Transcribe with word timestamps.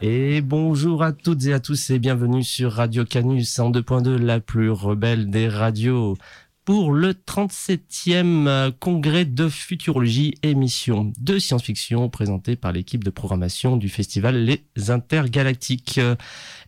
Et 0.00 0.42
bonjour 0.42 1.02
à 1.02 1.10
toutes 1.10 1.44
et 1.46 1.52
à 1.52 1.58
tous 1.58 1.90
et 1.90 1.98
bienvenue 1.98 2.44
sur 2.44 2.72
Radio 2.72 3.04
Canus 3.04 3.58
en 3.58 3.72
2.2, 3.72 4.16
la 4.16 4.38
plus 4.38 4.70
rebelle 4.70 5.28
des 5.28 5.48
radios. 5.48 6.16
Pour 6.64 6.92
le 6.92 7.14
37e 7.14 8.46
euh, 8.46 8.70
congrès 8.78 9.24
de 9.24 9.48
futurologie, 9.48 10.34
émission 10.44 11.12
de 11.18 11.40
science-fiction 11.40 12.08
présentée 12.10 12.54
par 12.54 12.70
l'équipe 12.70 13.02
de 13.02 13.10
programmation 13.10 13.76
du 13.76 13.88
festival 13.88 14.36
Les 14.44 14.62
Intergalactiques. 14.88 16.00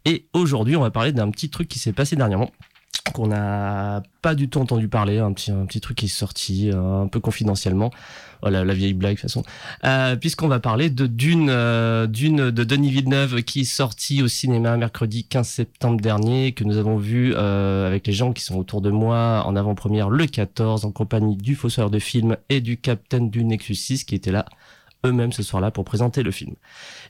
Et 0.05 0.27
aujourd'hui, 0.33 0.75
on 0.75 0.81
va 0.81 0.91
parler 0.91 1.12
d'un 1.12 1.31
petit 1.31 1.51
truc 1.51 1.69
qui 1.69 1.78
s'est 1.78 1.92
passé 1.92 2.17
dernièrement 2.17 2.51
qu'on 3.12 3.29
n'a 3.29 4.03
pas 4.23 4.35
du 4.35 4.49
tout 4.49 4.61
entendu 4.61 4.89
parler, 4.89 5.19
un 5.19 5.33
petit, 5.33 5.51
un 5.51 5.67
petit 5.67 5.81
truc 5.81 5.98
qui 5.98 6.07
est 6.07 6.09
sorti 6.09 6.71
euh, 6.71 7.03
un 7.03 7.09
peu 7.09 7.21
confidentiellement. 7.21 7.91
Voilà, 8.43 8.65
la 8.65 8.73
vieille 8.73 8.95
blague 8.95 9.17
de 9.17 9.21
toute 9.21 9.31
façon. 9.31 9.43
Euh, 9.85 10.17
Puisqu'on 10.17 10.48
va 10.48 10.61
parler 10.61 10.91
de 10.91 11.07
Dune, 11.07 11.48
euh, 11.51 12.07
Dune 12.07 12.51
de 12.51 12.65
Denis 12.65 12.91
Villeneuve 12.91 13.43
qui 13.43 13.61
est 13.61 13.65
sorti 13.65 14.23
au 14.23 14.29
cinéma 14.29 14.77
mercredi 14.77 15.25
15 15.25 15.47
septembre 15.47 16.01
dernier, 16.01 16.53
que 16.53 16.64
nous 16.64 16.79
avons 16.79 16.97
vu 16.97 17.34
euh, 17.34 17.87
avec 17.87 18.06
les 18.06 18.12
gens 18.12 18.33
qui 18.33 18.42
sont 18.42 18.56
autour 18.56 18.81
de 18.81 18.91
moi 18.91 19.42
en 19.47 19.57
avant-première 19.57 20.09
le 20.09 20.27
14 20.27 20.84
en 20.84 20.92
compagnie 20.92 21.36
du 21.36 21.55
fossoyeur 21.55 21.91
de 21.91 21.98
film 21.98 22.36
et 22.48 22.61
du 22.61 22.79
capitaine 22.79 23.31
du 23.31 23.45
Nexus 23.45 23.75
6 23.75 24.05
qui 24.05 24.14
était 24.14 24.33
là 24.33 24.47
eux-mêmes 25.06 25.33
ce 25.33 25.43
soir-là 25.43 25.70
pour 25.70 25.84
présenter 25.84 26.23
le 26.23 26.31
film. 26.31 26.55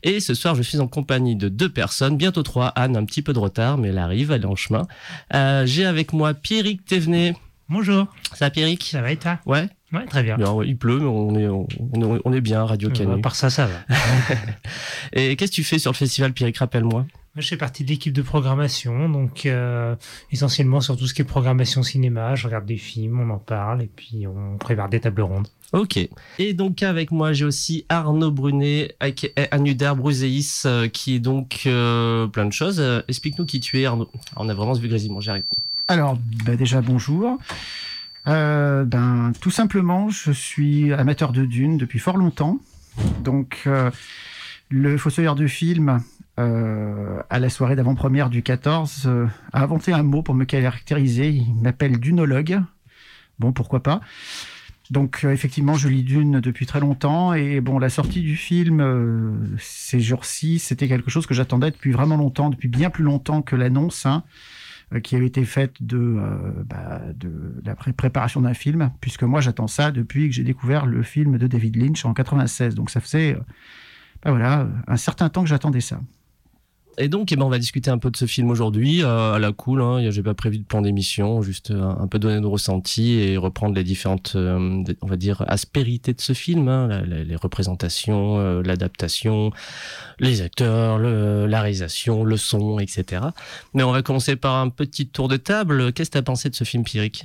Et 0.02 0.20
ce 0.20 0.34
soir, 0.34 0.54
je 0.54 0.62
suis 0.62 0.78
en 0.78 0.86
compagnie 0.88 1.36
de 1.36 1.48
deux 1.48 1.68
personnes, 1.68 2.16
bientôt 2.16 2.42
trois. 2.42 2.68
Anne, 2.68 2.96
un 2.96 3.04
petit 3.04 3.22
peu 3.22 3.32
de 3.32 3.38
retard, 3.38 3.78
mais 3.78 3.88
elle 3.88 3.98
arrive, 3.98 4.30
elle 4.30 4.42
est 4.42 4.46
en 4.46 4.56
chemin. 4.56 4.86
Euh, 5.34 5.66
J'ai 5.66 5.84
avec 5.86 6.12
moi 6.12 6.34
Pierrick 6.34 6.84
Thévenet. 6.84 7.34
Bonjour, 7.68 8.06
Ça 8.34 8.46
va, 8.46 8.50
Pierrick? 8.50 8.82
Ça 8.84 9.00
va 9.00 9.12
et 9.12 9.16
toi? 9.16 9.38
Ouais, 9.46 9.68
Ouais, 9.92 10.04
très 10.06 10.22
bien. 10.24 10.36
bien, 10.36 10.50
ouais, 10.52 10.66
il 10.68 10.76
pleut, 10.76 10.98
mais 10.98 11.06
on 11.06 11.34
est, 11.38 11.46
on, 11.48 11.66
est- 12.16 12.20
on 12.24 12.32
est 12.32 12.40
bien, 12.40 12.64
Radio 12.64 12.88
Euh, 12.88 12.92
Canu. 12.92 13.12
à 13.12 13.18
part 13.18 13.34
ça, 13.36 13.48
ça 13.50 13.66
va. 13.66 13.96
Et 15.12 15.36
qu'est-ce 15.36 15.50
que 15.52 15.56
tu 15.56 15.64
fais 15.64 15.78
sur 15.78 15.90
le 15.92 15.96
festival, 15.96 16.32
Pierrick? 16.32 16.58
Rappelle-moi. 16.58 17.06
Moi, 17.36 17.42
je 17.42 17.48
fais 17.48 17.56
partie 17.56 17.84
de 17.84 17.90
l'équipe 17.90 18.12
de 18.12 18.22
programmation, 18.22 19.08
donc 19.08 19.46
euh, 19.46 19.94
essentiellement 20.32 20.80
sur 20.80 20.96
tout 20.96 21.06
ce 21.06 21.14
qui 21.14 21.22
est 21.22 21.24
programmation 21.24 21.84
cinéma. 21.84 22.34
Je 22.34 22.46
regarde 22.48 22.66
des 22.66 22.76
films, 22.76 23.20
on 23.20 23.30
en 23.30 23.38
parle, 23.38 23.82
et 23.82 23.90
puis 23.94 24.26
on 24.26 24.58
prépare 24.58 24.88
des 24.88 24.98
tables 24.98 25.22
rondes. 25.22 25.46
Ok. 25.72 25.96
Et 26.40 26.54
donc 26.54 26.82
avec 26.82 27.12
moi, 27.12 27.32
j'ai 27.32 27.44
aussi 27.44 27.86
Arnaud 27.88 28.32
Brunet, 28.32 28.96
aka 28.98 29.28
Anuder 29.52 29.92
Bruséis, 29.96 30.62
euh, 30.66 30.88
qui 30.88 31.14
est 31.14 31.20
donc 31.20 31.62
euh, 31.66 32.26
plein 32.26 32.46
de 32.46 32.52
choses. 32.52 32.80
Euh, 32.80 33.02
Explique-nous 33.06 33.46
qui 33.46 33.60
tu 33.60 33.80
es, 33.80 33.86
Arnaud. 33.86 34.10
On 34.34 34.48
a 34.48 34.54
vraiment 34.54 34.74
ce 34.74 34.80
vu 34.80 34.88
grésillement, 34.88 35.20
j'arrive. 35.20 35.44
Alors, 35.86 36.18
bah 36.44 36.56
déjà 36.56 36.80
bonjour. 36.80 37.38
Euh, 38.26 38.84
ben, 38.84 39.32
tout 39.40 39.52
simplement, 39.52 40.10
je 40.10 40.32
suis 40.32 40.92
amateur 40.92 41.30
de 41.30 41.44
Dune 41.44 41.78
depuis 41.78 42.00
fort 42.00 42.16
longtemps. 42.16 42.58
Donc, 43.22 43.62
euh, 43.68 43.90
le 44.68 44.98
fossoyeur 44.98 45.36
de 45.36 45.46
film, 45.46 46.02
euh, 46.40 47.22
à 47.30 47.38
la 47.38 47.48
soirée 47.50 47.76
d'avant-première 47.76 48.30
du 48.30 48.42
14, 48.42 49.04
euh, 49.06 49.26
a 49.52 49.62
inventé 49.62 49.92
un 49.92 50.02
mot 50.02 50.22
pour 50.22 50.34
me 50.34 50.44
caractériser. 50.44 51.28
Il 51.30 51.54
m'appelle 51.62 51.98
dunologue. 52.00 52.60
Bon, 53.38 53.52
pourquoi 53.52 53.82
pas. 53.82 54.00
Donc, 54.90 55.20
euh, 55.24 55.30
effectivement, 55.32 55.74
je 55.74 55.88
lis 55.88 56.02
Dune 56.02 56.40
depuis 56.40 56.66
très 56.66 56.80
longtemps. 56.80 57.32
Et 57.34 57.60
bon, 57.60 57.78
la 57.78 57.88
sortie 57.90 58.22
du 58.22 58.36
film 58.36 59.56
ces 59.58 60.00
jours-ci, 60.00 60.58
c'était 60.58 60.88
quelque 60.88 61.10
chose 61.10 61.26
que 61.26 61.34
j'attendais 61.34 61.70
depuis 61.70 61.92
vraiment 61.92 62.16
longtemps, 62.16 62.50
depuis 62.50 62.68
bien 62.68 62.90
plus 62.90 63.04
longtemps 63.04 63.42
que 63.42 63.54
l'annonce. 63.56 64.06
hein 64.06 64.24
qui 65.04 65.14
avait 65.14 65.26
été 65.26 65.44
faite 65.44 65.74
de, 65.80 66.20
bah, 66.66 67.00
la 67.64 67.76
pré- 67.76 67.92
préparation 67.92 68.40
d'un 68.40 68.54
film, 68.54 68.90
puisque 69.00 69.22
moi 69.22 69.40
j'attends 69.40 69.68
ça 69.68 69.92
depuis 69.92 70.28
que 70.28 70.34
j'ai 70.34 70.42
découvert 70.42 70.84
le 70.84 71.04
film 71.04 71.38
de 71.38 71.46
David 71.46 71.76
Lynch 71.76 72.04
en 72.04 72.12
96. 72.12 72.74
Donc 72.74 72.90
ça 72.90 72.98
faisait 72.98 73.36
bah 74.24 74.32
voilà, 74.32 74.66
un 74.88 74.96
certain 74.96 75.28
temps 75.28 75.42
que 75.44 75.48
j'attendais 75.48 75.80
ça. 75.80 76.00
Et 76.98 77.08
donc, 77.08 77.32
eh 77.32 77.36
ben, 77.36 77.44
on 77.44 77.48
va 77.48 77.58
discuter 77.58 77.90
un 77.90 77.98
peu 77.98 78.10
de 78.10 78.16
ce 78.16 78.26
film 78.26 78.50
aujourd'hui, 78.50 79.02
euh, 79.02 79.34
à 79.34 79.38
la 79.38 79.52
cool. 79.52 79.80
Hein. 79.80 80.10
J'ai 80.10 80.22
pas 80.22 80.34
prévu 80.34 80.58
de 80.58 80.64
plan 80.64 80.82
d'émission, 80.82 81.40
juste 81.42 81.70
euh, 81.70 81.82
un 81.82 82.06
peu 82.06 82.18
donner 82.18 82.40
nos 82.40 82.50
ressentis 82.50 83.12
et 83.14 83.36
reprendre 83.36 83.74
les 83.74 83.84
différentes, 83.84 84.32
euh, 84.36 84.82
on 85.00 85.06
va 85.06 85.16
dire, 85.16 85.44
aspérités 85.48 86.12
de 86.12 86.20
ce 86.20 86.32
film, 86.32 86.68
hein, 86.68 87.02
les 87.06 87.36
représentations, 87.36 88.60
l'adaptation, 88.60 89.50
les 90.18 90.42
acteurs, 90.42 90.98
la 90.98 91.60
réalisation, 91.60 92.24
le 92.24 92.36
son, 92.36 92.78
etc. 92.78 93.22
Mais 93.74 93.82
on 93.82 93.92
va 93.92 94.02
commencer 94.02 94.36
par 94.36 94.56
un 94.56 94.68
petit 94.68 95.08
tour 95.08 95.28
de 95.28 95.36
table. 95.36 95.92
Qu'est-ce 95.92 96.10
que 96.10 96.18
t'as 96.18 96.22
pensé 96.22 96.50
de 96.50 96.54
ce 96.54 96.64
film, 96.64 96.84
Pierrick? 96.84 97.24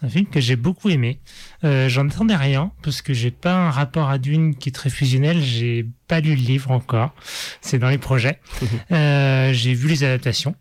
C'est 0.00 0.06
un 0.06 0.08
film 0.08 0.26
que 0.26 0.40
j'ai 0.40 0.56
beaucoup 0.56 0.88
aimé. 0.88 1.20
Euh, 1.64 1.88
J'en 1.88 2.08
attendais 2.08 2.36
rien, 2.36 2.72
parce 2.82 3.02
que 3.02 3.12
j'ai 3.12 3.30
pas 3.30 3.54
un 3.54 3.70
rapport 3.70 4.08
à 4.08 4.18
Dune 4.18 4.54
qui 4.54 4.70
est 4.70 4.72
très 4.72 4.88
fusionnel. 4.88 5.42
J'ai 5.42 5.86
pas 6.08 6.20
lu 6.20 6.30
le 6.30 6.42
livre 6.42 6.70
encore. 6.70 7.14
C'est 7.60 7.78
dans 7.78 7.90
les 7.90 7.98
projets. 7.98 8.40
Euh, 8.92 9.52
j'ai 9.52 9.74
vu 9.74 9.88
les 9.88 10.02
adaptations. 10.02 10.54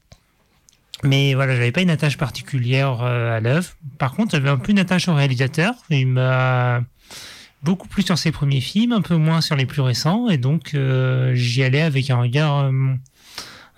Mais 1.03 1.33
voilà, 1.33 1.55
j'avais 1.55 1.71
pas 1.71 1.81
une 1.81 1.89
attache 1.89 2.17
particulière 2.17 3.01
euh, 3.01 3.37
à 3.37 3.39
l'œuvre. 3.39 3.69
Par 3.97 4.13
contre, 4.13 4.31
j'avais 4.31 4.49
un 4.49 4.57
peu 4.57 4.71
une 4.71 4.79
attache 4.79 5.07
au 5.07 5.15
réalisateur. 5.15 5.73
Il 5.89 6.07
m'a 6.07 6.81
beaucoup 7.63 7.87
plus 7.87 8.03
sur 8.03 8.17
ses 8.17 8.31
premiers 8.31 8.61
films, 8.61 8.91
un 8.91 9.01
peu 9.01 9.15
moins 9.15 9.41
sur 9.41 9.55
les 9.55 9.65
plus 9.65 9.81
récents, 9.81 10.29
et 10.29 10.37
donc 10.37 10.73
euh, 10.73 11.33
j'y 11.35 11.63
allais 11.63 11.81
avec 11.81 12.09
un 12.09 12.17
regard 12.17 12.59
euh, 12.59 12.71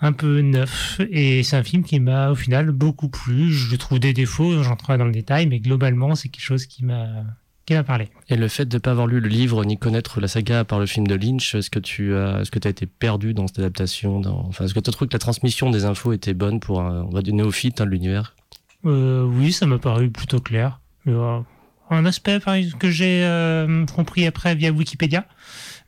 un 0.02 0.12
peu 0.12 0.40
neuf. 0.40 1.00
Et 1.10 1.42
c'est 1.42 1.56
un 1.56 1.62
film 1.62 1.84
qui 1.84 1.98
m'a 2.00 2.30
au 2.30 2.34
final 2.34 2.70
beaucoup 2.72 3.08
plu. 3.08 3.50
Je 3.50 3.74
trouve 3.76 4.00
des 4.00 4.12
défauts, 4.12 4.62
j'entrerai 4.62 4.98
dans 4.98 5.06
le 5.06 5.12
détail, 5.12 5.46
mais 5.46 5.60
globalement, 5.60 6.14
c'est 6.14 6.28
quelque 6.28 6.44
chose 6.44 6.66
qui 6.66 6.84
m'a 6.84 7.06
qui 7.64 7.74
m'a 7.74 7.84
parlé. 7.84 8.08
Et 8.28 8.34
le 8.34 8.48
fait 8.48 8.64
de 8.64 8.76
ne 8.76 8.80
pas 8.80 8.90
avoir 8.90 9.06
lu 9.06 9.20
le 9.20 9.28
livre 9.28 9.64
ni 9.64 9.78
connaître 9.78 10.20
la 10.20 10.26
saga 10.26 10.64
par 10.64 10.80
le 10.80 10.86
film 10.86 11.06
de 11.06 11.14
Lynch, 11.14 11.54
est-ce 11.54 11.70
que 11.70 11.78
tu 11.78 12.14
as, 12.16 12.40
est-ce 12.40 12.50
que 12.50 12.58
as 12.66 12.70
été 12.70 12.86
perdu 12.86 13.34
dans 13.34 13.46
cette 13.46 13.60
adaptation 13.60 14.18
dans... 14.18 14.46
Enfin, 14.48 14.64
est-ce 14.64 14.74
que 14.74 14.80
tu 14.80 14.90
trouves 14.90 15.06
que 15.06 15.14
la 15.14 15.20
transmission 15.20 15.70
des 15.70 15.84
infos 15.84 16.12
était 16.12 16.34
bonne 16.34 16.58
pour, 16.58 16.80
un, 16.80 17.04
on 17.04 17.10
va 17.10 17.22
dire, 17.22 17.34
néophyte 17.34 17.80
hein, 17.80 17.84
de 17.84 17.90
l'univers? 17.90 18.34
Euh, 18.84 19.22
oui, 19.22 19.52
ça 19.52 19.66
m'a 19.66 19.78
paru 19.78 20.10
plutôt 20.10 20.40
clair. 20.40 20.80
Euh, 21.06 21.38
un 21.90 22.04
aspect 22.04 22.40
par 22.40 22.54
exemple, 22.54 22.78
que 22.78 22.90
j'ai 22.90 23.22
euh, 23.24 23.86
compris 23.86 24.26
après 24.26 24.56
via 24.56 24.72
Wikipédia, 24.72 25.24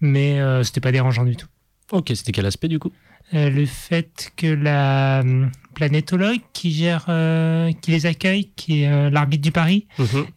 mais 0.00 0.40
euh, 0.40 0.62
c'était 0.62 0.80
pas 0.80 0.92
dérangeant 0.92 1.24
du 1.24 1.34
tout. 1.34 1.48
Ok, 1.90 2.12
c'était 2.14 2.32
quel 2.32 2.46
aspect 2.46 2.68
du 2.68 2.78
coup? 2.78 2.92
Le 3.32 3.64
fait 3.66 4.32
que 4.36 4.46
la 4.46 5.20
euh, 5.20 5.46
planétologue 5.74 6.40
qui 6.52 6.70
gère, 6.72 7.06
euh, 7.08 7.72
qui 7.80 7.90
les 7.90 8.06
accueille, 8.06 8.50
qui 8.56 8.82
est 8.82 8.88
euh, 8.92 9.10
l'arbitre 9.10 9.42
du 9.42 9.50
pari, 9.52 9.86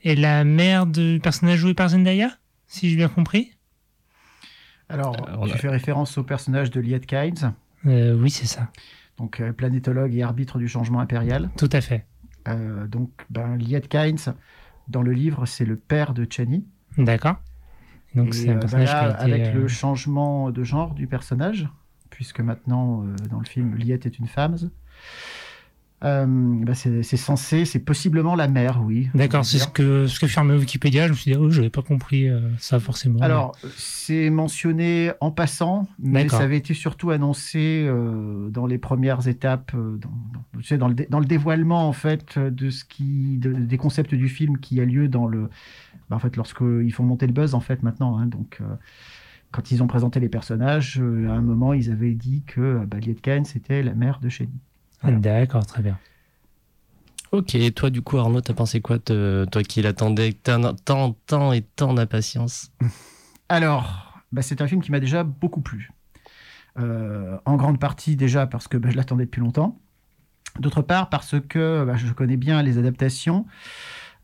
est 0.03 0.15
la 0.15 0.43
mère 0.43 0.85
du 0.87 1.19
personnage 1.21 1.59
joué 1.59 1.73
par 1.73 1.89
Zendaya, 1.89 2.29
si 2.67 2.89
j'ai 2.89 2.95
bien 2.95 3.09
compris? 3.09 3.51
Alors, 4.89 5.15
Euh, 5.29 5.47
tu 5.47 5.53
a- 5.53 5.57
fais 5.57 5.69
référence 5.69 6.17
au 6.17 6.23
personnage 6.23 6.71
de 6.71 6.79
Liet 6.79 7.01
Kynes, 7.01 7.53
Euh, 7.85 8.17
oui, 8.19 8.29
c'est 8.29 8.47
ça. 8.47 8.69
donc 9.17 9.39
euh, 9.41 9.51
planétologue 9.53 10.15
et 10.15 10.23
arbitre 10.23 10.57
du 10.57 10.67
changement 10.67 10.99
impérial. 10.99 11.49
Tout 11.57 11.69
à 11.71 11.81
fait. 11.81 12.05
Euh, 12.47 12.87
donc, 12.87 13.09
ben, 13.29 13.57
Liet 13.57 13.81
Kynes, 13.81 14.33
dans 14.87 15.01
le 15.01 15.11
livre, 15.11 15.45
c'est 15.45 15.65
le 15.65 15.75
père 15.75 16.13
de 16.13 16.25
Chani. 16.29 16.65
D'accord. 16.97 17.35
Donc 18.15 18.33
c'est 18.33 18.49
un 18.49 18.55
euh, 18.55 18.59
personnage 18.59 18.89
voilà, 18.89 19.13
qui 19.13 19.21
a 19.23 19.27
été, 19.27 19.33
avec 19.33 19.55
euh, 19.55 19.61
le 19.61 19.67
changement 19.67 20.49
de 20.51 20.63
genre 20.63 20.93
du 20.93 21.07
personnage, 21.07 21.67
puisque 22.09 22.39
maintenant, 22.39 23.03
euh, 23.03 23.15
dans 23.29 23.39
le 23.39 23.45
film, 23.45 23.75
Liette 23.75 24.05
est 24.05 24.19
une 24.19 24.27
femme. 24.27 24.55
Euh, 26.03 26.27
bah, 26.63 26.75
c'est 26.75 27.01
censé, 27.17 27.65
c'est 27.65 27.79
possiblement 27.79 28.35
la 28.35 28.47
mère, 28.47 28.83
oui. 28.85 29.09
D'accord, 29.15 29.43
c'est 29.43 29.57
ce 29.57 29.67
que 29.67 30.05
ce 30.05 30.19
que 30.19 30.27
fermait 30.27 30.55
Wikipédia. 30.55 31.07
Je 31.07 31.13
me 31.13 31.17
suis 31.17 31.31
dit, 31.31 31.37
oh, 31.39 31.49
je 31.49 31.57
n'avais 31.57 31.71
pas 31.71 31.81
compris 31.81 32.29
euh, 32.29 32.39
ça 32.59 32.79
forcément. 32.79 33.19
Alors, 33.21 33.57
c'est 33.75 34.29
mentionné 34.29 35.11
en 35.21 35.31
passant, 35.31 35.87
mais 35.97 36.29
ça 36.29 36.41
avait 36.41 36.57
été 36.57 36.75
surtout 36.75 37.09
annoncé 37.09 37.83
euh, 37.87 38.47
dans 38.51 38.67
les 38.67 38.77
premières 38.77 39.27
étapes, 39.27 39.71
dans, 39.73 40.87
le, 40.87 40.93
dé- 40.93 41.07
dans 41.09 41.19
le 41.19 41.25
dévoilement 41.25 41.87
en 41.89 41.93
fait 41.93 42.37
de 42.37 42.69
ce 42.69 42.85
qui, 42.85 43.37
de- 43.39 43.53
des 43.53 43.77
concepts 43.77 44.13
du 44.13 44.29
film 44.29 44.59
qui 44.59 44.79
a 44.79 44.85
lieu 44.85 45.07
dans 45.07 45.25
le, 45.25 45.49
bah, 46.11 46.15
en 46.17 46.19
fait, 46.19 46.35
lorsqu'ils 46.35 46.93
font 46.93 47.03
monter 47.05 47.25
le 47.25 47.33
buzz 47.33 47.55
en 47.55 47.59
fait 47.59 47.81
maintenant. 47.81 48.19
hein, 48.19 48.27
donc, 48.27 48.59
quand 49.57 49.71
ils 49.71 49.81
ont 49.81 49.87
présenté 49.87 50.19
les 50.19 50.29
personnages, 50.29 50.99
euh, 51.01 51.27
à 51.29 51.33
un 51.33 51.41
moment, 51.41 51.73
ils 51.73 51.89
avaient 51.91 52.13
dit 52.13 52.43
que 52.45 52.61
euh, 52.61 52.85
bah, 52.85 52.99
Liet 52.99 53.15
Kynes 53.15 53.45
c'était 53.45 53.81
la 53.81 53.95
mère 53.95 54.19
de 54.19 54.29
Shady. 54.29 54.53
D'accord, 55.03 55.65
très 55.65 55.81
bien. 55.81 55.97
Ok, 57.31 57.55
et 57.55 57.71
toi 57.71 57.89
du 57.89 58.03
coup 58.03 58.19
Arnaud, 58.19 58.41
t'as 58.41 58.53
pensé 58.53 58.81
quoi, 58.81 58.99
te- 58.99 59.45
toi 59.45 59.63
qui 59.63 59.81
l'attendais 59.81 60.33
tant, 60.33 60.75
tant, 60.75 61.13
tant 61.25 61.53
et 61.53 61.63
tant 61.63 61.95
d'impatience 61.95 62.71
Alors, 63.49 64.21
bah, 64.31 64.43
c'est 64.43 64.61
un 64.61 64.67
film 64.67 64.81
qui 64.81 64.91
m'a 64.91 64.99
déjà 64.99 65.23
beaucoup 65.23 65.61
plu. 65.61 65.89
Euh, 66.77 67.37
en 67.45 67.55
grande 67.55 67.79
partie 67.79 68.15
déjà 68.15 68.45
parce 68.45 68.67
que 68.67 68.77
bah, 68.77 68.89
je 68.91 68.95
l'attendais 68.95 69.25
depuis 69.25 69.41
longtemps. 69.41 69.79
D'autre 70.59 70.83
part 70.83 71.09
parce 71.09 71.35
que 71.49 71.83
bah, 71.83 71.95
je 71.95 72.13
connais 72.13 72.37
bien 72.37 72.61
les 72.61 72.77
adaptations, 72.77 73.47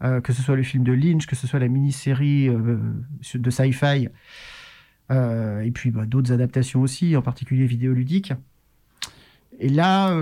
euh, 0.03 0.21
que 0.21 0.31
ce 0.31 0.43
soit 0.43 0.55
le 0.55 0.63
film 0.63 0.83
de 0.83 0.93
Lynch, 0.93 1.25
que 1.25 1.35
ce 1.35 1.47
soit 1.47 1.59
la 1.59 1.67
mini-série 1.67 2.49
euh, 2.49 2.77
de 3.33 3.49
sci-fi, 3.49 4.09
et 5.09 5.71
puis 5.71 5.91
bah, 5.91 6.05
d'autres 6.05 6.31
adaptations 6.31 6.81
aussi, 6.81 7.15
en 7.15 7.21
particulier 7.21 7.65
vidéoludiques. 7.65 8.33
Et 9.59 9.69
là, 9.69 10.17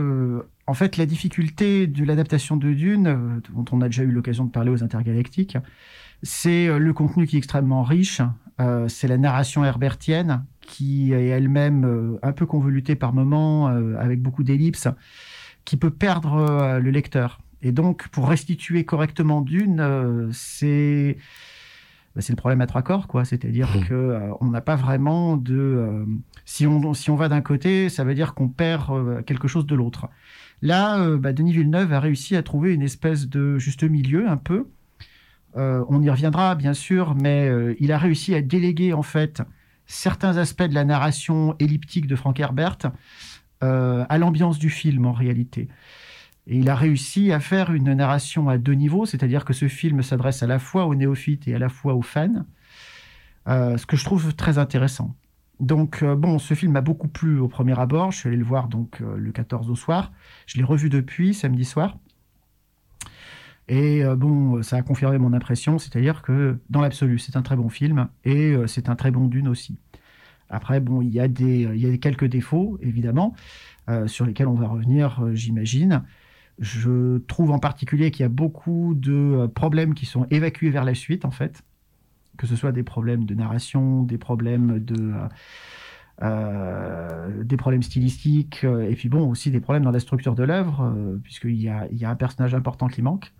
en 0.68 0.74
fait, 0.74 0.98
la 0.98 1.06
difficulté 1.06 1.88
de 1.88 2.04
l'adaptation 2.04 2.57
de 2.57 2.74
Dune, 2.74 3.42
dont 3.54 3.66
on 3.72 3.81
a 3.81 3.86
déjà 3.86 4.04
eu 4.04 4.12
l'occasion 4.12 4.44
de 4.44 4.51
parler 4.51 4.69
aux 4.69 4.83
intergalactiques, 4.83 5.57
c'est 6.24 6.78
le 6.78 6.94
contenu 6.94 7.25
qui 7.25 7.38
est 7.38 7.39
extrêmement 7.39 7.83
riche, 7.83 8.22
c'est 8.88 9.07
la 9.07 9.18
narration 9.18 9.63
herbertienne 9.63 10.44
qui 10.72 11.12
est 11.13 11.28
elle-même 11.28 11.83
euh, 11.86 12.19
un 12.24 12.31
peu 12.31 12.45
convolutée 12.45 12.95
par 12.95 13.13
moments, 13.13 13.68
euh, 13.68 13.95
avec 14.00 14.22
beaucoup 14.22 14.44
d'ellipses, 14.44 14.88
qui 15.66 15.78
peut 15.78 15.92
perdre 15.92 16.36
euh, 16.36 16.80
le 16.80 16.92
lecteur. 16.92 17.42
Et 17.62 17.72
donc, 17.72 18.07
pour 18.07 18.30
restituer 18.30 18.86
correctement 18.86 19.42
Dune, 19.42 20.30
c'est 20.33 21.18
bah, 22.16 22.22
c'est 22.22 22.34
le 22.34 22.38
problème 22.38 22.62
à 22.62 22.68
trois 22.68 22.81
corps, 22.81 23.08
quoi. 23.08 23.25
C'est-à-dire 23.25 23.72
qu'on 23.72 23.80
mmh. 23.80 23.86
que 23.86 24.19
on 24.42 24.48
n'a 24.48 24.62
pas 24.62 24.75
vraiment 24.75 25.38
de. 25.38 26.06
si 26.46 26.68
on 26.68 26.94
si 26.94 27.10
on 27.10 27.16
va 27.16 27.30
d'un 27.30 27.42
côté, 27.42 27.90
ça 27.90 28.04
veut 28.04 28.16
dire 28.16 28.34
qu'on 28.34 28.50
perd 28.50 29.25
quelque 29.25 29.48
chose 29.48 29.66
de 29.66 29.75
l'autre. 29.75 30.10
Là, 30.62 31.18
bah, 31.18 31.34
Denis 31.34 31.54
Villeneuve 31.54 31.94
a 31.94 32.00
réussi 32.00 32.36
à 32.36 32.44
trouver 32.44 32.74
une 32.74 32.84
espèce 32.84 33.28
de 33.28 33.58
juste 33.58 33.84
milieu, 33.84 34.28
un 34.28 34.38
peu. 34.38 34.68
on 35.56 36.02
y 36.02 36.10
reviendra, 36.10 36.56
bien 36.56 36.74
sûr, 36.74 37.16
mais 37.16 37.50
il 37.80 37.92
a 37.92 37.98
réussi 37.98 38.36
à 38.36 38.42
déléguer 38.42 38.94
en 38.94 39.04
fait 39.04 39.42
certains 39.92 40.38
aspects 40.38 40.64
de 40.64 40.74
la 40.74 40.86
narration 40.86 41.56
elliptique 41.60 42.07
de 42.07 42.16
Frank 42.16 42.40
Herbert 42.40 42.78
euh, 43.64 44.06
à 44.10 44.18
l'ambiance 44.18 44.57
du 44.57 44.69
film 44.69 45.06
en 45.06 45.12
réalité. 45.12 45.68
Et 46.48 46.58
il 46.58 46.70
a 46.70 46.76
réussi 46.76 47.32
à 47.32 47.40
faire 47.40 47.72
une 47.72 47.94
narration 47.94 48.50
à 48.50 48.58
deux 48.58 48.74
niveaux, 48.74 49.06
c'est-à-dire 49.06 49.46
que 49.46 49.54
ce 49.54 49.68
film 49.68 50.02
s'adresse 50.02 50.44
à 50.44 50.48
la 50.48 50.60
fois 50.60 50.86
aux 50.86 50.96
néophytes 50.96 51.48
et 51.48 51.56
à 51.56 51.60
la 51.60 51.70
fois 51.70 51.94
aux 51.94 52.02
fans, 52.02 52.46
euh, 53.48 53.78
ce 53.78 53.86
que 53.86 53.96
je 53.96 54.04
trouve 54.04 54.34
très 54.36 54.58
intéressant. 54.58 55.16
Donc 55.60 56.02
euh, 56.02 56.16
bon, 56.16 56.40
ce 56.40 56.54
film 56.54 56.72
m'a 56.72 56.82
beaucoup 56.82 57.08
plu 57.08 57.40
au 57.40 57.48
premier 57.48 57.80
abord. 57.80 58.12
Je 58.12 58.18
suis 58.18 58.28
allé 58.28 58.38
le 58.38 58.44
voir 58.44 58.68
donc 58.68 59.00
le 59.00 59.32
14 59.32 59.70
au 59.70 59.76
soir. 59.76 60.12
Je 60.48 60.58
l'ai 60.58 60.64
revu 60.64 60.90
depuis 60.90 61.34
samedi 61.34 61.66
soir. 61.66 61.98
Et 63.72 64.04
euh, 64.04 64.18
bon, 64.18 64.62
ça 64.64 64.76
a 64.76 64.82
confirmé 64.82 65.18
mon 65.18 65.32
impression, 65.32 65.78
c'est-à-dire 65.78 66.22
que 66.22 66.60
dans 66.70 66.82
l'absolu, 66.82 67.20
c'est 67.20 67.38
un 67.38 67.42
très 67.42 67.56
bon 67.56 67.70
film 67.70 68.10
et 68.26 68.52
euh, 68.52 68.68
c'est 68.68 68.90
un 68.90 68.98
très 68.98 69.12
bon 69.12 69.28
Dune 69.28 69.48
aussi. 69.48 69.78
Après, 70.50 70.82
bon, 70.82 71.02
il 71.02 71.10
y 71.10 71.22
a, 71.22 71.30
des, 71.30 71.62
il 71.62 71.78
y 71.78 71.90
a 71.90 71.98
quelques 71.98 72.26
défauts, 72.26 72.78
évidemment, 72.82 73.34
euh, 73.90 74.08
sur 74.08 74.26
lesquels 74.26 74.48
on 74.48 74.56
va 74.56 74.68
revenir, 74.68 75.24
j'imagine. 75.34 76.04
Je 76.59 77.18
trouve 77.19 77.51
en 77.51 77.59
particulier 77.59 78.12
qu'il 78.12 78.24
y 78.24 78.25
a 78.25 78.30
beaucoup 78.30 78.94
de 78.95 79.48
problèmes 79.48 79.94
qui 79.94 80.06
sont 80.06 80.27
évacués 80.30 80.69
vers 80.69 80.83
la 80.83 80.94
suite, 80.94 81.25
en 81.25 81.31
fait. 81.31 81.63
Que 82.38 82.48
ce 82.48 82.56
soit 82.56 82.71
des 82.71 82.83
problèmes 82.83 83.25
de 83.25 83.36
narration, 83.36 84.03
des 84.03 84.18
problèmes 84.18 84.80
de. 84.80 85.13
des 87.44 87.57
problèmes 87.57 87.83
stylistiques, 87.83 88.63
et 88.63 88.95
puis 88.95 89.09
bon, 89.09 89.30
aussi 89.30 89.51
des 89.51 89.59
problèmes 89.59 89.83
dans 89.83 89.92
la 89.92 90.00
structure 90.00 90.36
de 90.36 90.44
l'œuvre, 90.44 91.18
puisqu'il 91.24 91.62
y 91.62 91.69
a, 91.69 91.88
il 91.92 91.98
y 91.98 92.06
a 92.06 92.09
un 92.09 92.15
personnage 92.15 92.54
important 92.54 92.88
qui 92.88 93.01
manque. 93.01 93.33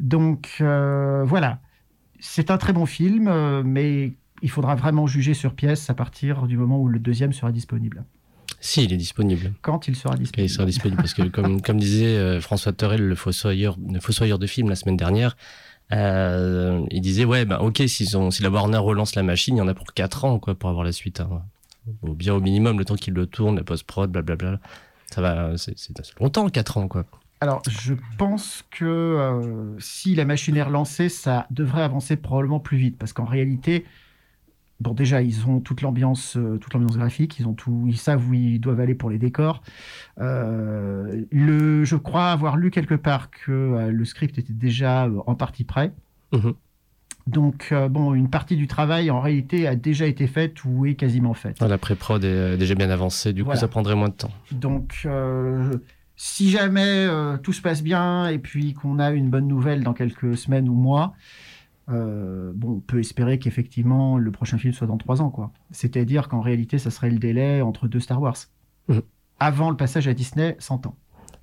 Donc 0.00 0.56
euh, 0.60 1.24
voilà, 1.24 1.60
c'est 2.18 2.50
un 2.50 2.58
très 2.58 2.72
bon 2.72 2.86
film, 2.86 3.28
euh, 3.28 3.62
mais 3.64 4.14
il 4.42 4.50
faudra 4.50 4.74
vraiment 4.74 5.06
juger 5.06 5.34
sur 5.34 5.54
pièce 5.54 5.90
à 5.90 5.94
partir 5.94 6.46
du 6.46 6.56
moment 6.56 6.80
où 6.80 6.88
le 6.88 6.98
deuxième 6.98 7.32
sera 7.32 7.52
disponible. 7.52 8.04
Si, 8.60 8.84
il 8.84 8.92
est 8.92 8.98
disponible. 8.98 9.52
Quand 9.62 9.88
il 9.88 9.96
sera 9.96 10.16
disponible. 10.16 10.50
il 10.50 10.52
sera 10.52 10.66
disponible 10.66 11.00
parce 11.00 11.14
que, 11.14 11.22
comme, 11.22 11.62
comme 11.62 11.78
disait 11.78 12.16
euh, 12.16 12.40
François 12.40 12.72
Torel, 12.72 13.00
le 13.00 13.14
fossoyeur, 13.14 13.76
le 13.90 14.00
fossoyeur 14.00 14.38
de 14.38 14.46
film 14.46 14.68
la 14.68 14.76
semaine 14.76 14.96
dernière, 14.96 15.36
il 15.90 17.00
disait 17.00 17.24
ouais, 17.24 17.44
bah, 17.44 17.60
ok, 17.62 17.82
si, 17.88 18.06
si 18.06 18.42
la 18.42 18.50
Warner 18.50 18.78
relance 18.78 19.14
la 19.14 19.22
machine, 19.22 19.56
il 19.56 19.58
y 19.58 19.62
en 19.62 19.68
a 19.68 19.74
pour 19.74 19.92
4 19.92 20.24
ans 20.24 20.38
quoi, 20.38 20.54
pour 20.54 20.70
avoir 20.70 20.84
la 20.84 20.92
suite. 20.92 21.20
Hein. 21.20 21.42
Ou 22.02 22.14
bien 22.14 22.34
au 22.34 22.40
minimum, 22.40 22.78
le 22.78 22.84
temps 22.84 22.96
qu'il 22.96 23.14
le 23.14 23.26
tourne, 23.26 23.56
la 23.56 23.64
post-prod, 23.64 24.10
blablabla. 24.10 24.60
Ça 25.10 25.20
va, 25.20 25.56
c'est 25.56 25.74
assez 25.98 26.12
longtemps, 26.20 26.48
4 26.48 26.76
ans 26.76 26.86
quoi. 26.86 27.06
Alors, 27.42 27.62
je 27.70 27.94
pense 28.18 28.64
que 28.70 28.84
euh, 28.84 29.74
si 29.78 30.14
la 30.14 30.26
machine 30.26 30.58
est 30.58 30.62
relancée, 30.62 31.08
ça 31.08 31.46
devrait 31.50 31.82
avancer 31.82 32.16
probablement 32.16 32.60
plus 32.60 32.76
vite, 32.76 32.98
parce 32.98 33.14
qu'en 33.14 33.24
réalité, 33.24 33.86
bon, 34.80 34.94
déjà, 34.94 35.22
ils 35.22 35.46
ont 35.46 35.60
toute 35.60 35.82
l'ambiance, 35.82 36.36
euh, 36.36 36.58
toute 36.58 36.72
l'ambiance 36.74 36.96
graphique, 36.96 37.38
ils 37.38 37.46
ont 37.46 37.52
tout, 37.52 37.84
ils 37.86 37.98
savent 37.98 38.28
où 38.28 38.34
ils 38.34 38.60
doivent 38.60 38.80
aller 38.80 38.94
pour 38.94 39.10
les 39.10 39.18
décors. 39.18 39.62
Euh, 40.20 41.24
le, 41.30 41.84
je 41.84 41.96
crois 41.96 42.30
avoir 42.30 42.56
lu 42.56 42.70
quelque 42.70 42.94
part 42.94 43.30
que 43.30 43.88
le 43.90 44.04
script 44.04 44.38
était 44.38 44.52
déjà 44.52 45.08
en 45.26 45.34
partie 45.34 45.64
prêt. 45.64 45.92
Mhm. 46.32 46.54
Donc, 47.26 47.72
bon, 47.90 48.14
une 48.14 48.28
partie 48.28 48.56
du 48.56 48.66
travail, 48.66 49.10
en 49.10 49.20
réalité, 49.20 49.68
a 49.68 49.76
déjà 49.76 50.06
été 50.06 50.26
faite 50.26 50.64
ou 50.64 50.86
est 50.86 50.94
quasiment 50.94 51.34
faite. 51.34 51.60
la 51.60 51.78
pré-prod 51.78 52.24
est 52.24 52.56
déjà 52.56 52.74
bien 52.74 52.90
avancée, 52.90 53.32
du 53.32 53.44
coup, 53.44 53.54
ça 53.54 53.68
prendrait 53.68 53.94
moins 53.94 54.08
de 54.08 54.14
temps. 54.14 54.32
Donc, 54.50 55.06
si 56.22 56.50
jamais 56.50 57.06
euh, 57.08 57.38
tout 57.38 57.54
se 57.54 57.62
passe 57.62 57.82
bien 57.82 58.28
et 58.28 58.38
puis 58.38 58.74
qu'on 58.74 58.98
a 58.98 59.10
une 59.10 59.30
bonne 59.30 59.48
nouvelle 59.48 59.82
dans 59.82 59.94
quelques 59.94 60.36
semaines 60.36 60.68
ou 60.68 60.74
mois, 60.74 61.14
euh, 61.92 62.52
bon, 62.54 62.76
on 62.76 62.80
peut 62.80 62.98
espérer 63.00 63.38
qu'effectivement 63.38 64.18
le 64.18 64.30
prochain 64.30 64.58
film 64.58 64.72
soit 64.72 64.86
dans 64.86 64.98
trois 64.98 65.22
ans, 65.22 65.30
quoi. 65.30 65.52
C'est-à-dire 65.70 66.28
qu'en 66.28 66.40
réalité, 66.40 66.78
ça 66.78 66.90
serait 66.90 67.10
le 67.10 67.18
délai 67.18 67.62
entre 67.62 67.88
deux 67.88 68.00
Star 68.00 68.20
Wars. 68.20 68.36
Mhm. 68.88 69.02
Avant 69.38 69.70
le 69.70 69.76
passage 69.76 70.06
à 70.08 70.14
Disney, 70.14 70.56
100 70.58 70.86
ans. 70.86 70.96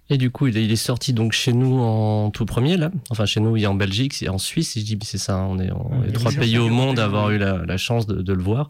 Et 0.10 0.18
du 0.18 0.32
coup, 0.32 0.48
il 0.48 0.58
est, 0.58 0.76
sorti 0.78 1.12
donc 1.12 1.34
chez 1.34 1.52
nous 1.52 1.80
en 1.80 2.32
tout 2.32 2.46
premier, 2.46 2.78
là. 2.78 2.92
Enfin, 3.10 3.26
chez 3.26 3.42
nous, 3.42 3.58
il 3.58 3.64
est 3.64 3.68
en 3.68 3.76
Belgique, 3.76 4.22
et 4.24 4.30
en 4.30 4.38
Suisse, 4.38 4.72
si 4.72 4.80
je 4.80 4.86
dis, 4.86 5.00
c'est 5.04 5.18
ça. 5.18 5.36
Hein. 5.36 5.48
On 5.50 5.60
est, 5.60 5.70
les 6.06 6.14
trois 6.14 6.32
pays 6.32 6.58
au 6.58 6.70
monde 6.70 6.98
à 7.00 7.06
avoir 7.06 7.32
eu 7.32 7.38
la, 7.38 7.78
chance 7.78 8.08
de, 8.08 8.34
le 8.34 8.42
voir. 8.42 8.70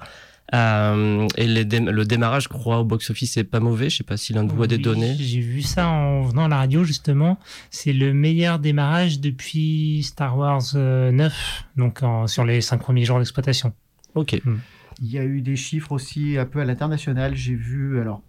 Euh, 0.53 1.27
et 1.35 1.47
le 1.47 2.03
démarrage, 2.03 2.43
je 2.43 2.49
crois, 2.49 2.79
au 2.79 2.85
box-office, 2.85 3.33
c'est 3.33 3.43
pas 3.43 3.59
mauvais. 3.59 3.89
Je 3.89 3.97
sais 3.97 4.03
pas 4.03 4.17
si 4.17 4.33
l'un 4.33 4.43
de 4.43 4.51
vous 4.51 4.63
a 4.63 4.67
des 4.67 4.77
données. 4.77 5.15
J'ai 5.19 5.41
vu 5.41 5.61
ça 5.61 5.87
en 5.87 6.21
venant 6.21 6.45
à 6.45 6.47
la 6.47 6.57
radio, 6.57 6.83
justement. 6.83 7.37
C'est 7.69 7.93
le 7.93 8.13
meilleur 8.13 8.59
démarrage 8.59 9.19
depuis 9.19 10.03
Star 10.03 10.37
Wars 10.37 10.63
9, 10.73 10.75
euh, 10.75 11.11
donc 11.75 12.01
sur 12.27 12.45
les 12.45 12.61
cinq 12.61 12.79
premiers 12.79 13.05
jours 13.05 13.17
d'exploitation. 13.17 13.73
Ok. 14.15 14.39
Hmm. 14.43 14.57
Il 15.01 15.11
y 15.11 15.19
a 15.19 15.23
eu 15.23 15.41
des 15.41 15.55
chiffres 15.55 15.91
aussi 15.91 16.37
un 16.37 16.45
peu 16.45 16.59
à 16.59 16.65
l'international. 16.65 17.35
J'ai 17.35 17.53
vu, 17.53 17.99
alors, 17.99 18.21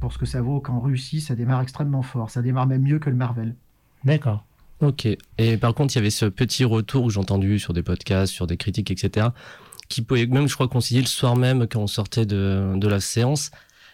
pour 0.00 0.12
ce 0.12 0.18
que 0.18 0.26
ça 0.26 0.42
vaut, 0.42 0.60
qu'en 0.60 0.80
Russie, 0.80 1.20
ça 1.20 1.34
démarre 1.34 1.62
extrêmement 1.62 2.02
fort. 2.02 2.30
Ça 2.30 2.42
démarre 2.42 2.66
même 2.66 2.82
mieux 2.82 2.98
que 2.98 3.08
le 3.08 3.16
Marvel. 3.16 3.54
D'accord. 4.04 4.44
Ok. 4.80 5.06
Et 5.38 5.56
par 5.56 5.74
contre, 5.74 5.94
il 5.94 5.98
y 5.98 6.00
avait 6.00 6.10
ce 6.10 6.26
petit 6.26 6.64
retour 6.64 7.06
que 7.06 7.12
j'ai 7.12 7.20
entendu 7.20 7.58
sur 7.58 7.72
des 7.72 7.82
podcasts, 7.82 8.32
sur 8.32 8.46
des 8.46 8.56
critiques, 8.56 8.90
etc 8.90 9.28
qui 9.90 10.02
pouvait 10.02 10.26
même, 10.26 10.48
je 10.48 10.54
crois, 10.54 10.68
coïncider 10.68 11.00
le 11.00 11.06
soir 11.06 11.36
même 11.36 11.66
quand 11.68 11.80
on 11.80 11.86
sortait 11.86 12.24
de, 12.24 12.72
de 12.76 12.88
la 12.88 13.00
séance. 13.00 13.50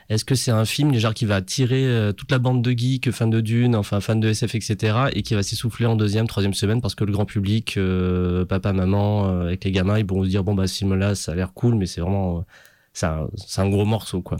Est-ce 0.09 0.25
que 0.25 0.37
c'est 0.37 0.53
un 0.53 0.65
film 0.65 0.93
déjà 0.93 1.13
qui 1.13 1.25
va 1.25 1.37
attirer 1.37 1.85
euh, 1.85 2.13
toute 2.13 2.31
la 2.31 2.39
bande 2.39 2.63
de 2.63 2.71
geeks, 2.71 3.11
fans 3.11 3.27
de 3.27 3.41
Dune, 3.41 3.75
enfin 3.75 4.01
fans 4.01 4.15
de 4.15 4.29
SF, 4.29 4.55
etc., 4.55 4.99
et 5.13 5.23
qui 5.23 5.35
va 5.35 5.43
s'essouffler 5.43 5.87
en 5.87 5.97
deuxième, 5.97 6.29
troisième 6.29 6.55
semaine 6.55 6.81
parce 6.81 6.95
que 6.95 7.03
le 7.05 7.13
grand 7.13 7.25
public, 7.25 7.77
euh, 7.77 8.45
papa, 8.45 8.73
maman, 8.73 9.27
euh, 9.29 9.47
avec 9.47 9.65
les 9.65 9.73
gamins, 9.73 9.99
ils 9.99 10.07
vont 10.07 10.23
se 10.23 10.29
dire 10.29 10.45
bon 10.45 10.55
bah 10.55 10.69
ce 10.69 10.79
film-là, 10.79 11.17
ça 11.17 11.33
a 11.33 11.35
l'air 11.35 11.53
cool, 11.55 11.75
mais 11.75 11.87
c'est 11.87 12.01
vraiment, 12.01 12.45
c'est 12.93 13.07
un, 13.07 13.27
un, 13.57 13.69
gros 13.69 13.85
morceau 13.85 14.23
quoi. 14.23 14.39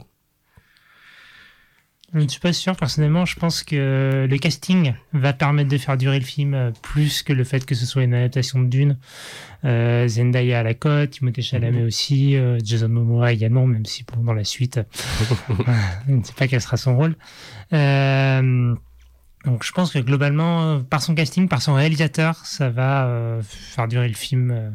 Je 2.13 2.19
ne 2.19 2.27
suis 2.29 2.39
pas 2.39 2.53
sûr, 2.53 2.75
personnellement. 2.77 3.25
Je 3.25 3.35
pense 3.35 3.63
que 3.63 4.25
le 4.29 4.37
casting 4.37 4.93
va 5.11 5.33
permettre 5.33 5.69
de 5.69 5.77
faire 5.77 5.97
durer 5.97 6.19
le 6.19 6.25
film 6.25 6.53
euh, 6.53 6.71
plus 6.81 7.21
que 7.21 7.33
le 7.33 7.43
fait 7.43 7.65
que 7.65 7.75
ce 7.75 7.85
soit 7.85 8.03
une 8.03 8.13
adaptation 8.13 8.59
de 8.59 8.67
Dune. 8.67 8.97
Euh, 9.65 10.07
Zendaya 10.07 10.59
à 10.59 10.63
la 10.63 10.73
cote, 10.73 11.09
Timothée 11.09 11.41
Chalamet 11.41 11.81
mhm. 11.81 11.87
aussi, 11.87 12.37
euh, 12.37 12.59
Jason 12.63 12.87
Momoa 12.87 13.33
également, 13.33 13.67
même 13.67 13.85
si 13.85 14.05
bon, 14.05 14.23
dans 14.23 14.33
la 14.33 14.45
suite, 14.45 14.79
je 16.07 16.13
ne 16.13 16.23
sais 16.23 16.33
pas 16.33 16.47
quel 16.47 16.61
sera 16.61 16.77
son 16.77 16.95
rôle. 16.95 17.15
donc 17.71 19.63
je 19.63 19.71
pense 19.73 19.91
que 19.91 19.99
globalement, 19.99 20.81
par 20.83 21.01
son 21.01 21.13
casting, 21.13 21.49
par 21.49 21.61
son 21.61 21.73
réalisateur, 21.73 22.37
ça 22.45 22.69
va 22.69 23.39
faire 23.41 23.89
durer 23.89 24.07
le 24.07 24.13
film 24.13 24.73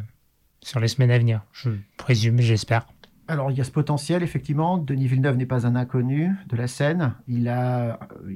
sur 0.60 0.80
les 0.80 0.88
semaines 0.88 1.10
à 1.10 1.18
venir. 1.18 1.40
Je 1.52 1.70
présume, 1.96 2.40
j'espère. 2.40 2.86
Alors, 3.28 3.50
il 3.50 3.56
y 3.56 3.60
a 3.60 3.64
ce 3.64 3.70
potentiel, 3.70 4.22
effectivement. 4.22 4.78
Denis 4.78 5.06
Villeneuve 5.06 5.36
n'est 5.36 5.46
pas 5.46 5.66
un 5.66 5.76
inconnu 5.76 6.32
de 6.48 6.56
la 6.56 6.66
scène. 6.66 7.14
Il, 7.28 7.52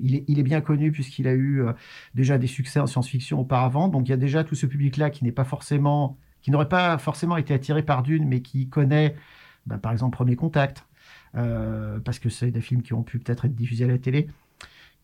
il, 0.03 0.39
est, 0.39 0.43
bien 0.43 0.61
connu 0.61 0.93
puisqu'il 0.93 1.27
a 1.27 1.33
eu 1.33 1.63
euh, 1.63 1.73
déjà 2.15 2.39
des 2.39 2.47
succès 2.47 2.79
en 2.79 2.87
science-fiction 2.87 3.41
auparavant. 3.41 3.89
Donc, 3.89 4.09
il 4.09 4.11
y 4.11 4.15
a 4.15 4.19
déjà 4.19 4.45
tout 4.45 4.55
ce 4.55 4.65
public-là 4.67 5.11
qui 5.11 5.25
n'est 5.25 5.33
pas 5.33 5.45
forcément, 5.45 6.19
qui 6.41 6.51
n'aurait 6.53 6.69
pas 6.69 6.99
forcément 6.99 7.37
été 7.37 7.53
attiré 7.53 7.83
par 7.83 8.05
Dune, 8.05 8.27
mais 8.29 8.43
qui 8.43 8.69
connaît, 8.69 9.17
bah, 9.67 9.79
par 9.79 9.91
exemple, 9.91 10.17
Premier 10.17 10.37
Contact, 10.37 10.87
euh, 11.35 11.99
parce 12.01 12.21
que 12.21 12.29
c'est 12.29 12.53
des 12.53 12.61
films 12.61 12.83
qui 12.83 12.95
ont 12.95 13.03
pu 13.03 13.19
peut-être 13.19 13.47
être 13.47 13.55
diffusés 13.55 13.85
à 13.85 13.89
la 13.89 13.99
télé, 13.99 14.29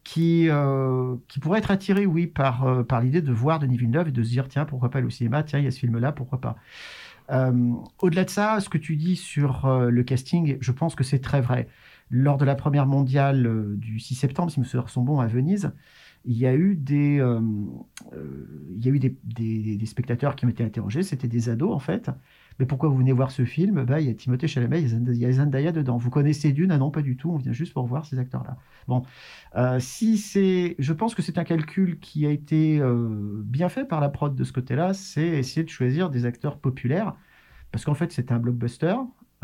qui, 0.05 0.49
euh, 0.49 1.17
pourrait 1.41 1.59
être 1.59 1.73
attiré, 1.73 2.07
oui, 2.07 2.29
par, 2.29 2.85
l'idée 3.03 3.21
de 3.21 3.33
voir 3.33 3.59
Denis 3.59 3.79
Villeneuve 3.79 4.09
et 4.09 4.13
de 4.13 4.23
se 4.23 4.31
dire, 4.31 4.47
tiens, 4.49 4.65
pourquoi 4.65 4.91
pas 4.91 5.01
le 5.01 5.11
cinéma? 5.11 5.43
Tiens, 5.43 5.59
il 5.59 5.65
y 5.65 5.69
a 5.69 5.73
ce 5.73 5.81
film-là, 5.81 6.13
pourquoi 6.13 6.41
pas? 6.41 6.57
euh, 6.57 6.57
au-delà 8.01 8.25
de 8.25 8.31
ça, 8.31 8.61
ce 8.61 8.69
que 8.69 8.79
tu 8.79 8.97
dis 8.97 9.17
sur 9.17 9.67
euh, 9.67 9.91
le 9.91 10.03
casting, 10.03 10.59
je 10.61 10.73
pense 10.73 10.95
que 10.95 11.05
c'est 11.05 11.21
très 11.21 11.41
vrai. 11.41 11.69
lors 12.11 12.37
de 12.37 12.45
la 12.45 12.55
première 12.55 12.87
mondiale 12.87 13.47
euh, 13.47 13.75
du 13.77 13.99
6 14.01 14.15
septembre, 14.17 14.51
si 14.53 14.61
mes 14.61 14.67
souvenirs 14.67 14.91
sont 14.91 15.03
bons, 15.03 15.21
à 15.21 15.27
Venise, 15.27 15.73
il 16.25 16.39
y 16.39 16.47
a 16.47 16.55
eu 16.55 16.77
des, 16.77 17.19
euh, 17.19 17.41
euh, 18.13 18.69
il 18.77 18.85
y 18.85 18.89
a 18.89 18.93
eu 18.93 18.99
des, 18.99 19.87
spectateurs 19.87 20.37
qui 20.37 20.47
ont 20.47 20.49
été 20.49 20.63
interrogés. 20.65 21.03
C'était 21.03 21.29
des 21.29 21.49
ados, 21.49 21.73
en 21.73 21.79
fait. 21.79 22.11
Mais 22.59 22.67
pourquoi 22.67 22.89
vous 22.89 22.97
venez 22.97 23.13
voir 23.13 23.31
ce 23.31 23.45
film? 23.45 23.85
Bah, 23.85 24.01
Il 24.01 24.07
y 24.07 24.11
a 24.11 24.15
Timothée 24.15 24.47
Chalamet, 24.47 24.83
il 24.83 25.17
y 25.17 25.25
a 25.27 25.33
Zendaya 25.33 25.73
dedans. 25.73 25.97
Vous 25.97 26.11
connaissez 26.11 26.53
Dune? 26.53 26.71
Ah 26.71 26.79
non, 26.79 26.91
pas 26.91 27.03
du 27.03 27.17
tout. 27.17 27.31
On 27.31 27.37
vient 27.37 27.53
juste 27.53 27.73
pour 27.73 27.87
voir 27.87 28.07
ces 28.07 28.19
acteurs-là. 28.19 28.57
Bon, 28.89 29.03
Euh, 29.57 29.79
si 29.81 30.19
c'est, 30.19 30.77
je 30.79 30.93
pense 30.93 31.15
que 31.15 31.23
c'est 31.23 31.39
un 31.39 31.45
calcul 31.45 31.99
qui 31.99 32.27
a 32.27 32.31
été 32.31 32.81
bien 33.45 33.69
fait 33.69 33.85
par 33.85 34.01
la 34.01 34.09
prod 34.09 34.35
de 34.35 34.45
ce 34.45 34.53
côté-là, 34.53 34.95
c'est 34.95 35.27
essayer 35.27 35.65
de 35.65 35.71
choisir 35.71 36.11
des 36.11 36.25
acteurs 36.27 36.59
populaires, 36.59 37.15
parce 37.71 37.85
qu'en 37.85 37.95
fait 37.95 38.13
c'est 38.13 38.33
un 38.33 38.39
blockbuster. 38.39 38.95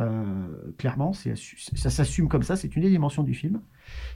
Euh, 0.01 0.73
clairement, 0.77 1.13
ça 1.13 1.91
s'assume 1.91 2.29
comme 2.29 2.43
ça, 2.43 2.57
c'est 2.57 2.77
une 2.77 2.83
des 2.83 2.91
dimensions 2.91 3.23
du 3.23 3.35
film. 3.35 3.61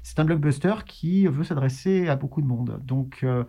C'est 0.03 0.21
un 0.21 0.25
blockbuster 0.25 0.75
qui 0.87 1.27
veut 1.27 1.45
s'adresser 1.45 2.09
à 2.09 2.17
beaucoup 2.17 2.41
de 2.41 2.47
monde. 2.47 2.81
Donc 2.85 3.21
euh, 3.25 3.45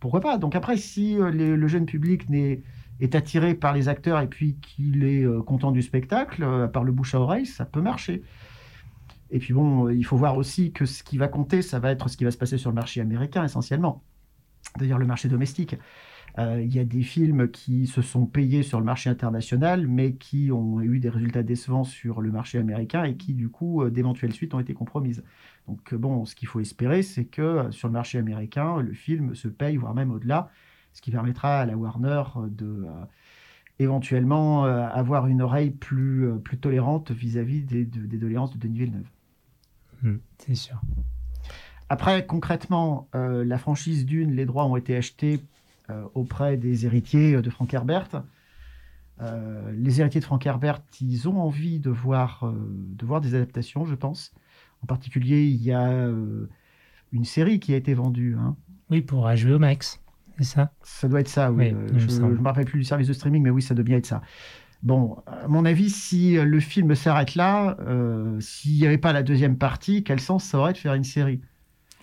pourquoi 0.00 0.20
pas? 0.20 0.38
Donc 0.38 0.54
après, 0.54 0.76
si 0.76 1.18
euh, 1.18 1.30
le 1.30 1.68
jeune 1.68 1.86
public 1.86 2.26
est 3.00 3.14
attiré 3.14 3.54
par 3.54 3.72
les 3.72 3.88
acteurs 3.88 4.20
et 4.20 4.26
puis 4.26 4.56
qu'il 4.56 5.04
est 5.04 5.24
content 5.44 5.70
du 5.70 5.82
spectacle, 5.82 6.68
par 6.72 6.84
le 6.84 6.92
bouche 6.92 7.14
à 7.14 7.20
oreille, 7.20 7.46
ça 7.46 7.64
peut 7.64 7.80
marcher. 7.80 8.22
Et 9.30 9.38
puis 9.38 9.54
bon, 9.54 9.88
il 9.88 10.04
faut 10.04 10.16
voir 10.16 10.36
aussi 10.36 10.72
que 10.72 10.84
ce 10.84 11.02
qui 11.02 11.16
va 11.18 11.28
compter, 11.28 11.62
ça 11.62 11.78
va 11.78 11.90
être 11.90 12.08
ce 12.08 12.16
qui 12.16 12.24
va 12.24 12.30
se 12.30 12.38
passer 12.38 12.58
sur 12.58 12.70
le 12.70 12.74
marché 12.74 13.00
américain 13.00 13.44
essentiellement. 13.44 14.02
D'ailleurs, 14.78 14.98
le 14.98 15.06
marché 15.06 15.28
domestique. 15.28 15.76
Euh, 16.38 16.62
Il 16.62 16.72
y 16.74 16.78
a 16.78 16.84
des 16.84 17.02
films 17.02 17.50
qui 17.50 17.86
se 17.86 18.00
sont 18.00 18.26
payés 18.26 18.62
sur 18.62 18.78
le 18.78 18.84
marché 18.84 19.10
international, 19.10 19.86
mais 19.86 20.14
qui 20.14 20.52
ont 20.52 20.80
eu 20.80 21.00
des 21.00 21.08
résultats 21.08 21.42
décevants 21.42 21.84
sur 21.84 22.20
le 22.20 22.30
marché 22.30 22.58
américain 22.58 23.04
et 23.04 23.16
qui, 23.16 23.34
du 23.34 23.48
coup, 23.48 23.82
euh, 23.82 23.90
d'éventuelles 23.90 24.32
suites 24.32 24.54
ont 24.54 24.60
été 24.60 24.72
compromises. 24.74 25.24
Donc, 25.66 25.92
euh, 25.92 25.98
bon, 25.98 26.24
ce 26.24 26.34
qu'il 26.34 26.46
faut 26.48 26.60
espérer, 26.60 27.02
c'est 27.02 27.24
que 27.24 27.70
sur 27.70 27.88
le 27.88 27.92
marché 27.92 28.18
américain, 28.18 28.80
le 28.80 28.92
film 28.92 29.34
se 29.34 29.48
paye, 29.48 29.76
voire 29.76 29.94
même 29.94 30.12
au-delà, 30.12 30.50
ce 30.92 31.02
qui 31.02 31.10
permettra 31.10 31.60
à 31.60 31.66
la 31.66 31.76
Warner 31.76 32.22
de 32.48 32.86
éventuellement 33.80 34.66
euh, 34.66 34.88
avoir 34.88 35.28
une 35.28 35.40
oreille 35.40 35.70
plus, 35.70 36.26
euh, 36.26 36.34
plus 36.36 36.58
tolérante 36.58 37.12
vis-à-vis 37.12 37.62
des, 37.62 37.84
de- 37.84 38.06
des 38.06 38.18
doléances 38.18 38.52
de 38.52 38.58
Denis 38.58 38.78
Villeneuve. 38.78 39.08
Hmm, 40.02 40.16
c'est 40.38 40.56
sûr. 40.56 40.80
Après, 41.88 42.26
concrètement, 42.26 43.08
euh, 43.14 43.44
la 43.44 43.56
franchise 43.56 44.04
Dune, 44.04 44.32
les 44.32 44.46
droits 44.46 44.66
ont 44.66 44.76
été 44.76 44.96
achetés 44.96 45.40
auprès 46.14 46.56
des 46.56 46.86
héritiers 46.86 47.34
euh, 47.36 47.42
de 47.42 47.50
Frank 47.50 47.72
Herbert. 47.72 48.08
Euh, 49.20 49.72
les 49.72 50.00
héritiers 50.00 50.20
de 50.20 50.24
Frank 50.24 50.44
Herbert, 50.46 50.80
ils 51.00 51.28
ont 51.28 51.40
envie 51.40 51.80
de 51.80 51.90
voir, 51.90 52.44
euh, 52.44 52.52
de 52.70 53.04
voir 53.04 53.20
des 53.20 53.34
adaptations, 53.34 53.84
je 53.84 53.94
pense. 53.94 54.32
En 54.82 54.86
particulier, 54.86 55.44
il 55.44 55.62
y 55.62 55.72
a 55.72 55.88
euh, 55.90 56.48
une 57.12 57.24
série 57.24 57.58
qui 57.58 57.74
a 57.74 57.76
été 57.76 57.94
vendue. 57.94 58.36
hein. 58.38 58.56
Oui, 58.90 59.02
pour 59.02 59.28
HBO 59.28 59.58
Max, 59.58 60.00
c'est 60.38 60.44
ça? 60.44 60.72
Ça 60.82 61.08
doit 61.08 61.20
être 61.20 61.28
ça, 61.28 61.50
oui. 61.50 61.72
Euh, 61.74 61.92
me 61.92 61.98
je 61.98 62.20
ne 62.20 62.28
me 62.28 62.44
rappelle 62.44 62.64
plus 62.64 62.78
du 62.78 62.84
service 62.84 63.08
de 63.08 63.12
streaming, 63.12 63.42
mais 63.42 63.50
oui, 63.50 63.60
ça 63.60 63.74
doit 63.74 63.84
bien 63.84 63.96
être 63.98 64.06
ça. 64.06 64.22
Bon, 64.82 65.16
à 65.26 65.48
mon 65.48 65.64
avis, 65.64 65.90
si 65.90 66.38
euh, 66.38 66.44
le 66.44 66.60
film 66.60 66.94
s'arrête 66.94 67.34
là, 67.34 67.76
euh, 67.80 68.38
s'il 68.40 68.78
n'y 68.78 68.86
avait 68.86 68.98
pas 68.98 69.12
la 69.12 69.24
deuxième 69.24 69.58
partie, 69.58 70.04
quel 70.04 70.20
sens 70.20 70.44
ça 70.44 70.58
aurait 70.58 70.72
de 70.72 70.78
faire 70.78 70.94
une 70.94 71.04
série? 71.04 71.40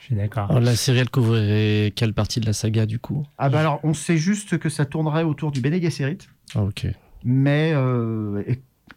Je 0.05 0.09
suis 0.09 0.15
d'accord. 0.15 0.49
Alors, 0.51 0.61
la 0.61 0.75
série, 0.75 0.99
elle 0.99 1.09
couvrirait 1.09 1.91
quelle 1.95 2.13
partie 2.13 2.39
de 2.39 2.45
la 2.45 2.53
saga 2.53 2.85
du 2.85 2.99
coup? 2.99 3.25
Ah 3.39 3.49
bah 3.49 3.59
alors, 3.61 3.79
on 3.81 3.95
sait 3.95 4.17
juste 4.17 4.59
que 4.59 4.69
ça 4.69 4.85
tournerait 4.85 5.23
autour 5.23 5.51
du 5.51 5.61
Bene 5.61 5.81
Gesserit, 5.81 6.19
Ah, 6.53 6.61
ok. 6.61 6.85
mais 7.23 7.71
euh, 7.73 8.43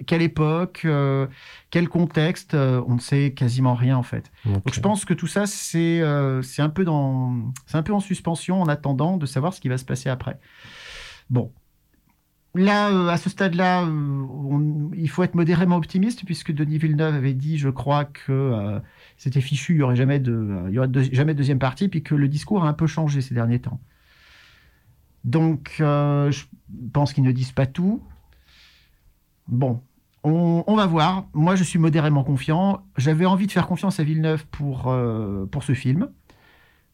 quelle 0.07 0.21
époque, 0.21 0.83
euh, 0.85 1.27
quel 1.71 1.89
contexte, 1.89 2.53
euh, 2.53 2.83
on 2.87 2.97
ne 2.97 3.01
sait 3.01 3.33
quasiment 3.33 3.75
rien 3.75 3.97
en 3.97 4.03
fait. 4.03 4.31
Donc 4.45 4.63
je 4.71 4.81
pense 4.81 5.07
que 5.07 5.15
tout 5.15 5.27
ça, 5.27 5.47
c'est 5.47 6.03
euh, 6.03 6.43
c'est 6.43 6.61
un, 6.61 6.69
peu 6.69 6.85
dans- 6.85 7.53
c'est 7.67 7.79
un 7.79 7.83
peu 7.83 7.95
en 7.95 8.01
suspension 8.01 8.61
en 8.61 8.69
attendant 8.69 9.17
de 9.17 9.25
savoir 9.25 9.55
ce 9.55 9.61
qui 9.63 9.71
va 9.71 9.79
se 9.79 9.87
passer 9.87 10.11
après. 10.11 10.39
Bon. 11.31 11.51
Là, 12.59 12.91
euh, 12.91 13.07
à 13.07 13.17
ce 13.19 13.31
stade-là, 13.31 13.85
euh, 13.85 14.91
il 14.97 15.09
faut 15.09 15.23
être 15.23 15.37
modérément 15.37 15.77
optimiste 15.77 16.25
puisque 16.25 16.51
Denis 16.51 16.79
Villeneuve 16.79 17.15
avait 17.15 17.33
dit, 17.33 17.57
je 17.57 17.69
crois, 17.69 18.05
que 18.05 18.33
euh, 18.33 18.81
c'était 19.17 19.41
fichu, 19.41 19.75
il 19.75 19.77
n'y 19.77 19.83
aurait, 19.83 19.95
jamais 19.95 20.19
de, 20.19 20.69
y 20.69 21.15
jamais 21.15 21.35
de 21.35 21.39
deuxième 21.39 21.61
partie, 21.61 21.89
puis 21.89 22.03
que 22.03 22.17
le 22.17 22.27
discours 22.27 22.65
a 22.65 22.69
un 22.69 22.73
peu 22.73 22.89
changé 22.89 23.21
ces 23.21 23.33
derniers 23.33 23.61
temps. 23.61 23.79
Donc, 25.23 25.75
je 25.79 26.45
pense 26.93 27.13
qu'ils 27.13 27.23
ne 27.23 27.31
disent 27.31 27.53
pas 27.53 27.67
tout. 27.67 28.03
Bon, 29.47 29.81
on, 30.25 30.75
va 30.75 30.87
voir. 30.87 31.29
Moi, 31.35 31.55
je 31.55 31.63
suis 31.63 31.79
modérément 31.79 32.25
confiant. 32.25 32.83
J'avais 32.97 33.27
envie 33.27 33.47
de 33.47 33.53
faire 33.53 33.69
confiance 33.69 34.01
à 34.01 34.05
Villeneuve 34.05 34.47
pour, 34.47 34.95
pour 35.51 35.63
ce 35.63 35.75
film. 35.75 36.09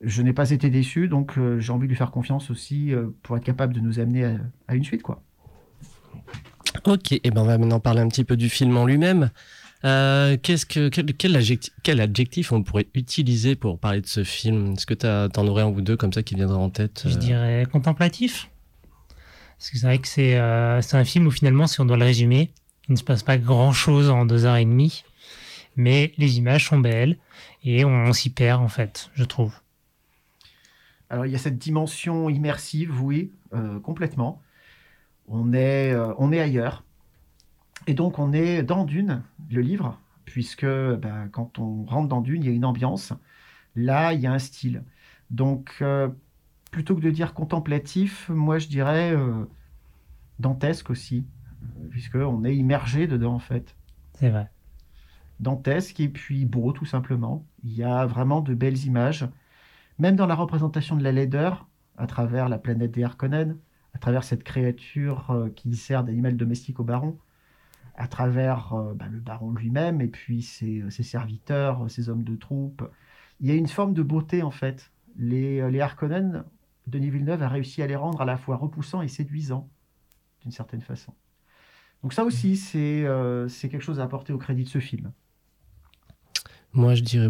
Je 0.00 0.21
n'ai 0.23 0.33
pas 0.33 0.50
été 0.50 0.68
déçu, 0.68 1.09
donc 1.09 1.38
j'ai 1.59 1.73
envie 1.73 1.87
de 1.87 1.90
lui 1.90 1.97
faire 1.97 2.11
confiance 2.11 2.50
aussi 2.50 2.92
pour 3.23 3.37
être 3.37 3.44
capable 3.44 3.73
de 3.73 3.80
nous 3.80 4.00
amener 4.00 4.25
à, 4.25 4.37
à 4.68 4.75
une 4.75 4.85
suite. 4.85 5.02
quoi. 5.02 5.23
Ok, 6.85 7.12
et 7.12 7.21
ben 7.30 7.42
on 7.42 7.44
va 7.44 7.59
maintenant 7.59 7.80
parler 7.80 8.00
un 8.00 8.09
petit 8.09 8.25
peu 8.25 8.37
du 8.37 8.49
film 8.49 8.76
en 8.76 8.85
lui-même. 8.85 9.30
Euh, 9.85 10.37
qu'est-ce 10.42 10.64
que 10.64 10.88
quel, 10.88 11.12
quel, 11.14 11.37
adjectif, 11.37 11.73
quel 11.83 12.00
adjectif 12.00 12.52
on 12.52 12.62
pourrait 12.62 12.87
utiliser 12.94 13.54
pour 13.54 13.78
parler 13.78 14.00
de 14.00 14.06
ce 14.06 14.25
film? 14.25 14.73
Est-ce 14.73 14.87
que 14.87 14.94
t'en 14.94 15.47
aurais 15.47 15.62
un 15.62 15.68
ou 15.68 15.80
deux 15.80 15.97
comme 15.97 16.12
ça 16.12 16.23
qui 16.23 16.35
viendraient 16.35 16.56
en 16.56 16.71
tête 16.71 17.02
Je 17.06 17.14
euh, 17.14 17.18
dirais 17.18 17.66
contemplatif. 17.71 18.49
Parce 19.59 19.71
que 19.71 19.78
c'est 19.78 19.87
vrai 19.87 19.99
que 19.99 20.09
c'est 20.09 20.38
euh, 20.38 20.80
c'est 20.80 20.97
un 20.97 21.04
film 21.04 21.26
où 21.26 21.30
finalement, 21.30 21.66
si 21.66 21.80
on 21.80 21.85
doit 21.85 21.97
le 21.97 22.04
résumer, 22.04 22.50
il 22.88 22.92
ne 22.92 22.97
se 22.97 23.04
passe 23.04 23.23
pas 23.23 23.37
grand-chose 23.37 24.11
en 24.11 24.26
deux 24.26 24.47
heures 24.47 24.56
et 24.56 24.64
demie. 24.64 25.04
Mais 25.76 26.12
les 26.18 26.38
images 26.38 26.66
sont 26.66 26.78
belles 26.78 27.18
et 27.64 27.85
on, 27.85 27.90
on 27.90 28.12
s'y 28.12 28.30
perd 28.30 28.62
en 28.62 28.68
fait, 28.68 29.11
je 29.14 29.25
trouve. 29.25 29.54
Alors, 31.11 31.26
il 31.26 31.33
y 31.33 31.35
a 31.37 31.38
cette 31.38 31.59
dimension 31.59 32.28
immersive, 32.28 33.02
oui, 33.02 33.30
euh, 33.54 33.78
complètement. 33.80 34.40
On 35.28 35.52
est, 35.52 35.93
euh, 35.93 36.14
on 36.19 36.33
est 36.33 36.40
ailleurs. 36.40 36.85
Et 37.87 37.95
donc, 37.95 38.19
on 38.19 38.33
est 38.33 38.62
dans 38.62 38.85
Dune, 38.85 39.23
le 39.50 39.61
livre, 39.61 40.00
puisque 40.25 40.66
bah, 40.66 41.28
quand 41.33 41.59
on 41.59 41.85
rentre 41.85 42.09
dans 42.09 42.21
Dune, 42.21 42.43
il 42.43 42.47
y 42.47 42.50
a 42.50 42.54
une 42.54 42.64
ambiance. 42.64 43.12
Là, 43.76 44.12
il 44.14 44.21
y 44.21 44.26
a 44.26 44.33
un 44.33 44.38
style. 44.38 44.85
Donc, 45.31 45.76
euh, 45.83 46.09
plutôt 46.71 46.95
que 46.97 47.00
de 47.00 47.11
dire 47.11 47.35
contemplatif, 47.35 48.28
moi, 48.31 48.59
je 48.59 48.69
dirais 48.69 49.12
euh, 49.14 49.45
dantesque 50.38 50.90
aussi, 50.90 51.26
euh, 51.62 51.88
puisqu'on 51.90 52.45
est 52.45 52.57
immergé 52.57 53.07
dedans, 53.07 53.35
en 53.35 53.38
fait. 53.40 53.76
C'est 54.14 54.31
vrai. 54.31 54.50
dantesque 55.40 56.00
et 56.00 56.09
puis 56.09 56.45
beau 56.47 56.73
tout 56.73 56.87
simplement. 56.87 57.45
Il 57.64 57.73
y 57.75 57.83
a 57.83 58.07
vraiment 58.07 58.40
de 58.40 58.54
belles 58.54 58.85
images, 58.87 59.28
même 59.99 60.16
dans 60.16 60.26
la 60.26 60.35
représentation 60.35 60.97
de 60.97 61.02
la 61.04 61.12
laideur 61.12 61.69
à 61.97 62.07
travers 62.07 62.49
la 62.49 62.59
planète 62.59 62.93
des 62.93 63.04
Harkonnen, 63.04 63.57
à 63.95 63.99
travers 63.99 64.25
cette 64.25 64.45
créature 64.45 65.31
euh, 65.31 65.49
qui 65.51 65.75
sert 65.77 66.05
d'animal 66.05 66.37
domestique 66.37 66.81
au 66.81 66.85
baron, 66.85 67.19
à 67.97 68.09
travers 68.09 68.75
euh, 68.75 68.95
bah, 68.95 69.07
le 69.11 69.21
baron 69.21 69.53
lui-même 69.53 70.01
et 70.01 70.09
puis 70.09 70.43
ses, 70.43 70.85
ses 70.91 71.03
serviteurs, 71.03 71.89
ses 71.91 72.09
hommes 72.09 72.25
de 72.25 72.37
troupe. 72.37 72.89
Il 73.41 73.49
y 73.49 73.51
a 73.51 73.55
une 73.55 73.69
forme 73.69 73.95
de 73.95 74.03
beauté 74.03 74.43
en 74.43 74.51
fait. 74.51 74.91
Les, 75.17 75.61
euh, 75.61 75.71
les 75.71 75.81
Harkonnen, 75.81 76.45
Denis 76.87 77.11
Villeneuve 77.11 77.43
a 77.43 77.49
réussi 77.49 77.83
à 77.83 77.87
les 77.87 77.97
rendre 77.97 78.21
à 78.21 78.25
la 78.25 78.37
fois 78.37 78.57
repoussants 78.57 79.03
et 79.03 79.09
séduisants 79.09 79.69
d'une 80.43 80.53
certaine 80.53 80.83
façon. 80.83 81.15
Donc 82.03 82.13
ça 82.13 82.25
aussi, 82.25 82.61
euh, 82.77 83.49
c'est 83.49 83.69
quelque 83.71 83.83
chose 83.83 83.99
à 84.01 84.05
apporter 84.05 84.33
au 84.33 84.39
crédit 84.39 84.65
de 84.65 84.69
ce 84.69 84.79
film. 84.79 85.13
Moi, 86.76 86.97
je 86.97 87.02
dirais 87.02 87.28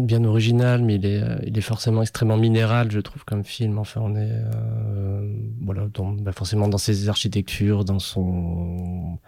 bien 0.00 0.24
original, 0.24 0.82
mais 0.82 0.96
il 0.96 1.06
est, 1.06 1.22
euh, 1.22 1.38
il 1.46 1.56
est 1.56 1.60
forcément 1.60 2.02
extrêmement 2.02 2.36
minéral, 2.36 2.90
je 2.90 2.98
trouve, 2.98 3.24
comme 3.24 3.44
film. 3.44 3.78
Enfin, 3.78 4.00
on 4.02 4.16
est 4.16 4.28
euh, 4.32 5.32
bah, 5.60 6.32
forcément 6.32 6.66
dans 6.66 6.78
ses 6.78 7.08
architectures, 7.08 7.84
dans 7.84 8.00
son, 8.00 9.18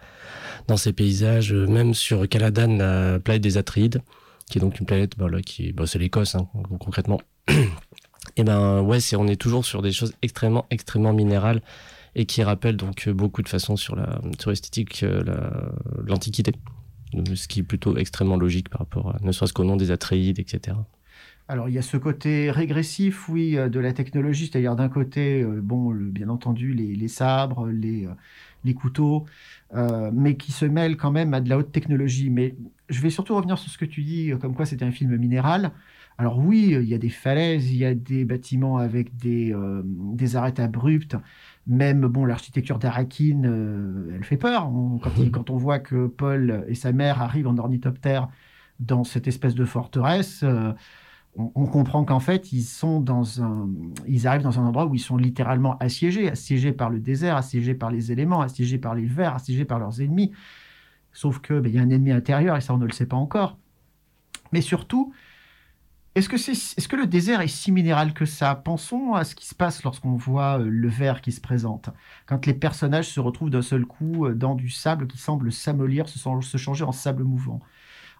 ses 0.75 0.91
paysages, 0.93 1.53
euh, 1.53 1.65
même 1.67 1.93
sur 1.93 2.27
Caladan, 2.27 2.77
la 2.77 3.19
planète 3.19 3.41
des 3.41 3.57
Atrides, 3.57 4.01
qui 4.49 4.57
est 4.57 4.61
donc 4.61 4.79
une 4.81 4.85
planète, 4.85 5.17
bah, 5.17 5.27
qui, 5.45 5.71
bah, 5.71 5.87
c'est 5.87 5.99
l'Écosse, 5.99 6.35
hein, 6.35 6.47
concrètement. 6.79 7.21
Et 8.37 8.43
ben 8.45 8.81
ouais, 8.81 8.99
c'est, 8.99 9.15
on 9.15 9.27
est 9.27 9.39
toujours 9.39 9.65
sur 9.65 9.81
des 9.81 9.93
choses 9.93 10.13
extrêmement, 10.21 10.65
extrêmement 10.71 11.13
minérales 11.13 11.61
et 12.15 12.25
qui 12.25 12.43
rappellent 12.43 12.77
donc 12.77 13.09
beaucoup 13.09 13.41
de 13.41 13.49
façon 13.49 13.75
sur 13.75 13.95
la, 13.95 14.19
sur 14.39 14.49
l'esthétique, 14.51 15.01
la- 15.01 15.71
l'Antiquité. 16.05 16.53
Ce 17.35 17.47
qui 17.47 17.61
est 17.61 17.63
plutôt 17.63 17.95
extrêmement 17.97 18.37
logique 18.37 18.69
par 18.69 18.79
rapport 18.79 19.15
à, 19.15 19.19
ne 19.21 19.31
serait-ce 19.31 19.53
qu'au 19.53 19.63
nom 19.63 19.75
des 19.75 19.91
Atreides, 19.91 20.39
etc. 20.39 20.75
Alors 21.49 21.67
il 21.67 21.75
y 21.75 21.77
a 21.77 21.81
ce 21.81 21.97
côté 21.97 22.51
régressif, 22.51 23.27
oui, 23.27 23.57
euh, 23.57 23.67
de 23.67 23.79
la 23.79 23.91
technologie, 23.91 24.47
c'est-à-dire 24.47 24.75
d'un 24.75 24.87
côté, 24.87 25.41
euh, 25.41 25.59
bon, 25.61 25.91
bien 25.93 26.29
entendu, 26.29 26.73
les, 26.73 27.07
sabres, 27.09 27.67
les, 27.67 28.05
euh, 28.05 28.11
les 28.63 28.73
couteaux, 28.73 29.25
mais 30.13 30.37
qui 30.37 30.51
se 30.51 30.65
mêlent 30.65 30.97
quand 30.97 31.11
même 31.11 31.33
à 31.33 31.41
de 31.41 31.49
la 31.49 31.57
haute 31.57 31.71
technologie. 31.71 32.29
Mais 32.29 32.55
je 32.89 33.01
vais 33.01 33.09
surtout 33.09 33.35
revenir 33.35 33.57
sur 33.57 33.71
ce 33.71 33.77
que 33.77 33.85
tu 33.85 34.03
dis, 34.03 34.31
comme 34.39 34.55
quoi 34.55 34.65
c'était 34.65 34.85
un 34.85 34.91
film 34.91 35.17
minéral. 35.17 35.71
Alors 36.17 36.37
oui, 36.37 36.77
il 36.79 36.87
y 36.87 36.93
a 36.93 36.99
des 36.99 37.09
falaises, 37.09 37.71
il 37.71 37.77
y 37.77 37.85
a 37.85 37.95
des 37.95 38.23
bâtiments 38.23 38.77
avec 38.77 39.17
des, 39.17 39.53
des 39.83 40.35
arêtes 40.35 40.59
abruptes. 40.59 41.17
Même 41.65 42.01
bon, 42.07 42.25
l'architecture 42.25 42.77
d'Arakin, 42.79 43.43
euh, 43.45 44.11
elle 44.15 44.23
fait 44.23 44.37
peur. 44.37 44.67
On- 44.69 44.97
quand, 44.99 45.11
il- 45.17 45.31
quand 45.31 45.49
on 45.49 45.57
voit 45.57 45.79
que 45.79 46.07
Paul 46.07 46.65
et 46.67 46.75
sa 46.75 46.91
mère 46.91 47.21
arrivent 47.21 47.47
en 47.47 47.57
ornithoptère 47.57 48.27
dans 48.79 49.03
cette 49.03 49.27
espèce 49.27 49.55
de 49.55 49.63
forteresse, 49.65 50.41
euh, 50.43 50.73
on, 51.37 51.51
on 51.55 51.65
comprend 51.65 52.03
qu'en 52.05 52.19
fait, 52.19 52.51
ils 52.53 52.63
sont 52.63 52.99
dans 53.01 53.41
un, 53.41 53.69
ils 54.07 54.27
arrivent 54.27 54.43
dans 54.43 54.59
un 54.59 54.65
endroit 54.65 54.85
où 54.87 54.95
ils 54.95 54.99
sont 54.99 55.17
littéralement 55.17 55.77
assiégés, 55.79 56.29
assiégés 56.29 56.73
par 56.73 56.89
le 56.89 56.99
désert, 56.99 57.37
assiégés 57.37 57.75
par 57.75 57.91
les 57.91 58.11
éléments, 58.11 58.41
assiégés 58.41 58.77
par 58.77 58.95
les 58.95 59.05
vers, 59.05 59.35
assiégés 59.35 59.65
par 59.65 59.79
leurs 59.79 60.01
ennemis. 60.01 60.31
Sauf 61.13 61.39
que 61.39 61.59
ben, 61.59 61.69
il 61.69 61.75
y 61.75 61.79
a 61.79 61.81
un 61.81 61.89
ennemi 61.89 62.11
intérieur 62.11 62.57
et 62.57 62.61
ça 62.61 62.73
on 62.73 62.77
ne 62.77 62.85
le 62.85 62.91
sait 62.91 63.05
pas 63.05 63.17
encore. 63.17 63.57
Mais 64.51 64.61
surtout, 64.61 65.13
est-ce 66.15 66.29
que, 66.29 66.95
le 66.95 67.07
désert 67.07 67.41
est 67.41 67.47
si 67.47 67.71
minéral 67.71 68.13
que 68.13 68.25
ça? 68.25 68.53
Pensons 68.53 69.15
à 69.15 69.23
ce 69.23 69.33
qui 69.33 69.47
se 69.47 69.55
passe 69.55 69.83
lorsqu'on 69.83 70.15
voit 70.15 70.59
euh, 70.59 70.67
le 70.69 70.87
verre 70.87 71.21
qui 71.21 71.31
se 71.31 71.41
présente. 71.41 71.89
Quand 72.27 72.45
les 72.45 72.53
personnages 72.53 73.09
se 73.09 73.19
retrouvent 73.19 73.49
d'un 73.49 73.63
seul 73.63 73.83
coup 73.85 74.27
euh, 74.27 74.35
dans 74.35 74.53
du 74.53 74.69
sable 74.69 75.07
qui 75.07 75.17
semble 75.17 75.51
s'amollir, 75.51 76.07
se, 76.07 76.57
changer 76.57 76.83
en 76.83 76.91
sable 76.91 77.23
mouvant. 77.23 77.61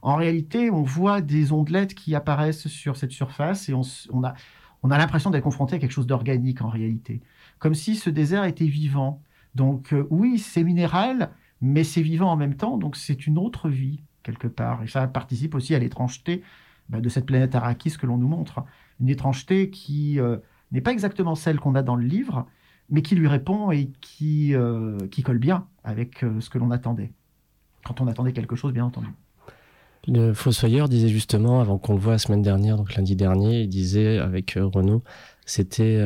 En 0.01 0.15
réalité, 0.15 0.71
on 0.71 0.81
voit 0.81 1.21
des 1.21 1.51
ondelettes 1.51 1.93
qui 1.93 2.15
apparaissent 2.15 2.67
sur 2.67 2.97
cette 2.97 3.11
surface 3.11 3.69
et 3.69 3.73
on 3.73 4.23
a 4.23 4.97
l'impression 4.97 5.29
d'être 5.29 5.43
confronté 5.43 5.75
à 5.75 5.79
quelque 5.79 5.91
chose 5.91 6.07
d'organique 6.07 6.63
en 6.63 6.69
réalité. 6.69 7.21
Comme 7.59 7.75
si 7.75 7.95
ce 7.95 8.09
désert 8.09 8.43
était 8.45 8.65
vivant. 8.65 9.21
Donc 9.53 9.93
euh, 9.93 10.07
oui, 10.09 10.39
c'est 10.39 10.63
minéral, 10.63 11.29
mais 11.61 11.83
c'est 11.83 12.01
vivant 12.01 12.31
en 12.31 12.37
même 12.37 12.55
temps, 12.55 12.77
donc 12.77 12.95
c'est 12.95 13.27
une 13.27 13.37
autre 13.37 13.69
vie 13.69 14.01
quelque 14.23 14.47
part. 14.47 14.81
Et 14.81 14.87
ça 14.87 15.07
participe 15.07 15.53
aussi 15.53 15.75
à 15.75 15.79
l'étrangeté 15.79 16.43
bah, 16.89 16.99
de 17.01 17.09
cette 17.09 17.25
planète 17.25 17.55
Arrakis 17.55 17.97
que 17.97 18.05
l'on 18.05 18.17
nous 18.17 18.27
montre. 18.27 18.63
Une 18.99 19.09
étrangeté 19.09 19.69
qui 19.69 20.19
euh, 20.19 20.37
n'est 20.71 20.81
pas 20.81 20.91
exactement 20.91 21.35
celle 21.35 21.59
qu'on 21.59 21.75
a 21.75 21.81
dans 21.81 21.95
le 21.95 22.05
livre, 22.05 22.45
mais 22.89 23.01
qui 23.01 23.15
lui 23.15 23.27
répond 23.27 23.71
et 23.71 23.91
qui, 24.01 24.53
euh, 24.55 24.97
qui 25.09 25.23
colle 25.23 25.39
bien 25.39 25.67
avec 25.83 26.23
euh, 26.23 26.39
ce 26.39 26.49
que 26.49 26.57
l'on 26.57 26.71
attendait. 26.71 27.11
Quand 27.85 28.01
on 28.01 28.07
attendait 28.07 28.33
quelque 28.33 28.55
chose, 28.55 28.73
bien 28.73 28.85
entendu. 28.85 29.07
Le 30.07 30.33
Fossoyeur 30.33 30.89
disait 30.89 31.07
justement, 31.07 31.61
avant 31.61 31.77
qu'on 31.77 31.93
le 31.93 31.99
voit 31.99 32.13
la 32.13 32.17
semaine 32.17 32.41
dernière, 32.41 32.75
donc 32.75 32.93
lundi 32.95 33.15
dernier, 33.15 33.61
il 33.61 33.69
disait 33.69 34.17
avec 34.17 34.57
Renaud, 34.57 35.01
c'était 35.45 36.01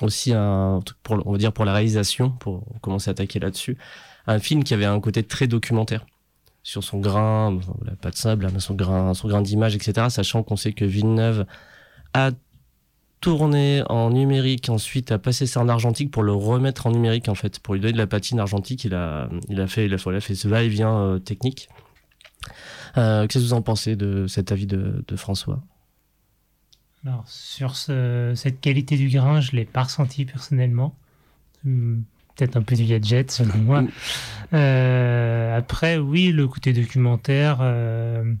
aussi 0.00 0.32
un, 0.32 0.80
pour, 1.02 1.20
on 1.26 1.32
va 1.32 1.38
dire 1.38 1.52
pour 1.52 1.66
la 1.66 1.74
réalisation, 1.74 2.30
pour 2.30 2.64
commencer 2.80 3.10
à 3.10 3.12
attaquer 3.12 3.40
là-dessus, 3.40 3.76
un 4.26 4.38
film 4.38 4.64
qui 4.64 4.72
avait 4.72 4.86
un 4.86 5.00
côté 5.00 5.22
très 5.22 5.46
documentaire 5.46 6.06
sur 6.62 6.84
son 6.84 6.98
grain, 6.98 7.58
pas 8.02 8.10
de 8.10 8.16
sable, 8.16 8.44
là, 8.44 8.50
mais 8.52 8.60
son 8.60 8.74
grain, 8.74 9.14
son 9.14 9.28
grain 9.28 9.40
d'image, 9.42 9.74
etc. 9.74 10.08
Sachant 10.10 10.42
qu'on 10.42 10.56
sait 10.56 10.72
que 10.72 10.84
Villeneuve 10.84 11.46
a 12.14 12.30
tourné 13.20 13.82
en 13.88 14.10
numérique, 14.10 14.68
ensuite 14.68 15.10
a 15.10 15.18
passé 15.18 15.46
ça 15.46 15.60
en 15.60 15.68
argentique 15.68 16.10
pour 16.10 16.22
le 16.22 16.32
remettre 16.32 16.86
en 16.86 16.92
numérique 16.92 17.28
en 17.28 17.34
fait, 17.34 17.58
pour 17.58 17.74
lui 17.74 17.80
donner 17.80 17.92
de 17.94 17.98
la 17.98 18.06
patine 18.06 18.38
argentique. 18.38 18.84
Il 18.84 18.94
a, 18.94 19.28
il 19.48 19.60
a 19.60 19.66
fait, 19.66 19.86
il 19.86 19.94
a, 19.94 19.98
fait 20.20 20.34
ce 20.34 20.46
va-et-vient 20.46 20.96
euh, 20.96 21.18
technique. 21.18 21.68
Euh, 22.96 23.26
Qu'est-ce 23.26 23.44
que 23.44 23.48
vous 23.48 23.54
en 23.54 23.62
pensez 23.62 23.96
de 23.96 24.26
cet 24.26 24.52
avis 24.52 24.66
de, 24.66 25.04
François? 25.16 25.60
Alors, 27.04 27.24
sur 27.26 27.76
ce- 27.76 28.32
cette 28.36 28.60
qualité 28.60 28.96
du 28.96 29.08
grain, 29.08 29.40
je 29.40 29.52
l'ai 29.52 29.64
pas 29.64 29.84
ressenti 29.84 30.24
personnellement. 30.24 30.94
Peut-être 32.38 32.56
un 32.56 32.62
peu 32.62 32.76
du 32.76 32.84
gadget, 32.84 33.30
selon 33.30 33.58
moi. 33.58 33.84
Euh, 34.54 35.58
après, 35.58 35.98
oui, 35.98 36.32
le 36.32 36.48
côté 36.48 36.72
documentaire, 36.72 37.58
euh, 37.60 38.32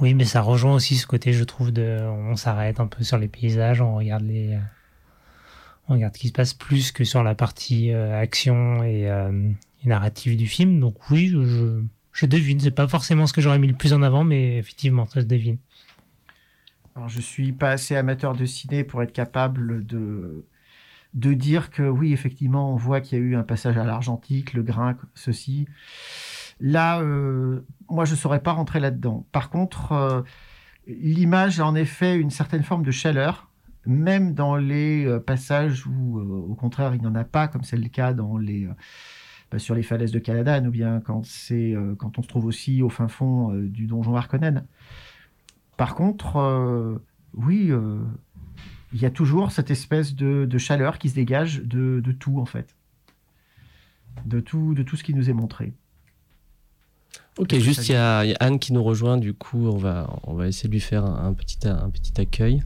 oui, 0.00 0.14
mais 0.14 0.24
ça 0.24 0.40
rejoint 0.40 0.74
aussi 0.74 0.96
ce 0.96 1.06
côté, 1.06 1.32
je 1.32 1.44
trouve, 1.44 1.72
de, 1.72 1.98
on 2.02 2.36
s'arrête 2.36 2.80
un 2.80 2.86
peu 2.86 3.02
sur 3.04 3.18
les 3.18 3.28
paysages, 3.28 3.82
on 3.82 3.96
regarde 3.96 4.22
les, 4.22 4.56
on 5.90 5.94
regarde 5.94 6.14
ce 6.14 6.20
qui 6.20 6.28
se 6.28 6.32
passe 6.32 6.54
plus 6.54 6.92
que 6.92 7.02
sur 7.02 7.24
la 7.24 7.34
partie 7.34 7.92
euh, 7.92 8.18
action 8.18 8.84
et, 8.84 9.10
euh, 9.10 9.50
et 9.84 9.88
narrative 9.88 10.36
du 10.36 10.46
film. 10.46 10.78
Donc 10.78 11.10
oui, 11.10 11.28
je, 11.28 11.82
je 12.12 12.26
devine. 12.26 12.60
C'est 12.60 12.70
pas 12.70 12.86
forcément 12.86 13.26
ce 13.26 13.32
que 13.32 13.40
j'aurais 13.40 13.58
mis 13.58 13.66
le 13.66 13.74
plus 13.74 13.92
en 13.92 14.02
avant, 14.02 14.22
mais 14.22 14.56
effectivement, 14.56 15.06
ça 15.06 15.20
se 15.20 15.26
devine. 15.26 15.58
Alors, 16.94 17.08
je 17.08 17.20
suis 17.20 17.52
pas 17.52 17.70
assez 17.70 17.96
amateur 17.96 18.34
de 18.34 18.44
ciné 18.46 18.84
pour 18.84 19.02
être 19.02 19.12
capable 19.12 19.84
de, 19.84 20.44
de 21.14 21.34
dire 21.34 21.70
que 21.70 21.82
oui, 21.82 22.12
effectivement, 22.12 22.72
on 22.72 22.76
voit 22.76 23.00
qu'il 23.00 23.18
y 23.18 23.20
a 23.20 23.24
eu 23.24 23.36
un 23.36 23.42
passage 23.42 23.76
à 23.76 23.84
l'argentique, 23.84 24.52
le 24.52 24.62
grain, 24.62 24.96
ceci. 25.14 25.66
Là, 26.60 27.00
euh, 27.00 27.60
moi, 27.88 28.04
je 28.04 28.12
ne 28.12 28.16
saurais 28.16 28.42
pas 28.42 28.52
rentrer 28.52 28.80
là-dedans. 28.80 29.26
Par 29.32 29.50
contre, 29.50 29.92
euh, 29.92 30.22
l'image 30.86 31.58
a 31.58 31.66
en 31.66 31.74
effet 31.74 32.16
une 32.16 32.30
certaine 32.30 32.62
forme 32.62 32.84
de 32.84 32.90
chaleur, 32.90 33.50
même 33.86 34.34
dans 34.34 34.56
les 34.56 35.06
euh, 35.06 35.18
passages 35.18 35.86
où, 35.86 36.20
au 36.20 36.54
contraire, 36.54 36.94
il 36.94 37.00
n'y 37.00 37.06
en 37.06 37.14
a 37.14 37.24
pas, 37.24 37.48
comme 37.48 37.64
c'est 37.64 37.78
le 37.78 37.88
cas 37.88 38.12
bah, 38.12 39.58
sur 39.58 39.74
les 39.74 39.82
falaises 39.82 40.12
de 40.12 40.18
Caladan, 40.18 40.66
ou 40.66 40.70
bien 40.70 41.00
quand, 41.00 41.22
quand 41.98 42.18
on 42.18 42.22
se 42.22 42.28
trouve 42.28 42.44
aussi 42.44 42.82
au 42.82 42.88
fin 42.88 43.08
fond 43.08 43.52
du 43.54 43.86
donjon 43.86 44.14
Harkonnen. 44.14 44.64
Par 45.76 45.94
contre, 45.94 47.00
oui, 47.32 47.72
il 48.92 49.00
y 49.00 49.06
a 49.06 49.10
toujours 49.10 49.52
cette 49.52 49.70
espèce 49.70 50.14
de, 50.14 50.46
de 50.46 50.58
chaleur 50.58 50.98
qui 50.98 51.08
se 51.08 51.14
dégage 51.14 51.62
de, 51.62 52.00
de 52.00 52.12
tout, 52.12 52.40
en 52.40 52.46
fait. 52.46 52.74
De 54.24 54.40
tout, 54.40 54.74
de 54.74 54.82
tout 54.82 54.96
ce 54.96 55.04
qui 55.04 55.14
nous 55.14 55.30
est 55.30 55.34
montré. 55.34 55.72
Ok, 57.38 57.54
juste 57.58 57.88
il 57.88 57.92
y, 57.92 57.96
a 57.96 58.24
il 58.24 58.30
y 58.30 58.34
a 58.34 58.36
Anne 58.40 58.58
qui 58.58 58.72
nous 58.72 58.82
rejoint, 58.82 59.16
du 59.16 59.34
coup 59.34 59.66
on 59.68 59.76
va, 59.76 60.20
on 60.24 60.34
va 60.34 60.46
essayer 60.46 60.68
de 60.68 60.74
lui 60.74 60.80
faire 60.80 61.04
un, 61.04 61.26
un 61.28 61.32
petit, 61.32 61.58
un 61.66 61.88
petit 61.90 62.20
accueil. 62.20 62.62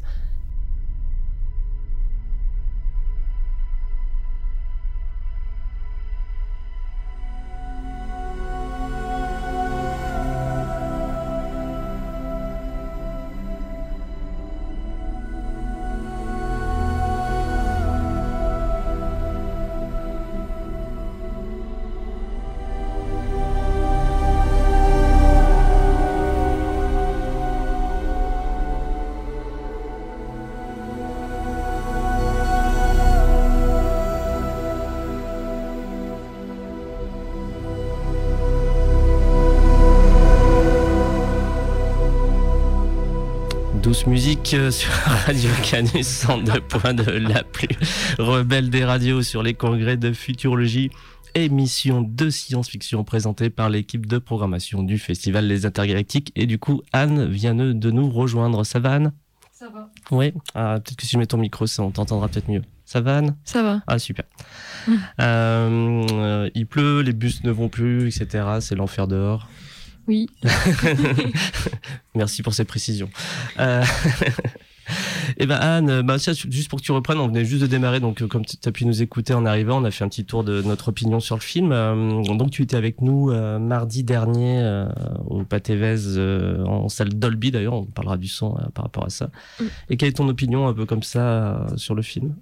Musique 44.07 44.53
euh, 44.55 44.71
sur 44.71 44.93
Radio 45.27 45.51
Canus 45.62 46.29
en 46.29 46.38
deux 46.38 46.61
points 46.61 46.93
de 46.93 47.11
la 47.11 47.43
plus 47.43 47.69
rebelle 48.19 48.69
des 48.69 48.85
radios 48.85 49.23
sur 49.23 49.43
les 49.43 49.55
congrès 49.55 49.97
de 49.97 50.12
futurologie. 50.12 50.90
Émission 51.35 52.03
de 52.03 52.29
science-fiction 52.29 53.03
présentée 53.03 53.49
par 53.49 53.71
l'équipe 53.71 54.07
de 54.07 54.19
programmation 54.19 54.83
du 54.83 54.99
Festival 54.99 55.47
Les 55.47 55.64
Intergalactiques. 55.64 56.33
Et 56.37 56.47
du 56.47 56.59
coup, 56.59 56.83
Anne 56.93 57.27
vient 57.27 57.55
de 57.55 57.90
nous 57.90 58.11
rejoindre. 58.11 58.64
Ça 58.64 58.79
va, 58.79 58.93
Anne? 58.95 59.12
Ça 59.53 59.69
va. 59.71 59.90
Oui? 60.11 60.33
Ah, 60.55 60.81
peut-être 60.85 60.97
que 60.97 61.07
si 61.07 61.12
je 61.12 61.19
mets 61.19 61.27
ton 61.27 61.38
micro, 61.38 61.67
ça, 61.67 61.83
on 61.83 61.90
t'entendra 61.90 62.29
peut-être 62.29 62.51
mieux. 62.51 62.62
Ça 62.85 63.01
va, 63.01 63.19
Anne? 63.19 63.37
Ça 63.45 63.62
va. 63.62 63.83
Ah, 63.87 63.99
super. 63.99 64.27
Euh, 65.19 66.07
euh, 66.12 66.51
il 66.55 66.67
pleut, 66.67 67.01
les 67.01 67.14
bus 67.14 67.43
ne 67.43 67.51
vont 67.51 67.71
plus, 67.71 68.09
etc. 68.09 68.45
C'est 68.61 68.75
l'enfer 68.75 69.09
dehors. 69.09 69.49
Oui. 70.07 70.29
Merci 72.14 72.43
pour 72.43 72.55
ces 72.55 72.64
précisions. 72.64 73.11
Euh... 73.59 73.85
Et 75.38 75.47
ben 75.47 75.57
Anne, 75.57 76.03
bah, 76.03 76.17
juste 76.19 76.69
pour 76.69 76.79
que 76.79 76.85
tu 76.85 76.93
reprennes, 76.93 77.19
on 77.19 77.29
venait 77.29 77.45
juste 77.45 77.62
de 77.62 77.67
démarrer, 77.67 78.01
donc 78.01 78.23
euh, 78.23 78.27
comme 78.27 78.45
tu 78.45 78.57
as 78.64 78.73
pu 78.73 78.85
nous 78.85 79.03
écouter 79.03 79.35
en 79.35 79.47
arrivant, 79.47 79.81
on 79.81 79.85
a 79.85 79.90
fait 79.90 80.05
un 80.05 80.09
petit 80.09 80.25
tour 80.25 80.45
de 80.45 80.62
notre 80.62 80.88
opinion 80.88 81.21
sur 81.21 81.37
le 81.37 81.40
film. 81.40 81.73
Euh, 81.73 82.23
donc 82.23 82.51
tu 82.51 82.62
étais 82.62 82.77
avec 82.77 83.01
nous 83.01 83.31
euh, 83.31 83.59
mardi 83.59 84.05
dernier 84.05 84.61
euh, 84.61 84.87
au 85.27 85.43
Patévez 85.45 85.97
en 86.67 86.88
salle 86.88 87.14
Dolby 87.14 87.51
d'ailleurs, 87.51 87.75
on 87.75 87.85
parlera 87.85 88.17
du 88.17 88.29
son 88.29 88.55
par 88.75 88.85
rapport 88.85 89.07
à 89.07 89.11
ça. 89.11 89.31
Mm. 89.59 89.64
Et 89.90 89.97
quelle 89.97 90.09
est 90.11 90.12
ton 90.12 90.29
opinion 90.29 90.69
un 90.69 90.75
peu 90.75 90.87
comme 90.87 91.03
ça 91.03 91.67
sur 91.77 91.95
le 91.95 92.03
film? 92.03 92.35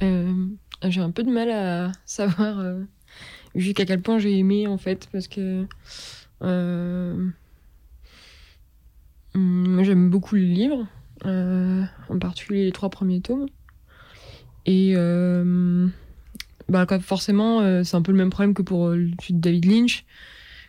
J'ai 0.00 1.00
un 1.00 1.10
peu 1.10 1.22
de 1.22 1.30
mal 1.30 1.50
à 1.50 1.92
savoir 2.06 2.64
jusqu'à 3.54 3.84
quel 3.84 4.00
point 4.00 4.18
j'ai 4.18 4.36
aimé 4.38 4.66
en 4.66 4.78
fait 4.78 5.08
parce 5.12 5.28
que 5.28 5.66
j'aime 6.42 7.32
beaucoup 10.10 10.34
le 10.34 10.42
livre, 10.42 10.86
euh, 11.24 11.84
en 12.08 12.18
particulier 12.18 12.64
les 12.64 12.72
trois 12.72 12.90
premiers 12.90 13.20
tomes. 13.20 13.46
Et 14.66 14.94
euh, 14.96 15.86
bah, 16.68 16.86
forcément, 17.00 17.60
euh, 17.60 17.84
c'est 17.84 17.96
un 17.96 18.02
peu 18.02 18.12
le 18.12 18.18
même 18.18 18.30
problème 18.30 18.54
que 18.54 18.62
pour 18.62 18.88
euh, 18.88 18.96
le 18.96 19.10
David 19.30 19.64
Lynch. 19.64 20.04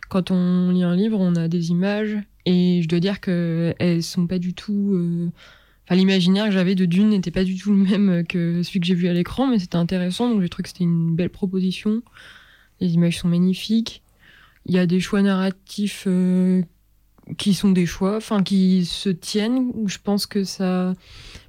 Quand 0.08 0.30
on 0.30 0.70
lit 0.70 0.84
un 0.84 0.94
livre, 0.94 1.18
on 1.20 1.34
a 1.34 1.48
des 1.48 1.70
images 1.70 2.16
et 2.46 2.80
je 2.82 2.88
dois 2.88 3.00
dire 3.00 3.20
que 3.20 3.74
elles 3.78 4.02
sont 4.02 4.26
pas 4.26 4.38
du 4.38 4.54
tout. 4.54 4.92
euh, 4.94 5.28
Enfin, 5.86 5.96
l'imaginaire 5.96 6.46
que 6.46 6.50
j'avais 6.50 6.74
de 6.74 6.86
Dune 6.86 7.10
n'était 7.10 7.30
pas 7.30 7.44
du 7.44 7.58
tout 7.58 7.70
le 7.70 7.76
même 7.76 8.24
que 8.26 8.62
celui 8.62 8.80
que 8.80 8.86
j'ai 8.86 8.94
vu 8.94 9.06
à 9.06 9.12
l'écran, 9.12 9.46
mais 9.46 9.58
c'était 9.58 9.76
intéressant, 9.76 10.30
donc 10.30 10.40
j'ai 10.40 10.48
trouvé 10.48 10.62
que 10.62 10.70
c'était 10.70 10.84
une 10.84 11.14
belle 11.14 11.28
proposition. 11.28 12.02
Les 12.80 12.94
images 12.94 13.18
sont 13.18 13.28
magnifiques. 13.28 14.02
Il 14.66 14.74
y 14.74 14.78
a 14.78 14.86
des 14.86 15.00
choix 15.00 15.22
narratifs 15.22 16.04
euh, 16.06 16.62
qui 17.36 17.54
sont 17.54 17.70
des 17.70 17.86
choix, 17.86 18.16
enfin 18.16 18.42
qui 18.42 18.84
se 18.86 19.08
tiennent. 19.08 19.72
Je 19.86 19.98
pense 20.02 20.26
que 20.26 20.44
ça 20.44 20.94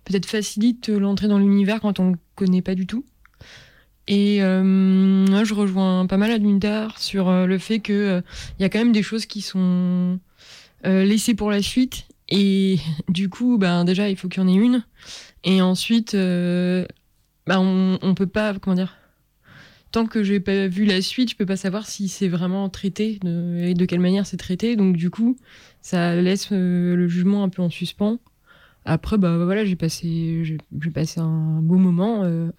peut-être 0.03 0.25
facilite 0.25 0.89
l'entrée 0.89 1.27
dans 1.27 1.39
l'univers 1.39 1.79
quand 1.81 1.99
on 1.99 2.11
ne 2.11 2.15
connaît 2.35 2.61
pas 2.61 2.75
du 2.75 2.85
tout. 2.85 3.05
Et 4.07 4.43
euh, 4.43 4.61
moi, 4.63 5.43
je 5.43 5.53
rejoins 5.53 6.05
pas 6.05 6.17
mal 6.17 6.31
à 6.31 6.39
Dundar 6.39 6.99
sur 6.99 7.27
euh, 7.27 7.45
le 7.47 7.57
fait 7.57 7.79
que 7.79 8.21
il 8.59 8.61
y 8.61 8.65
a 8.65 8.69
quand 8.69 8.79
même 8.79 8.91
des 8.91 9.01
choses 9.01 9.25
qui 9.25 9.41
sont 9.41 10.19
laissées 10.83 11.33
pour 11.33 11.49
la 11.49 11.63
suite. 11.63 12.05
Et 12.29 12.77
du 13.09 13.29
coup, 13.29 13.57
ben 13.57 13.85
déjà, 13.85 14.09
il 14.09 14.17
faut 14.17 14.27
qu'il 14.27 14.43
y 14.43 14.45
en 14.45 14.49
ait 14.49 14.53
une. 14.53 14.83
Et 15.43 15.61
ensuite, 15.61 16.13
ben, 16.13 16.85
on, 17.49 17.97
on 18.01 18.13
peut 18.13 18.27
pas, 18.27 18.53
comment 18.59 18.75
dire, 18.75 18.95
tant 19.95 20.07
que 20.07 20.23
j'ai 20.23 20.41
pas 20.41 20.67
vu 20.67 20.83
la 20.83 21.01
suite, 21.01 21.29
je 21.29 21.37
peux 21.37 21.45
pas 21.45 21.55
savoir 21.55 21.87
si 21.87 22.09
c'est 22.09 22.27
vraiment 22.27 22.67
traité 22.67 23.17
et 23.23 23.73
de 23.73 23.85
quelle 23.85 24.01
manière 24.01 24.25
c'est 24.25 24.35
traité. 24.35 24.75
Donc 24.75 24.97
du 24.97 25.09
coup, 25.09 25.37
ça 25.79 26.17
laisse 26.17 26.49
euh, 26.51 26.97
le 26.97 27.07
jugement 27.07 27.45
un 27.45 27.49
peu 27.49 27.61
en 27.61 27.69
suspens. 27.69 28.19
Après, 28.83 29.17
bah 29.17 29.37
voilà, 29.45 29.63
j'ai 29.63 29.77
passé, 29.77 30.43
j'ai 30.43 30.91
passé 30.91 31.21
un 31.21 31.61
beau 31.61 31.77
moment 31.77 32.23
euh, 32.23 32.49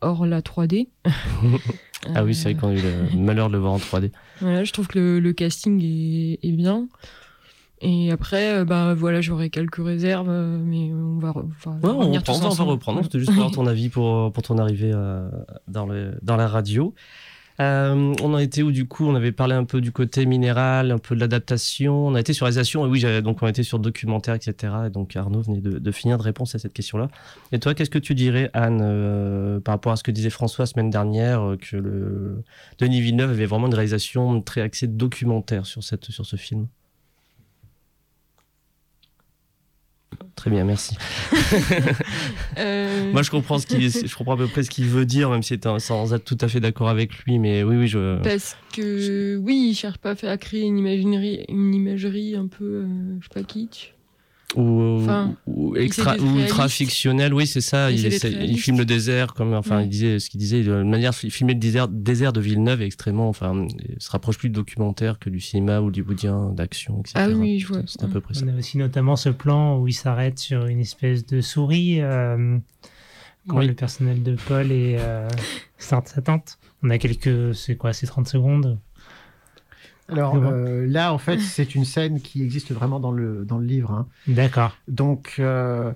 hors 0.00 0.24
la 0.24 0.40
3D. 0.40 0.88
ah 2.14 2.24
oui, 2.24 2.34
c'est 2.34 2.54
vrai 2.54 2.54
qu'on 2.54 2.68
a 2.68 2.72
eu 2.72 2.80
le 2.80 3.18
malheur 3.18 3.48
de 3.48 3.52
le 3.52 3.58
voir 3.58 3.74
en 3.74 3.78
3D. 3.78 4.10
Voilà, 4.40 4.64
je 4.64 4.72
trouve 4.72 4.86
que 4.86 5.18
le, 5.18 5.32
casting 5.34 5.78
est, 5.82 6.38
est 6.42 6.52
bien. 6.52 6.88
Et 7.82 8.10
après, 8.10 8.54
euh, 8.54 8.64
bah 8.64 8.94
voilà, 8.94 9.20
j'aurai 9.20 9.50
quelques 9.50 9.84
réserves, 9.84 10.30
euh, 10.30 10.58
mais 10.58 10.92
on 10.94 11.18
va, 11.18 11.34
on, 11.36 11.42
va 11.42 12.64
reprendre. 12.64 13.02
C'était 13.02 13.18
juste 13.18 13.32
pour 13.32 13.38
avoir 13.38 13.50
ton 13.54 13.66
avis 13.66 13.90
pour, 13.90 14.32
pour 14.32 14.42
ton 14.42 14.56
arrivée 14.56 14.92
euh, 14.94 15.28
dans, 15.68 15.84
le, 15.84 16.18
dans 16.22 16.36
la 16.36 16.48
radio. 16.48 16.94
on 17.58 18.14
en 18.18 18.38
était 18.38 18.62
où 18.62 18.72
du 18.72 18.88
coup? 18.88 19.06
On 19.06 19.14
avait 19.14 19.30
parlé 19.30 19.54
un 19.54 19.64
peu 19.64 19.82
du 19.82 19.92
côté 19.92 20.24
minéral, 20.24 20.90
un 20.90 20.96
peu 20.96 21.14
de 21.14 21.20
l'adaptation. 21.20 22.06
On 22.06 22.14
a 22.14 22.20
été 22.20 22.32
sur 22.32 22.46
réalisation, 22.46 22.86
et 22.86 22.88
oui, 22.88 23.04
donc 23.22 23.42
on 23.42 23.46
a 23.46 23.50
été 23.50 23.62
sur 23.62 23.78
documentaire, 23.78 24.34
etc. 24.34 24.72
Et 24.86 24.90
donc 24.90 25.14
Arnaud 25.14 25.42
venait 25.42 25.60
de, 25.60 25.90
finir 25.90 26.16
de 26.16 26.22
répondre 26.22 26.48
à 26.54 26.58
cette 26.58 26.72
question-là. 26.72 27.08
Et 27.52 27.58
toi, 27.58 27.74
qu'est-ce 27.74 27.90
que 27.90 27.98
tu 27.98 28.14
dirais, 28.14 28.50
Anne, 28.54 29.60
par 29.60 29.74
rapport 29.74 29.92
à 29.92 29.96
ce 29.96 30.02
que 30.02 30.10
disait 30.10 30.30
François 30.30 30.62
la 30.62 30.66
semaine 30.66 30.88
dernière, 30.88 31.56
que 31.60 31.76
le 31.76 32.42
Denis 32.78 33.02
Villeneuve 33.02 33.32
avait 33.32 33.46
vraiment 33.46 33.66
une 33.66 33.74
réalisation 33.74 34.40
très 34.40 34.62
axée 34.62 34.86
documentaire 34.86 35.66
sur, 35.66 35.84
cette, 35.84 36.06
sur 36.06 36.24
ce 36.24 36.36
film? 36.36 36.68
Très 40.36 40.50
bien, 40.50 40.64
merci. 40.64 40.96
Euh, 42.58 43.12
Moi, 43.12 43.22
je 43.22 43.30
comprends 43.30 43.58
ce 43.58 43.66
qu'il, 43.66 43.90
je 43.90 44.16
comprends 44.16 44.34
à 44.34 44.36
peu 44.38 44.46
près 44.46 44.62
ce 44.62 44.70
qu'il 44.70 44.86
veut 44.86 45.04
dire, 45.04 45.28
même 45.30 45.42
si 45.42 45.58
c'est 45.62 45.78
sans 45.78 46.14
être 46.14 46.24
tout 46.24 46.38
à 46.40 46.48
fait 46.48 46.60
d'accord 46.60 46.88
avec 46.88 47.12
lui, 47.24 47.38
mais 47.38 47.62
oui, 47.62 47.76
oui, 47.76 47.86
je. 47.86 48.22
Parce 48.22 48.56
que 48.72 49.36
oui, 49.36 49.68
il 49.70 49.74
cherche 49.74 49.98
pas 49.98 50.14
à 50.22 50.36
créer 50.38 50.62
une 50.62 50.78
imagerie, 50.78 51.44
une 51.48 51.74
imagerie 51.74 52.34
un 52.34 52.46
peu, 52.46 52.64
euh, 52.64 52.86
je 53.20 53.24
sais 53.26 53.40
pas, 53.40 53.42
kitsch 53.42 53.95
ou, 54.54 55.76
extra, 55.76 56.16
ultra 56.16 56.68
fictionnel. 56.68 57.34
Oui, 57.34 57.46
c'est 57.46 57.60
ça. 57.60 57.90
Il, 57.90 58.04
il, 58.06 58.58
filme 58.58 58.78
le 58.78 58.84
désert, 58.84 59.34
comme 59.34 59.52
enfin, 59.54 59.82
il 59.82 59.88
disait 59.88 60.18
ce 60.18 60.30
qu'il 60.30 60.38
disait. 60.38 60.62
De 60.62 60.82
manière, 60.82 61.14
filmer 61.14 61.54
le 61.54 61.58
désert, 61.58 61.88
désert 61.88 62.32
de 62.32 62.40
Villeneuve 62.40 62.82
est 62.82 62.86
extrêmement, 62.86 63.28
enfin, 63.28 63.66
se 63.98 64.10
rapproche 64.10 64.38
plus 64.38 64.48
du 64.48 64.54
documentaire 64.54 65.18
que 65.18 65.30
du 65.30 65.40
cinéma 65.40 65.80
hollywoodien 65.80 66.52
d'action, 66.52 67.00
etc. 67.00 67.14
Ah 67.16 67.28
oui, 67.28 67.58
je 67.58 67.66
vois. 67.66 67.82
C'est 67.86 68.04
à 68.04 68.08
peu 68.08 68.20
près 68.20 68.34
On 68.42 68.48
a 68.48 68.56
aussi 68.56 68.78
notamment 68.78 69.16
ce 69.16 69.30
plan 69.30 69.78
où 69.78 69.88
il 69.88 69.94
s'arrête 69.94 70.38
sur 70.38 70.66
une 70.66 70.80
espèce 70.80 71.26
de 71.26 71.40
souris. 71.40 72.00
Euh, 72.00 72.58
quand 73.48 73.60
le 73.60 73.74
personnel 73.74 74.22
de 74.22 74.36
Paul 74.48 74.72
est 74.72 74.96
euh, 74.98 75.28
sort 75.78 76.02
de 76.02 76.08
sa 76.08 76.22
tente. 76.22 76.58
On 76.82 76.90
a 76.90 76.98
quelques, 76.98 77.54
c'est 77.54 77.76
quoi, 77.76 77.92
c'est 77.92 78.06
30 78.06 78.28
secondes 78.28 78.78
alors 80.08 80.36
euh, 80.36 80.86
là, 80.86 81.12
en 81.12 81.18
fait, 81.18 81.40
c'est 81.40 81.74
une 81.74 81.84
scène 81.84 82.20
qui 82.20 82.42
existe 82.42 82.72
vraiment 82.72 83.00
dans 83.00 83.12
le, 83.12 83.44
dans 83.44 83.58
le 83.58 83.66
livre. 83.66 83.90
Hein. 83.90 84.06
D'accord. 84.26 84.76
Donc 84.88 85.36
euh, 85.38 85.92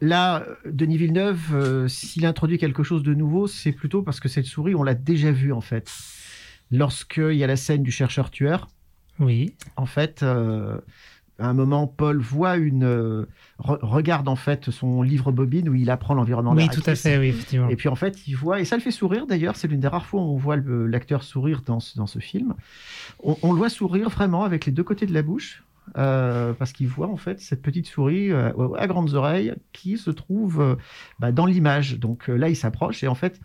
là, 0.00 0.44
Denis 0.66 0.98
Villeneuve, 0.98 1.54
euh, 1.54 1.88
s'il 1.88 2.26
introduit 2.26 2.58
quelque 2.58 2.82
chose 2.82 3.02
de 3.02 3.14
nouveau, 3.14 3.46
c'est 3.46 3.72
plutôt 3.72 4.02
parce 4.02 4.20
que 4.20 4.28
cette 4.28 4.46
souris, 4.46 4.74
on 4.74 4.82
l'a 4.82 4.94
déjà 4.94 5.32
vue 5.32 5.52
en 5.52 5.60
fait. 5.60 5.90
Lorsqu'il 6.70 7.34
y 7.34 7.44
a 7.44 7.46
la 7.46 7.56
scène 7.56 7.82
du 7.82 7.90
chercheur-tueur, 7.90 8.68
oui. 9.18 9.54
en 9.76 9.86
fait, 9.86 10.22
à 11.38 11.46
un 11.46 11.54
moment, 11.54 11.86
Paul 11.86 12.18
voit 12.18 12.56
une 12.56 12.84
euh, 12.84 13.26
regarde 13.58 14.28
en 14.28 14.34
fait 14.36 14.70
son 14.70 15.02
livre 15.02 15.30
bobine 15.30 15.68
où 15.68 15.74
il 15.74 15.88
apprend 15.88 16.14
l'environnement. 16.14 16.52
Oui, 16.52 16.68
tout 16.68 16.82
à 16.86 16.96
fait, 16.96 17.16
oui, 17.16 17.28
effectivement. 17.28 17.68
Et 17.68 17.76
puis 17.76 17.88
en 17.88 17.94
fait, 17.94 18.26
il 18.26 18.34
voit 18.34 18.60
et 18.60 18.64
ça 18.64 18.76
le 18.76 18.82
fait 18.82 18.90
sourire 18.90 19.26
d'ailleurs. 19.26 19.54
C'est 19.54 19.68
l'une 19.68 19.80
des 19.80 19.88
rares 19.88 20.06
fois 20.06 20.20
où 20.20 20.24
on 20.24 20.36
voit 20.36 20.56
l'acteur 20.56 21.22
sourire 21.22 21.62
dans 21.64 21.78
ce, 21.78 21.96
dans 21.96 22.08
ce 22.08 22.18
film. 22.18 22.54
On, 23.22 23.52
le 23.52 23.58
voit 23.58 23.68
sourire 23.68 24.08
vraiment 24.08 24.44
avec 24.44 24.66
les 24.66 24.72
deux 24.72 24.82
côtés 24.84 25.06
de 25.06 25.14
la 25.14 25.22
bouche. 25.22 25.64
Euh, 25.96 26.52
parce 26.52 26.72
qu'il 26.72 26.86
voit 26.86 27.08
en 27.08 27.16
fait 27.16 27.40
cette 27.40 27.62
petite 27.62 27.86
souris 27.86 28.30
euh, 28.30 28.52
à 28.76 28.86
grandes 28.86 29.14
oreilles 29.14 29.54
qui 29.72 29.96
se 29.96 30.10
trouve 30.10 30.76
bah, 31.18 31.32
dans 31.32 31.46
l'image. 31.46 31.98
Donc 31.98 32.28
là, 32.28 32.50
il 32.50 32.56
s'approche 32.56 33.02
et 33.02 33.08
en 33.08 33.14
fait, 33.14 33.40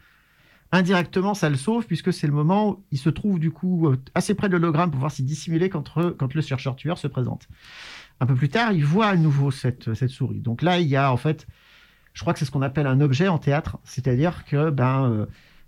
indirectement, 0.74 1.36
ça 1.36 1.50
le 1.50 1.56
sauve 1.56 1.86
puisque 1.86 2.12
c'est 2.12 2.28
le 2.28 2.34
moment 2.34 2.70
où 2.72 2.84
il 2.92 2.98
se 2.98 3.10
trouve 3.10 3.40
du 3.40 3.52
coup 3.52 3.88
euh, 3.88 3.98
assez 4.16 4.34
près 4.34 4.50
de 4.50 4.54
l'hologramme 4.54 4.90
pour 4.90 4.98
pouvoir 4.98 5.12
s'y 5.12 5.24
dissimuler 5.24 5.70
quand, 5.70 5.94
quand 6.18 6.34
le 6.34 6.42
chercheur-tueur 6.42 6.98
se 6.98 7.08
présente. 7.08 7.48
Un 8.20 8.26
peu 8.26 8.36
plus 8.36 8.50
tard, 8.50 8.74
il 8.74 8.84
voit 8.84 9.06
à 9.06 9.16
nouveau 9.16 9.52
cette, 9.52 9.94
cette 9.94 10.10
souris. 10.10 10.42
Donc 10.42 10.62
là, 10.62 10.80
il 10.80 10.88
y 10.88 10.96
a 10.96 11.14
en 11.14 11.18
fait, 11.18 11.48
je 12.14 12.22
crois 12.22 12.34
que 12.34 12.40
c'est 12.40 12.46
ce 12.46 12.52
qu'on 12.52 12.64
appelle 12.64 12.88
un 12.88 13.02
objet 13.02 13.28
en 13.28 13.38
théâtre, 13.38 13.78
c'est-à-dire 13.84 14.46
que 14.46 14.72
ben, 14.72 15.10
euh, 15.10 15.26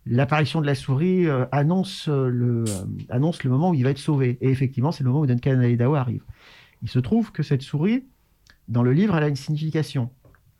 l'apparition 0.07 0.59
de 0.59 0.65
la 0.65 0.75
souris 0.75 1.27
euh, 1.27 1.45
annonce, 1.51 2.07
le, 2.07 2.65
annonce 3.09 3.43
le 3.43 3.51
moment 3.51 3.69
où 3.69 3.73
il 3.75 3.83
va 3.83 3.91
être 3.91 3.99
sauvé. 3.99 4.39
Et 4.41 4.49
effectivement, 4.49 4.91
c'est 4.91 5.03
le 5.03 5.09
moment 5.09 5.21
où 5.21 5.27
Duncan 5.27 5.59
Alidao 5.59 5.95
arrive. 5.95 6.23
Il 6.81 6.89
se 6.89 6.99
trouve 6.99 7.31
que 7.31 7.43
cette 7.43 7.61
souris, 7.61 8.05
dans 8.67 8.83
le 8.83 8.91
livre, 8.91 9.15
elle 9.15 9.23
a 9.23 9.27
une 9.27 9.35
signification. 9.35 10.09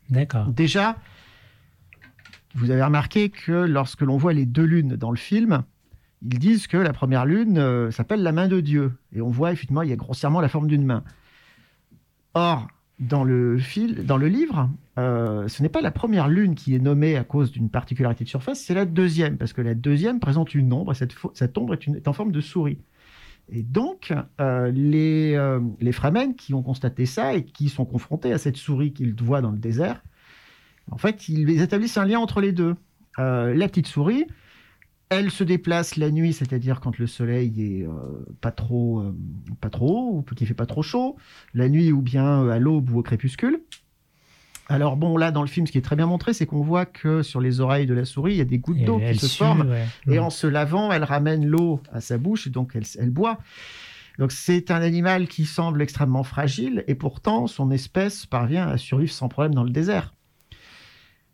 D'accord. 0.10 0.48
Déjà, 0.48 0.98
vous 2.56 2.72
avez 2.72 2.84
remarqué 2.84 3.30
que 3.30 3.52
lorsque 3.52 4.02
l'on 4.02 4.18
voit 4.18 4.34
les 4.34 4.46
deux 4.46 4.64
lunes 4.64 4.96
dans 4.96 5.12
le 5.12 5.18
film, 5.18 5.64
ils 6.22 6.40
disent 6.40 6.68
que 6.68 6.78
la 6.78 6.94
première 6.94 7.26
lune 7.26 7.58
euh, 7.58 7.92
s'appelle 7.92 8.24
la 8.24 8.32
main 8.32 8.48
de 8.48 8.62
Dieu. 8.62 8.94
Et 9.14 9.22
on 9.22 9.30
voit 9.30 9.52
effectivement, 9.52 9.82
il 9.82 9.90
y 9.90 9.94
a 9.94 9.98
grossièrement 9.98 10.40
la 10.40 10.48
forme 10.48 10.68
d'une 10.68 10.86
main. 10.86 11.04
Or, 12.34 12.68
dans 13.00 13.26
le, 13.26 13.58
fil, 13.58 14.06
dans 14.06 14.16
le 14.16 14.30
livre, 14.30 14.70
euh, 14.98 15.50
ce 15.50 15.62
n'est 15.62 15.70
pas 15.70 15.82
la 15.82 15.92
première 15.92 16.30
lune 16.30 16.56
qui 16.56 16.74
est 16.74 16.80
nommée 16.80 17.18
à 17.18 17.26
cause 17.26 17.52
d'une 17.52 17.70
particularité 17.70 18.24
de 18.24 18.30
surface, 18.30 18.62
c'est 18.62 18.74
la 18.74 18.86
deuxième, 18.86 19.38
parce 19.38 19.52
que 19.52 19.62
la 19.62 19.76
deuxième 19.76 20.22
présente 20.22 20.56
une 20.56 20.72
ombre, 20.72 20.94
et 20.94 20.96
cette, 20.96 21.58
ombre 21.58 21.74
est, 21.74 22.08
en 22.08 22.14
forme 22.14 22.32
de 22.32 22.40
souris. 22.40 22.80
Et 23.50 23.64
donc, 23.64 24.14
euh, 24.40 24.72
les, 24.72 25.38
les 25.82 25.92
Fremen 25.92 26.36
qui 26.36 26.54
ont 26.54 26.64
constaté 26.64 27.06
ça 27.06 27.34
et 27.34 27.44
qui 27.44 27.68
sont 27.68 27.86
confrontés 27.86 28.32
à 28.32 28.38
cette 28.38 28.58
souris 28.58 28.94
qu'ils 28.94 29.14
voient 29.22 29.42
dans 29.42 29.52
le 29.52 29.60
désert, 29.60 30.02
en 30.92 30.98
fait, 30.98 31.28
ils 31.30 31.62
établissent 31.62 31.98
un 31.98 32.06
lien 32.06 32.20
entre 32.20 32.42
les 32.42 32.52
deux. 32.52 32.76
Euh, 33.20 33.54
la 33.54 33.68
petite 33.68 33.88
souris, 33.88 34.26
elle 35.10 35.32
se 35.32 35.44
déplace 35.44 35.96
la 35.96 36.12
nuit, 36.12 36.34
c'est-à-dire 36.34 36.80
quand 36.80 36.98
le 36.98 37.08
soleil 37.08 37.54
est 37.62 37.88
euh, 37.88 37.92
pas 38.42 38.52
trop 38.52 39.00
euh, 39.00 39.16
pas 39.62 39.70
trop 39.70 39.88
haut 39.88 40.18
ou 40.18 40.36
qu'il 40.36 40.48
fait 40.48 40.54
pas 40.54 40.66
trop 40.66 40.82
chaud, 40.82 41.16
la 41.54 41.70
nuit 41.70 41.92
ou 41.92 42.02
bien 42.02 42.50
à 42.50 42.60
l'aube 42.60 42.90
ou 42.92 43.00
au 43.00 43.04
crépuscule. 43.04 43.62
Alors 44.68 44.98
bon, 44.98 45.16
là 45.16 45.32
dans 45.32 45.42
le 45.42 45.48
film, 45.48 45.68
ce 45.68 45.72
qui 45.72 45.78
est 45.78 45.84
très 45.84 45.96
bien 45.96 46.08
montré, 46.08 46.34
c'est 46.34 46.48
qu'on 46.48 46.64
voit 46.64 46.88
que 46.88 47.22
sur 47.22 47.40
les 47.40 47.60
oreilles 47.60 47.86
de 47.86 47.94
la 47.94 48.04
souris, 48.04 48.34
il 48.34 48.38
y 48.38 48.42
a 48.42 48.46
des 48.46 48.58
gouttes 48.58 48.84
d'eau 48.84 49.00
qui 49.00 49.16
se 49.16 49.28
forment, 49.28 49.76
et 50.08 50.18
en 50.18 50.32
se 50.32 50.48
lavant, 50.48 50.92
elle 50.92 51.04
ramène 51.04 51.46
l'eau 51.46 51.82
à 51.94 52.02
sa 52.02 52.18
bouche, 52.18 52.48
et 52.48 52.50
donc 52.50 52.72
elle, 52.74 52.86
elle 53.00 53.12
boit. 53.12 53.38
Donc 54.18 54.32
c'est 54.32 54.72
un 54.72 54.82
animal 54.82 55.28
qui 55.28 55.46
semble 55.46 55.84
extrêmement 55.84 56.24
fragile, 56.24 56.84
et 56.88 56.96
pourtant 56.96 57.46
son 57.46 57.70
espèce 57.70 58.26
parvient 58.26 58.68
à 58.68 58.78
survivre 58.78 59.12
sans 59.12 59.30
problème 59.30 59.54
dans 59.54 59.64
le 59.64 59.70
désert. 59.70 60.15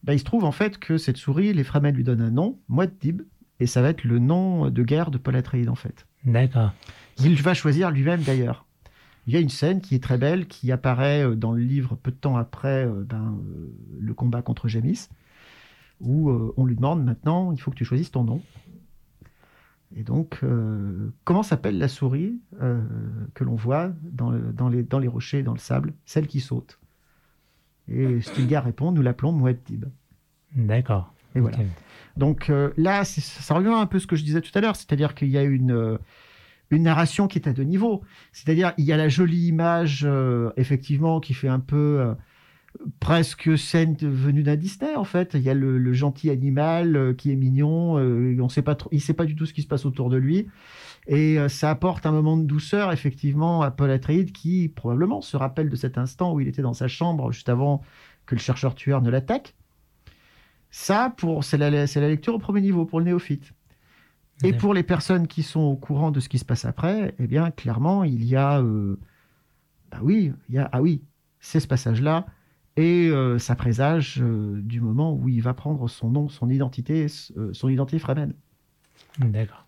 Bah, 0.04 0.14
il 0.14 0.20
se 0.20 0.24
trouve 0.24 0.44
en 0.44 0.52
fait 0.52 0.78
que 0.78 0.98
cette 0.98 1.18
souris, 1.18 1.54
les 1.54 1.64
Fremen 1.64 1.96
lui 1.96 2.04
donnent 2.04 2.22
un 2.22 2.32
nom, 2.32 2.60
Muad'Dib, 2.70 3.22
et 3.60 3.68
ça 3.68 3.82
va 3.82 3.90
être 3.90 4.04
le 4.04 4.20
nom 4.20 4.70
de 4.70 4.84
guerre 4.84 5.12
de 5.12 5.18
Paul 5.18 5.36
Atreides 5.36 5.70
en 5.70 5.76
fait. 5.76 6.08
D'accord. 6.26 6.74
Il 7.20 7.40
va 7.42 7.54
choisir 7.54 7.92
lui-même 7.92 8.22
d'ailleurs. 8.22 8.66
Il 9.28 9.34
y 9.34 9.38
a 9.38 9.40
une 9.40 9.50
scène 9.50 9.82
qui 9.82 9.96
est 9.96 10.04
très 10.04 10.18
belle, 10.18 10.48
qui 10.48 10.72
apparaît 10.72 11.24
euh, 11.26 11.36
dans 11.36 11.52
le 11.52 11.62
livre 11.62 11.96
peu 11.96 12.12
de 12.12 12.16
temps 12.16 12.38
après 12.38 12.86
euh, 12.86 13.04
ben, 13.06 13.40
euh, 13.40 13.74
le 14.00 14.14
combat 14.14 14.42
contre 14.42 14.68
Jamis, 14.68 15.10
où 16.00 16.32
on 16.58 16.66
lui 16.66 16.76
demande 16.76 17.06
maintenant, 17.06 17.52
il 17.52 17.62
faut 17.62 17.70
que 17.70 17.76
tu 17.76 17.86
choisisses 17.86 18.10
ton 18.10 18.24
nom. 18.24 18.42
Et 19.96 20.02
donc, 20.02 20.44
comment 21.26 21.44
s'appelle 21.44 21.78
la 21.78 21.88
souris 21.88 22.42
que 23.36 23.44
l'on 23.44 23.54
voit 23.54 23.92
dans, 24.02 24.32
dans, 24.32 24.68
les, 24.68 24.82
dans 24.82 24.98
les 24.98 25.08
rochers, 25.08 25.44
dans 25.44 25.54
le 25.54 25.60
sable? 25.60 25.94
Celle 26.06 26.26
qui 26.26 26.40
saute. 26.40 26.80
Et 27.88 28.22
Stilgar 28.22 28.64
répond, 28.64 28.92
nous 28.92 29.02
l'appelons 29.02 29.32
Muad'Dib. 29.32 29.86
D'accord. 30.56 31.14
Et 31.36 31.40
voilà. 31.40 31.58
Donc 32.18 32.50
euh, 32.50 32.72
là, 32.78 33.04
ça 33.06 33.54
revient 33.54 33.70
un 33.70 33.86
peu 33.86 33.98
à 33.98 34.00
ce 34.00 34.08
que 34.08 34.16
je 34.16 34.24
disais 34.24 34.42
tout 34.42 34.52
à 34.56 34.62
l'heure, 34.62 34.76
c'est-à-dire 34.76 35.16
qu'il 35.16 35.30
y 35.30 35.38
a 35.38 35.44
une, 35.44 35.72
euh, 35.72 35.98
une 36.70 36.84
narration 36.84 37.28
qui 37.28 37.40
est 37.40 37.48
à 37.48 37.54
deux 37.54 37.64
niveaux. 37.64 38.02
C'est-à-dire, 38.32 38.74
il 38.78 38.86
y 38.86 38.92
a 38.92 38.98
la 38.98 39.10
jolie 39.10 39.48
image, 39.48 40.04
euh, 40.06 40.52
effectivement, 40.58 41.20
qui 41.20 41.34
fait 41.34 41.48
un 41.48 41.60
peu 41.60 42.14
presque 43.00 43.58
scène 43.58 43.96
venue 44.00 44.44
d'un 44.44 44.56
Disney, 44.56 44.96
en 44.96 45.04
fait. 45.04 45.32
Il 45.34 45.42
y 45.42 45.50
a 45.50 45.54
le, 45.54 45.94
gentil 45.94 46.30
animal 46.30 47.16
qui 47.18 47.32
est 47.32 47.36
mignon, 47.36 47.96
on 47.96 48.50
sait 48.50 48.62
pas 48.62 48.76
trop, 48.76 48.90
il 48.92 49.02
sait 49.02 49.14
pas 49.14 49.26
du 49.26 49.36
tout 49.36 49.46
ce 49.46 49.54
qui 49.54 49.62
se 49.62 49.68
passe 49.68 49.86
autour 49.86 50.10
de 50.10 50.18
lui. 50.18 50.48
Et 51.08 51.40
euh, 51.40 51.50
ça 51.50 51.72
apporte 51.72 52.06
un 52.06 52.12
moment 52.12 52.38
de 52.38 52.46
douceur, 52.46 52.92
effectivement, 52.92 53.62
à 53.62 53.72
Paul 53.72 53.90
Atreides, 53.92 54.32
qui 54.32 54.70
probablement 54.70 55.22
se 55.22 55.36
rappelle 55.36 55.70
de 55.70 55.76
cet 55.76 55.98
instant 55.98 56.34
où 56.34 56.40
il 56.40 56.48
était 56.48 56.62
dans 56.62 56.74
sa 56.74 56.88
chambre 56.88 57.32
juste 57.32 57.50
avant 57.50 57.82
que 58.26 58.36
le 58.36 58.42
chercheur 58.42 58.76
tueur 58.76 59.02
ne 59.02 59.10
l'attaque. 59.10 59.56
Ça, 60.70 61.14
pour, 61.18 61.44
c'est 61.44 61.58
la, 61.58 61.70
la 61.70 61.86
lecture 62.08 62.36
au 62.36 62.40
premier 62.40 62.62
niveau 62.62 62.86
pour 62.86 63.00
le 63.00 63.06
néophyte. 63.06 63.54
Et 64.44 64.54
pour 64.54 64.74
les 64.74 64.84
personnes 64.84 65.28
qui 65.28 65.44
sont 65.44 65.60
au 65.60 65.76
courant 65.76 66.12
de 66.12 66.20
ce 66.20 66.28
qui 66.28 66.40
se 66.40 66.46
passe 66.46 66.66
après, 66.66 67.14
eh 67.20 67.28
bien, 67.28 67.52
clairement, 67.52 68.04
il 68.04 68.24
y 68.24 68.36
a, 68.36 68.60
euh, 68.60 69.00
bah 69.92 70.00
oui, 70.02 70.34
il 70.50 70.56
y 70.56 70.58
a, 70.58 70.68
ah 70.72 70.82
oui, 70.82 71.04
c'est 71.40 71.60
ce 71.60 71.68
passage-là, 71.68 72.26
et 72.76 73.10
euh, 73.10 73.38
ça 73.38 73.56
présage 73.56 74.20
euh, 74.20 74.60
du 74.64 74.82
moment 74.82 75.14
où 75.14 75.30
il 75.30 75.42
va 75.42 75.54
prendre 75.54 75.88
son 75.88 76.10
nom, 76.10 76.30
son 76.30 76.50
identité, 76.50 77.08
son 77.08 77.70
identité 77.70 78.00
Fremen. 78.00 78.34
D'accord. 79.20 79.61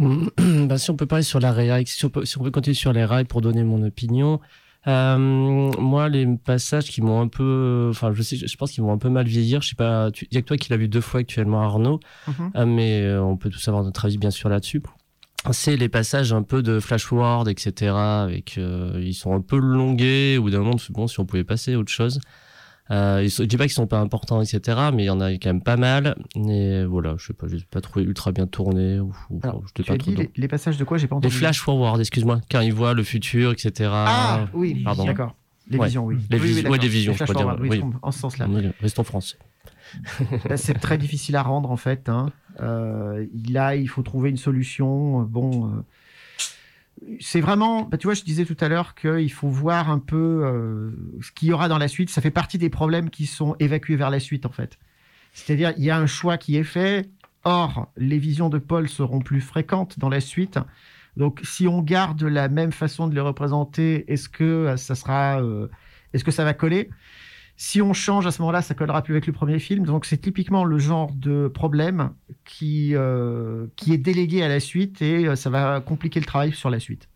bah, 0.66 0.78
si 0.78 0.90
on 0.90 0.96
peut 0.96 1.06
parler 1.06 1.22
sur 1.22 1.40
la 1.40 1.52
réa, 1.52 1.80
si 1.84 2.04
on 2.04 2.10
peut, 2.10 2.24
si 2.24 2.38
on 2.38 2.42
peut 2.42 2.50
continuer 2.50 2.74
sur 2.74 2.92
les 2.92 3.04
rails 3.04 3.24
pour 3.24 3.40
donner 3.40 3.64
mon 3.64 3.82
opinion. 3.82 4.40
Euh, 4.86 5.18
moi, 5.18 6.08
les 6.08 6.26
passages 6.38 6.86
qui 6.86 7.02
m'ont 7.02 7.20
un 7.20 7.28
peu, 7.28 7.88
enfin, 7.90 8.12
je 8.14 8.22
sais, 8.22 8.36
je 8.36 8.56
pense 8.56 8.72
qu'ils 8.72 8.82
m'ont 8.82 8.92
un 8.92 8.98
peu 8.98 9.10
mal 9.10 9.26
vieillir. 9.26 9.60
Je 9.62 9.68
sais 9.68 9.76
pas, 9.76 10.08
il 10.22 10.34
y 10.34 10.38
a 10.38 10.42
que 10.42 10.46
toi 10.46 10.56
qui 10.56 10.70
l'as 10.70 10.78
vu 10.78 10.88
deux 10.88 11.02
fois 11.02 11.20
actuellement, 11.20 11.60
Arnaud. 11.60 12.00
Mhm. 12.28 12.50
Ah, 12.54 12.64
mais 12.64 13.02
euh, 13.02 13.22
on 13.22 13.36
peut 13.36 13.50
tous 13.50 13.66
avoir 13.68 13.84
notre 13.84 14.04
avis 14.06 14.18
bien 14.18 14.30
sûr 14.30 14.48
là-dessus. 14.48 14.82
C'est 15.52 15.76
les 15.76 15.88
passages 15.88 16.32
un 16.32 16.42
peu 16.42 16.62
de 16.62 16.80
flash 16.80 17.04
forward, 17.04 17.48
etc. 17.48 17.92
Avec, 17.94 18.56
euh, 18.58 19.00
ils 19.02 19.14
sont 19.14 19.34
un 19.34 19.40
peu 19.40 19.58
longués. 19.58 20.38
Ou 20.38 20.50
d'un 20.50 20.58
moment, 20.60 20.78
c'est 20.78 20.92
bon, 20.92 21.06
si 21.06 21.20
on 21.20 21.26
pouvait 21.26 21.44
passer 21.44 21.74
à 21.74 21.78
autre 21.78 21.92
chose. 21.92 22.20
Euh, 22.90 23.28
je 23.28 23.42
dis 23.44 23.56
pas 23.56 23.64
qu'ils 23.64 23.72
sont 23.74 23.86
pas 23.86 24.00
importants, 24.00 24.42
etc. 24.42 24.78
Mais 24.92 25.04
il 25.04 25.06
y 25.06 25.10
en 25.10 25.20
a 25.20 25.30
quand 25.32 25.46
même 25.46 25.62
pas 25.62 25.76
mal. 25.76 26.16
Et 26.34 26.84
voilà, 26.84 27.14
je 27.18 27.26
sais 27.26 27.32
pas, 27.32 27.46
je 27.48 27.56
l'ai 27.56 27.64
pas 27.70 27.80
trouvé 27.80 28.04
ultra 28.04 28.32
bien 28.32 28.46
tourné. 28.46 28.98
Ou, 28.98 29.12
ou- 29.30 29.40
Alors, 29.42 29.62
je 29.76 29.82
pas 29.82 29.92
as 29.94 29.98
trop 29.98 30.10
les, 30.10 30.30
les 30.36 30.48
passages 30.48 30.76
de 30.76 30.84
quoi 30.84 30.98
J'ai 30.98 31.06
pas 31.06 31.14
Les 31.16 31.18
entendu. 31.18 31.34
flash 31.34 31.60
forward, 31.60 32.00
excuse-moi, 32.00 32.40
quand 32.50 32.60
ils 32.60 32.74
voient 32.74 32.94
le 32.94 33.02
futur, 33.04 33.52
etc. 33.52 33.90
Ah 33.92 34.46
oui, 34.52 34.82
Pardon. 34.84 35.04
d'accord. 35.04 35.34
Les 35.70 35.78
Ouais. 35.78 35.86
visions, 35.86 36.04
oui. 36.06 36.16
Les 36.30 36.36
Oui, 36.38 36.42
oui, 36.42 36.48
visions- 36.48 36.56
ouais, 36.56 36.62
d'accord. 36.78 36.82
les 36.82 36.88
visions, 36.88 37.12
je 37.12 37.16
flash 37.18 37.28
peux 37.28 37.34
dire, 37.34 37.56
oui, 37.60 37.68
oui. 37.70 37.82
en 38.02 38.10
ce 38.10 38.18
sens-là. 38.18 38.46
Oui, 38.50 38.66
Restons 38.80 39.04
français. 39.04 39.36
C'est 40.56 40.74
très 40.80 40.98
difficile 40.98 41.36
à 41.36 41.42
rendre 41.42 41.70
en 41.70 41.76
fait. 41.76 42.08
Hein. 42.08 42.30
Euh, 42.60 43.26
là, 43.48 43.76
il 43.76 43.88
faut 43.88 44.02
trouver 44.02 44.30
une 44.30 44.36
solution. 44.36 45.22
Bon, 45.22 45.66
euh, 45.66 45.70
c'est 47.20 47.40
vraiment. 47.40 47.82
Bah, 47.82 47.96
tu 47.96 48.06
vois, 48.06 48.14
je 48.14 48.22
disais 48.22 48.44
tout 48.44 48.56
à 48.60 48.68
l'heure 48.68 48.94
qu'il 48.94 49.32
faut 49.32 49.48
voir 49.48 49.90
un 49.90 49.98
peu 49.98 50.42
euh, 50.44 50.90
ce 51.20 51.32
qu'il 51.32 51.48
y 51.48 51.52
aura 51.52 51.68
dans 51.68 51.78
la 51.78 51.88
suite. 51.88 52.10
Ça 52.10 52.20
fait 52.20 52.30
partie 52.30 52.58
des 52.58 52.70
problèmes 52.70 53.10
qui 53.10 53.26
sont 53.26 53.56
évacués 53.58 53.96
vers 53.96 54.10
la 54.10 54.20
suite 54.20 54.46
en 54.46 54.50
fait. 54.50 54.78
C'est-à-dire, 55.32 55.72
il 55.76 55.84
y 55.84 55.90
a 55.90 55.98
un 55.98 56.06
choix 56.06 56.38
qui 56.38 56.56
est 56.56 56.64
fait. 56.64 57.08
Or, 57.44 57.88
les 57.96 58.18
visions 58.18 58.48
de 58.48 58.58
Paul 58.58 58.88
seront 58.88 59.20
plus 59.20 59.40
fréquentes 59.40 59.98
dans 59.98 60.08
la 60.08 60.20
suite. 60.20 60.58
Donc, 61.16 61.40
si 61.42 61.66
on 61.66 61.82
garde 61.82 62.22
la 62.22 62.48
même 62.48 62.72
façon 62.72 63.08
de 63.08 63.14
les 63.14 63.20
représenter, 63.20 64.10
est-ce 64.12 64.28
que 64.28 64.44
euh, 64.44 64.76
ça 64.76 64.94
sera, 64.94 65.42
euh, 65.42 65.68
est-ce 66.12 66.24
que 66.24 66.30
ça 66.30 66.44
va 66.44 66.54
coller? 66.54 66.90
Si 67.62 67.82
on 67.82 67.92
change 67.92 68.26
à 68.26 68.30
ce 68.30 68.40
moment-là, 68.40 68.62
ça 68.62 68.72
collera 68.72 69.02
plus 69.02 69.12
avec 69.12 69.26
le 69.26 69.34
premier 69.34 69.58
film. 69.58 69.84
Donc, 69.84 70.06
c'est 70.06 70.16
typiquement 70.16 70.64
le 70.64 70.78
genre 70.78 71.12
de 71.14 71.46
problème 71.46 72.14
qui 72.46 72.94
euh, 72.94 73.66
qui 73.76 73.92
est 73.92 73.98
délégué 73.98 74.42
à 74.42 74.48
la 74.48 74.60
suite 74.60 75.02
et 75.02 75.26
euh, 75.26 75.36
ça 75.36 75.50
va 75.50 75.82
compliquer 75.82 76.20
le 76.20 76.24
travail 76.24 76.54
sur 76.54 76.70
la 76.70 76.80
suite. 76.80 77.10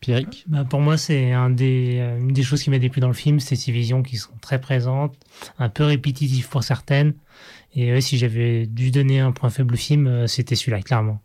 Pierrick? 0.00 0.46
Bah, 0.48 0.64
pour 0.64 0.80
moi, 0.80 0.96
c'est 0.96 1.32
un 1.32 1.50
des, 1.50 1.98
euh, 1.98 2.18
une 2.18 2.32
des 2.32 2.42
choses 2.42 2.62
qui 2.62 2.70
m'a 2.70 2.78
déplu 2.78 3.02
dans 3.02 3.08
le 3.08 3.12
film, 3.12 3.40
c'est 3.40 3.56
ces 3.56 3.72
visions 3.72 4.02
qui 4.02 4.16
sont 4.16 4.32
très 4.40 4.58
présentes, 4.58 5.14
un 5.58 5.68
peu 5.68 5.84
répétitives 5.84 6.48
pour 6.48 6.64
certaines. 6.64 7.12
Et 7.74 8.00
si 8.00 8.16
j'avais 8.16 8.64
dû 8.64 8.90
donner 8.90 9.20
un 9.20 9.32
point 9.32 9.50
faible 9.50 9.74
au 9.74 9.76
film, 9.76 10.26
c'était 10.28 10.54
celui-là, 10.54 10.80
clairement. 10.80 11.20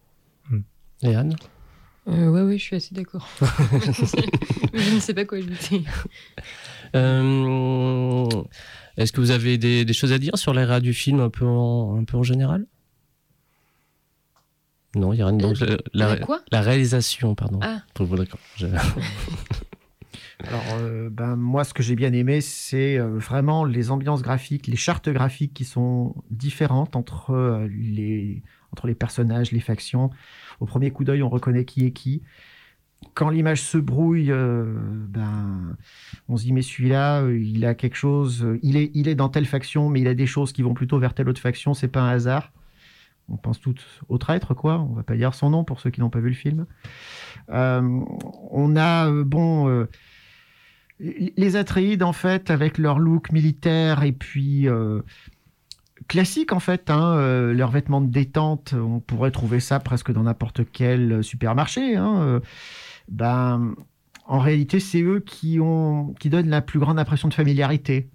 et 1.01 1.15
Anne? 1.15 1.33
Euh, 2.09 2.29
ouais, 2.29 2.41
ouais, 2.41 2.57
je 2.57 2.63
suis 2.63 2.75
assez 2.75 2.93
d'accord. 2.95 3.27
je 4.73 4.93
ne 4.95 4.99
sais 4.99 5.13
pas 5.13 5.25
quoi 5.25 5.37
ajouter. 5.37 5.83
Euh, 6.95 8.25
Est-ce 8.97 9.11
que 9.11 9.21
vous 9.21 9.31
avez 9.31 9.57
des, 9.57 9.85
des 9.85 9.93
choses 9.93 10.11
à 10.11 10.17
dire 10.17 10.37
sur 10.37 10.53
réa 10.55 10.79
du 10.79 10.93
film 10.93 11.19
un 11.19 11.29
peu 11.29 11.45
en, 11.45 11.97
un 11.99 12.03
peu 12.03 12.17
en 12.17 12.23
général? 12.23 12.65
Non, 14.95 15.13
il 15.13 15.17
n'y 15.17 15.21
a 15.21 15.27
rien. 15.27 15.37
Donc, 15.37 15.59
la, 15.59 15.77
la- 15.93 16.09
Euh, 16.13 16.15
quoi? 16.17 16.41
la 16.51 16.61
réalisation, 16.61 17.35
pardon. 17.35 17.59
Ah. 17.61 17.83
D'accord. 17.99 18.39
Je- 18.55 18.65
Alors, 20.47 20.63
euh, 20.79 21.09
ben, 21.11 21.35
moi, 21.35 21.63
ce 21.63 21.73
que 21.73 21.83
j'ai 21.83 21.95
bien 21.95 22.13
aimé, 22.13 22.39
c'est 22.41 22.97
euh, 22.97 23.17
vraiment 23.19 23.65
les 23.65 23.91
ambiances 23.91 24.21
graphiques, 24.21 24.67
les 24.67 24.77
chartes 24.77 25.09
graphiques 25.09 25.53
qui 25.53 25.65
sont 25.65 26.15
différentes 26.31 26.95
entre, 26.95 27.31
euh, 27.31 27.67
les, 27.69 28.41
entre 28.71 28.87
les 28.87 28.95
personnages, 28.95 29.51
les 29.51 29.59
factions. 29.59 30.09
Au 30.59 30.65
premier 30.65 30.91
coup 30.91 31.03
d'œil, 31.03 31.23
on 31.23 31.29
reconnaît 31.29 31.65
qui 31.65 31.85
est 31.85 31.91
qui. 31.91 32.21
Quand 33.13 33.29
l'image 33.29 33.61
se 33.61 33.77
brouille, 33.77 34.31
euh, 34.31 34.75
ben, 35.07 35.75
on 36.27 36.37
se 36.37 36.43
dit, 36.43 36.53
mais 36.53 36.61
celui-là, 36.61 37.21
euh, 37.21 37.39
il 37.39 37.65
a 37.65 37.73
quelque 37.73 37.95
chose, 37.95 38.43
euh, 38.43 38.59
il 38.61 38.75
est, 38.75 38.91
il 38.93 39.07
est 39.07 39.15
dans 39.15 39.29
telle 39.29 39.45
faction, 39.45 39.89
mais 39.89 40.01
il 40.01 40.07
a 40.07 40.13
des 40.13 40.25
choses 40.25 40.51
qui 40.51 40.61
vont 40.61 40.73
plutôt 40.73 40.99
vers 40.99 41.13
telle 41.13 41.29
autre 41.29 41.41
faction, 41.41 41.73
c'est 41.73 41.87
pas 41.87 42.01
un 42.01 42.09
hasard. 42.09 42.51
On 43.29 43.37
pense 43.37 43.59
tous 43.61 44.01
au 44.09 44.17
traître, 44.17 44.53
quoi. 44.53 44.79
On 44.79 44.93
va 44.93 45.03
pas 45.03 45.15
dire 45.15 45.33
son 45.33 45.49
nom 45.51 45.63
pour 45.63 45.79
ceux 45.79 45.91
qui 45.91 46.01
n'ont 46.01 46.09
pas 46.09 46.19
vu 46.19 46.29
le 46.29 46.35
film. 46.35 46.65
On 47.47 48.75
a, 48.75 49.11
bon, 49.23 49.87
les 50.99 51.55
Atreides, 51.55 52.01
en 52.01 52.11
fait, 52.11 52.49
avec 52.49 52.79
leur 52.79 52.97
look 52.97 53.31
militaire 53.31 54.01
et 54.01 54.13
puis 54.13 54.67
classique, 56.09 56.51
en 56.51 56.59
fait, 56.59 56.89
hein, 56.89 57.15
euh, 57.15 57.53
leurs 57.53 57.71
vêtements 57.71 58.01
de 58.01 58.11
détente, 58.11 58.73
on 58.73 58.99
pourrait 58.99 59.31
trouver 59.31 59.61
ça 59.61 59.79
presque 59.79 60.11
dans 60.11 60.23
n'importe 60.23 60.69
quel 60.69 61.23
supermarché. 61.23 61.95
Hein, 61.95 62.21
euh, 62.21 62.39
ben, 63.07 63.75
en 64.29 64.39
réalité, 64.39 64.79
c'est 64.79 65.01
eux 65.01 65.21
qui, 65.21 65.57
donnent 65.57 66.49
la 66.49 66.61
plus 66.61 66.79
grande 66.79 66.99
impression 66.99 67.29
de 67.29 67.33
familiarité. 67.33 68.09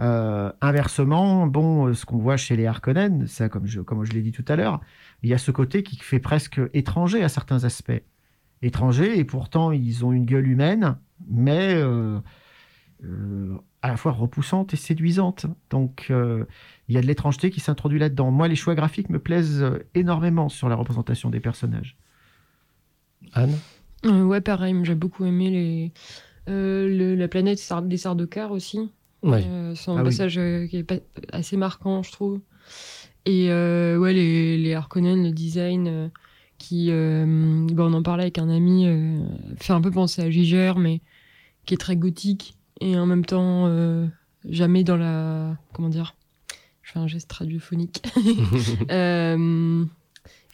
Euh, 0.00 0.52
inversement, 0.60 1.46
bon, 1.46 1.86
euh, 1.86 1.94
ce 1.94 2.04
qu'on 2.04 2.18
voit 2.18 2.36
chez 2.36 2.56
les 2.56 2.66
Harkonnen, 2.66 3.26
ça, 3.28 3.48
comme 3.48 3.64
je, 3.66 3.80
l'ai 4.12 4.22
dit 4.22 4.32
tout 4.32 4.44
à 4.48 4.56
l'heure, 4.56 4.80
il 5.22 5.30
y 5.30 5.34
a 5.34 5.38
ce 5.38 5.52
côté 5.52 5.82
qui 5.82 5.96
fait 5.98 6.18
presque 6.18 6.60
étranger 6.74 7.22
à 7.22 7.28
certains 7.28 7.64
aspects. 7.64 8.02
Étranger, 8.60 9.18
et 9.18 9.24
pourtant, 9.24 9.70
ils 9.70 10.04
ont 10.04 10.12
une 10.12 10.26
gueule 10.26 10.48
humaine, 10.48 10.98
mais 11.28 11.74
euh, 11.74 12.18
euh, 13.04 13.56
à 13.86 13.88
la 13.90 13.96
fois 13.96 14.10
repoussante 14.10 14.74
et 14.74 14.76
séduisante. 14.76 15.46
Donc, 15.70 16.08
euh, 16.10 16.44
il 16.88 16.96
y 16.96 16.98
a 16.98 17.00
de 17.00 17.06
l'étrangeté 17.06 17.50
qui 17.50 17.60
s'introduit 17.60 18.00
là-dedans. 18.00 18.32
Moi, 18.32 18.48
les 18.48 18.56
choix 18.56 18.74
graphiques 18.74 19.10
me 19.10 19.20
plaisent 19.20 19.62
euh, 19.62 19.78
énormément 19.94 20.48
sur 20.48 20.68
la 20.68 20.74
représentation 20.74 21.30
des 21.30 21.38
personnages. 21.38 21.96
Anne? 23.32 23.56
Euh, 24.04 24.24
ouais, 24.24 24.40
pareil, 24.40 24.74
j'ai 24.82 24.96
beaucoup 24.96 25.24
aimé 25.24 25.50
les... 25.50 25.92
euh, 26.48 26.88
le- 26.88 27.14
la 27.14 27.28
planète 27.28 27.60
des 27.84 27.96
Sardaukar 27.96 28.50
aussi. 28.50 28.90
Ouais. 29.22 29.44
Euh, 29.46 29.74
c'est 29.76 29.90
un 29.92 29.98
Ah 29.98 30.02
passage 30.04 30.34
qui 30.68 30.76
est 30.78 30.84
pas- 30.84 31.04
assez 31.32 31.56
marquant, 31.56 32.02
je 32.02 32.10
trouve. 32.10 32.40
Et 33.24 33.50
euh, 33.50 33.98
ouais, 33.98 34.12
les, 34.12 34.58
les 34.58 34.74
Harkonnen, 34.74 35.22
le 35.22 35.30
design, 35.30 35.86
euh, 35.86 36.08
qui, 36.58 36.88
euh, 36.90 37.24
bon, 37.70 37.92
on 37.92 37.94
en 37.94 38.02
parlait 38.02 38.24
avec 38.24 38.38
un 38.38 38.48
ami, 38.48 38.86
euh, 38.86 39.16
fait 39.58 39.72
un 39.72 39.80
peu 39.80 39.92
penser 39.92 40.22
à 40.22 40.30
Giger, 40.30 40.72
mais 40.76 41.02
qui 41.66 41.74
est 41.74 41.78
très 41.78 41.96
gothique 41.96 42.56
et 42.80 42.96
en 42.96 43.06
même 43.06 43.24
temps 43.24 43.66
euh, 43.66 44.06
jamais 44.48 44.84
dans 44.84 44.96
la, 44.96 45.56
comment 45.72 45.88
dire, 45.88 46.14
je 46.82 46.92
fais 46.92 46.98
un 46.98 47.06
geste 47.06 47.32
radiophonique, 47.32 48.02
Euh, 48.90 49.84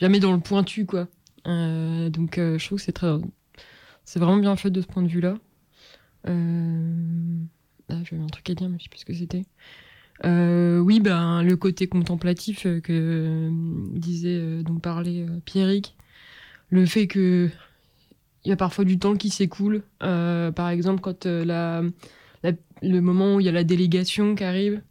jamais 0.01 0.21
dans 0.21 0.33
le 0.33 0.41
pointu 0.41 0.87
quoi. 0.87 1.09
Euh, 1.47 2.09
donc 2.09 2.37
je 2.37 2.65
trouve 2.65 2.79
que 2.79 2.85
c'est 2.85 2.93
très, 2.93 3.13
c'est 4.05 4.19
vraiment 4.19 4.39
bien 4.39 4.57
fait 4.57 4.71
de 4.71 4.81
ce 4.81 4.87
point 4.87 5.03
de 5.03 5.09
vue-là. 5.09 5.35
Euh... 6.29 7.39
Ah, 7.89 7.99
j'avais 8.05 8.23
un 8.23 8.29
truc 8.29 8.49
à 8.49 8.55
dire, 8.55 8.69
mais 8.69 8.79
je 8.79 8.85
sais 8.85 8.89
plus 8.89 9.01
ce 9.01 9.05
que 9.05 9.13
c'était. 9.13 9.45
Oui, 10.25 11.01
ben 11.01 11.43
le 11.43 11.57
côté 11.57 11.89
contemplatif 11.89 12.63
que 12.63 13.51
disait 13.93 14.63
donc 14.63 14.81
parlait 14.81 15.27
Pierrick, 15.45 15.97
le 16.71 16.87
fait 16.87 17.07
que 17.07 17.51
il 18.45 18.49
y 18.49 18.53
a 18.53 18.57
parfois 18.57 18.85
du 18.85 18.99
temps 18.99 19.15
qui 19.17 19.31
s'écoule. 19.31 19.83
Euh, 20.03 20.51
par 20.53 20.69
exemple, 20.69 21.01
quand 21.01 21.27
euh, 21.27 21.45
la, 21.45 21.83
la- 22.43 22.53
le 22.83 23.01
moment 23.01 23.37
où 23.37 23.41
il 23.41 23.47
y 23.47 23.49
a 23.49 23.53
la 23.53 23.65
délégation 23.65 24.35
qui 24.35 24.45
arrive, 24.45 24.83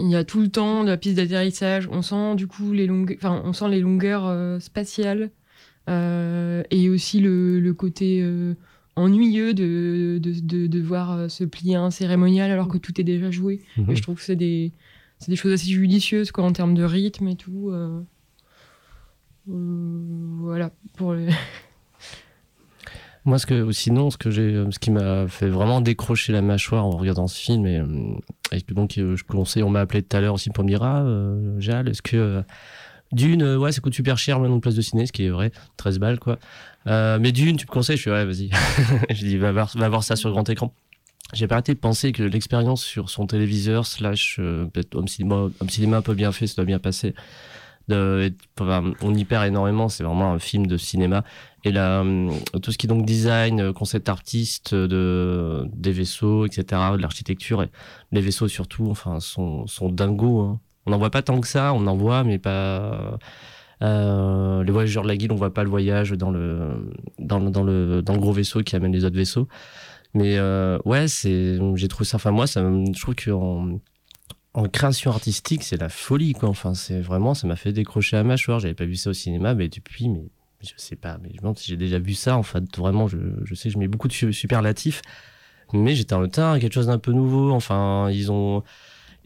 il 0.00 0.10
y 0.10 0.16
a 0.16 0.24
tout 0.24 0.40
le 0.40 0.48
temps 0.48 0.84
de 0.84 0.88
la 0.88 0.96
piste 0.96 1.16
d'atterrissage. 1.16 1.88
On 1.90 2.02
sent 2.02 2.34
du 2.36 2.46
coup 2.46 2.72
les 2.72 2.86
longueurs, 2.86 3.16
enfin 3.18 3.42
on 3.44 3.52
sent 3.52 3.68
les 3.68 3.80
longueurs 3.80 4.26
euh, 4.26 4.58
spatiales 4.58 5.30
et 5.88 6.88
aussi 6.88 7.20
le, 7.20 7.60
le 7.60 7.74
côté 7.74 8.24
ennuyeux 8.96 9.52
de, 9.54 10.18
de, 10.20 10.32
de, 10.40 10.66
de 10.66 10.80
voir 10.80 11.12
euh, 11.12 11.28
se 11.28 11.44
plier 11.44 11.76
un 11.76 11.90
cérémonial 11.90 12.50
alors 12.50 12.68
que 12.68 12.76
tout 12.78 13.00
est 13.00 13.04
déjà 13.04 13.30
joué. 13.30 13.62
Et 13.90 13.96
je 13.96 14.02
trouve 14.02 14.16
que 14.16 14.22
c'est 14.22 14.36
des, 14.36 14.72
c'est 15.18 15.30
des 15.30 15.36
choses 15.36 15.52
assez 15.52 15.66
judicieuses 15.70 16.30
quoi, 16.30 16.44
en 16.44 16.52
termes 16.52 16.74
de 16.74 16.84
rythme 16.84 17.28
et 17.28 17.36
tout. 17.36 17.72
voilà, 19.46 20.70
pour 20.96 21.14
les... 21.14 21.28
Moi, 23.24 23.38
ce 23.38 23.46
que, 23.46 23.70
sinon, 23.70 24.10
ce 24.10 24.18
que 24.18 24.30
j'ai, 24.30 24.64
ce 24.70 24.78
qui 24.78 24.90
m'a 24.90 25.28
fait 25.28 25.48
vraiment 25.48 25.80
décrocher 25.80 26.32
la 26.32 26.42
mâchoire 26.42 26.84
en 26.84 26.90
regardant 26.90 27.28
ce 27.28 27.38
film, 27.38 27.66
et, 27.66 27.78
euh, 27.78 27.86
et 28.50 28.60
donc, 28.74 28.98
euh, 28.98 29.16
je 29.16 29.24
conseille, 29.24 29.62
on 29.62 29.70
m'a 29.70 29.80
appelé 29.80 30.02
tout 30.02 30.16
à 30.16 30.20
l'heure 30.20 30.34
aussi 30.34 30.50
pour 30.50 30.64
me 30.64 30.68
dire, 30.68 30.82
ah, 30.82 31.02
euh, 31.02 31.54
Jal, 31.60 31.88
est-ce 31.88 32.02
que 32.02 32.16
euh, 32.16 32.42
Dune, 33.12 33.42
euh, 33.42 33.58
ouais, 33.58 33.72
ça 33.72 33.80
coûte 33.80 33.94
super 33.94 34.18
cher 34.18 34.40
maintenant 34.40 34.56
de 34.56 34.60
place 34.60 34.74
de 34.74 34.80
ciné, 34.80 35.06
ce 35.06 35.12
qui 35.12 35.24
est 35.24 35.30
vrai, 35.30 35.52
13 35.76 35.98
balles 35.98 36.18
quoi. 36.18 36.38
Euh, 36.86 37.18
mais 37.20 37.30
Dune, 37.30 37.56
tu 37.56 37.66
me 37.66 37.70
conseilles 37.70 37.98
Je 37.98 38.02
fais 38.02 38.10
ouais, 38.10 38.24
vas-y. 38.24 38.50
je 39.10 39.24
dis 39.24 39.36
va 39.36 39.52
voir, 39.52 39.70
va 39.76 39.88
voir 39.88 40.02
ça 40.02 40.16
sur 40.16 40.30
grand 40.30 40.48
écran. 40.48 40.72
J'ai 41.34 41.46
pas 41.46 41.56
arrêté 41.56 41.74
de 41.74 41.78
penser 41.78 42.12
que 42.12 42.22
l'expérience 42.22 42.82
sur 42.82 43.10
son 43.10 43.26
téléviseur 43.26 43.86
slash 43.86 44.36
euh, 44.38 44.64
peut-être 44.66 44.94
home 44.94 45.08
cinéma, 45.08 45.34
home 45.34 45.68
cinéma 45.68 45.98
un 45.98 46.02
peu 46.02 46.14
bien 46.14 46.32
fait, 46.32 46.46
ça 46.46 46.56
doit 46.56 46.64
bien 46.64 46.78
passer. 46.78 47.14
De, 47.88 48.32
on 49.02 49.14
y 49.14 49.24
perd 49.24 49.44
énormément, 49.44 49.88
c'est 49.88 50.04
vraiment 50.04 50.32
un 50.32 50.38
film 50.38 50.66
de 50.66 50.76
cinéma. 50.76 51.24
Et 51.64 51.70
là, 51.72 52.00
hum, 52.00 52.32
tout 52.62 52.72
ce 52.72 52.78
qui 52.78 52.86
est 52.86 52.88
donc 52.88 53.04
design, 53.06 53.60
euh, 53.60 53.72
concept 53.72 54.08
artiste, 54.08 54.74
de, 54.74 55.64
des 55.72 55.92
vaisseaux, 55.92 56.44
etc., 56.46 56.64
de 56.96 56.96
l'architecture, 57.02 57.64
les 58.10 58.20
vaisseaux 58.20 58.48
surtout, 58.48 58.88
enfin, 58.90 59.20
sont, 59.20 59.66
sont 59.66 59.88
dingos. 59.88 60.40
Hein. 60.40 60.60
On 60.86 60.90
n'en 60.90 60.98
voit 60.98 61.10
pas 61.10 61.22
tant 61.22 61.40
que 61.40 61.46
ça, 61.46 61.72
on 61.74 61.86
en 61.86 61.96
voit, 61.96 62.24
mais 62.24 62.38
pas. 62.38 63.18
Euh, 63.82 64.62
les 64.62 64.70
voyageurs 64.70 65.02
de 65.02 65.08
la 65.08 65.16
guilde, 65.16 65.32
on 65.32 65.36
voit 65.36 65.52
pas 65.54 65.64
le 65.64 65.70
voyage 65.70 66.10
dans 66.12 66.30
le, 66.30 66.92
dans, 67.18 67.38
le- 67.40 67.50
dans, 67.50 67.64
le, 67.64 68.00
dans 68.02 68.12
le 68.14 68.20
gros 68.20 68.32
vaisseau 68.32 68.62
qui 68.62 68.76
amène 68.76 68.92
les 68.92 69.04
autres 69.04 69.16
vaisseaux. 69.16 69.48
Mais 70.14 70.36
euh, 70.38 70.78
ouais, 70.84 71.06
j'ai 71.08 71.88
trouvé 71.88 72.04
ça. 72.04 72.16
Enfin, 72.16 72.30
moi, 72.32 72.46
ça, 72.46 72.60
je 72.62 73.00
trouve 73.00 73.14
qu'en 73.16 73.80
en 74.54 74.68
création 74.68 75.10
artistique, 75.10 75.62
c'est 75.62 75.80
la 75.80 75.88
folie, 75.88 76.32
quoi. 76.34 76.48
Enfin, 76.48 76.74
c'est 76.74 77.00
vraiment, 77.00 77.34
ça 77.34 77.46
m'a 77.46 77.56
fait 77.56 77.72
décrocher 77.72 78.16
à 78.18 78.22
mâchoire. 78.22 78.60
J'avais 78.60 78.74
pas 78.74 78.84
vu 78.84 78.96
ça 78.96 79.10
au 79.10 79.14
cinéma, 79.14 79.54
mais 79.54 79.68
depuis, 79.68 80.08
mais 80.08 80.24
je 80.62 80.72
sais 80.76 80.96
pas, 80.96 81.18
mais 81.22 81.28
je 81.30 81.34
me 81.34 81.38
demande 81.40 81.58
si 81.58 81.68
j'ai 81.68 81.76
déjà 81.76 81.98
vu 81.98 82.14
ça. 82.14 82.36
En 82.36 82.42
fait, 82.42 82.64
vraiment, 82.78 83.08
je, 83.08 83.18
je 83.44 83.54
sais, 83.54 83.70
je 83.70 83.78
mets 83.78 83.88
beaucoup 83.88 84.08
de 84.08 84.12
su- 84.12 84.32
superlatifs, 84.32 85.02
mais 85.72 85.94
j'étais 85.94 86.14
en 86.14 86.26
temps 86.28 86.58
quelque 86.58 86.72
chose 86.74 86.86
d'un 86.88 86.98
peu 86.98 87.12
nouveau. 87.12 87.50
Enfin, 87.52 88.10
ils 88.10 88.30
ont. 88.32 88.62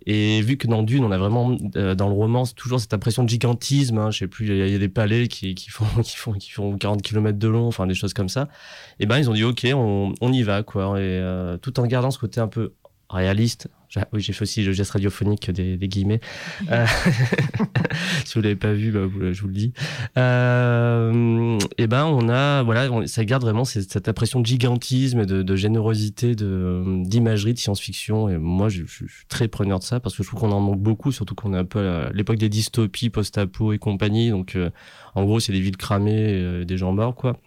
Et 0.08 0.40
vu 0.42 0.56
que 0.56 0.68
dans 0.68 0.82
Dune, 0.84 1.04
on 1.04 1.10
a 1.10 1.18
vraiment 1.18 1.56
euh, 1.76 1.94
dans 1.96 2.08
le 2.08 2.14
roman 2.14 2.44
toujours 2.46 2.78
cette 2.80 2.94
impression 2.94 3.24
de 3.24 3.28
gigantisme. 3.28 3.98
Hein, 3.98 4.10
je 4.12 4.18
sais 4.20 4.28
plus, 4.28 4.46
il 4.46 4.56
y, 4.56 4.62
a- 4.62 4.66
il 4.66 4.72
y 4.72 4.76
a 4.76 4.78
des 4.78 4.88
palais 4.88 5.26
qui, 5.28 5.54
qui 5.54 5.70
font 5.70 5.84
qui 6.02 6.16
font 6.16 6.32
qui 6.34 6.50
font 6.50 6.76
40 6.76 7.02
km 7.02 7.38
de 7.38 7.48
long, 7.48 7.66
enfin 7.66 7.86
des 7.86 7.94
choses 7.94 8.14
comme 8.14 8.28
ça. 8.28 8.48
Et 9.00 9.06
ben 9.06 9.18
ils 9.18 9.28
ont 9.30 9.34
dit 9.34 9.44
ok, 9.44 9.66
on, 9.74 10.14
on 10.20 10.32
y 10.32 10.42
va 10.42 10.62
quoi. 10.62 10.98
Et 11.00 11.02
euh, 11.02 11.56
tout 11.58 11.80
en 11.80 11.86
gardant 11.86 12.10
ce 12.12 12.18
côté 12.18 12.40
un 12.40 12.48
peu 12.48 12.74
réaliste. 13.10 13.68
Oui, 14.12 14.20
j'ai 14.20 14.32
fait 14.32 14.42
aussi 14.42 14.62
le 14.62 14.72
geste 14.72 14.90
radiophonique 14.92 15.50
des, 15.50 15.76
des 15.76 15.88
guillemets. 15.88 16.20
Euh, 16.70 16.84
si 18.24 18.34
vous 18.34 18.42
l'avez 18.42 18.56
pas 18.56 18.72
vu, 18.72 18.90
bah, 18.90 19.00
je 19.32 19.40
vous 19.40 19.48
le 19.48 19.54
dis. 19.54 19.72
Euh, 20.18 21.58
et 21.78 21.86
ben, 21.86 22.04
on 22.06 22.28
a, 22.28 22.62
voilà, 22.62 22.90
on- 22.90 23.06
ça 23.06 23.24
garde 23.24 23.42
vraiment 23.42 23.64
cette, 23.64 23.90
cette 23.92 24.08
impression 24.08 24.40
de 24.40 24.46
gigantisme, 24.46 25.20
et 25.20 25.26
de, 25.26 25.42
de 25.42 25.56
générosité, 25.56 26.34
de 26.34 26.82
d'imagerie, 27.04 27.54
de 27.54 27.58
science-fiction. 27.58 28.28
Et 28.28 28.38
moi, 28.38 28.68
je, 28.68 28.84
suis 28.86 29.06
très 29.28 29.48
preneur 29.48 29.78
de 29.78 29.84
ça 29.84 30.00
parce 30.00 30.16
que 30.16 30.22
je 30.22 30.28
trouve 30.28 30.40
qu'on 30.40 30.52
en 30.52 30.60
manque 30.60 30.80
beaucoup, 30.80 31.12
surtout 31.12 31.34
qu'on 31.34 31.54
est 31.54 31.58
un 31.58 31.64
peu 31.64 31.86
à 31.88 32.10
l'époque 32.12 32.38
des 32.38 32.48
dystopies, 32.48 33.10
post-apo 33.10 33.72
et 33.72 33.78
compagnie. 33.78 34.30
Donc, 34.30 34.56
euh, 34.56 34.70
en 35.14 35.24
gros, 35.24 35.40
c'est 35.40 35.52
des 35.52 35.60
villes 35.60 35.76
cramées, 35.76 36.32
euh, 36.34 36.64
des 36.64 36.76
gens 36.76 36.92
morts, 36.92 37.14
quoi. 37.14 37.38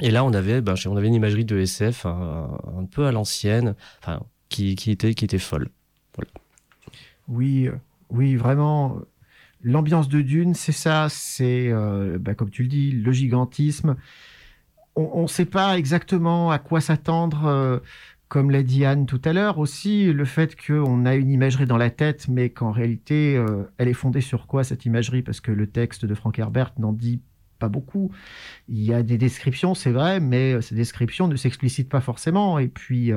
Et 0.00 0.10
là, 0.10 0.24
on 0.24 0.32
avait, 0.32 0.60
ben, 0.62 0.74
on 0.86 0.96
avait 0.96 1.08
une 1.08 1.14
imagerie 1.14 1.44
de 1.44 1.58
SF 1.58 2.06
un, 2.06 2.48
un 2.78 2.84
peu 2.86 3.06
à 3.06 3.12
l'ancienne, 3.12 3.74
enfin, 4.00 4.20
qui, 4.52 4.90
était, 4.90 5.14
qui 5.14 5.24
était 5.24 5.38
folle. 5.38 5.68
Oui, 7.28 7.68
euh, 7.68 7.72
oui, 8.10 8.36
vraiment. 8.36 8.98
L'ambiance 9.62 10.08
de 10.08 10.20
Dune, 10.20 10.54
c'est 10.54 10.72
ça, 10.72 11.06
c'est, 11.08 11.68
euh, 11.70 12.18
bah, 12.18 12.34
comme 12.34 12.50
tu 12.50 12.62
le 12.62 12.68
dis, 12.68 12.90
le 12.90 13.12
gigantisme. 13.12 13.96
On 14.94 15.22
ne 15.22 15.26
sait 15.26 15.46
pas 15.46 15.78
exactement 15.78 16.50
à 16.50 16.58
quoi 16.58 16.82
s'attendre, 16.82 17.46
euh, 17.46 17.78
comme 18.28 18.50
l'a 18.50 18.62
dit 18.62 18.84
Anne 18.84 19.06
tout 19.06 19.22
à 19.24 19.32
l'heure. 19.32 19.58
Aussi, 19.58 20.12
le 20.12 20.24
fait 20.26 20.54
qu'on 20.54 21.06
a 21.06 21.14
une 21.14 21.30
imagerie 21.30 21.64
dans 21.64 21.78
la 21.78 21.88
tête, 21.88 22.28
mais 22.28 22.50
qu'en 22.50 22.72
réalité, 22.72 23.42
elle 23.78 23.88
est 23.88 23.94
fondée 23.94 24.20
sur 24.20 24.46
quoi 24.46 24.64
cette 24.64 24.84
imagerie? 24.84 25.22
Parce 25.22 25.40
que 25.40 25.50
le 25.50 25.66
texte 25.66 26.04
de 26.04 26.14
Frank 26.14 26.38
Herbert 26.38 26.74
n'en 26.78 26.92
dit 26.92 27.22
pas 27.58 27.70
beaucoup. 27.70 28.10
Il 28.68 28.82
y 28.82 28.92
a 28.92 29.02
des 29.02 29.16
descriptions, 29.16 29.74
c'est 29.74 29.92
vrai, 29.92 30.20
mais 30.20 30.60
ces 30.60 30.74
descriptions 30.74 31.26
ne 31.26 31.36
s'explicitent 31.36 31.88
pas 31.88 32.02
forcément. 32.02 32.58
Et 32.58 32.68
puis, 32.68 33.12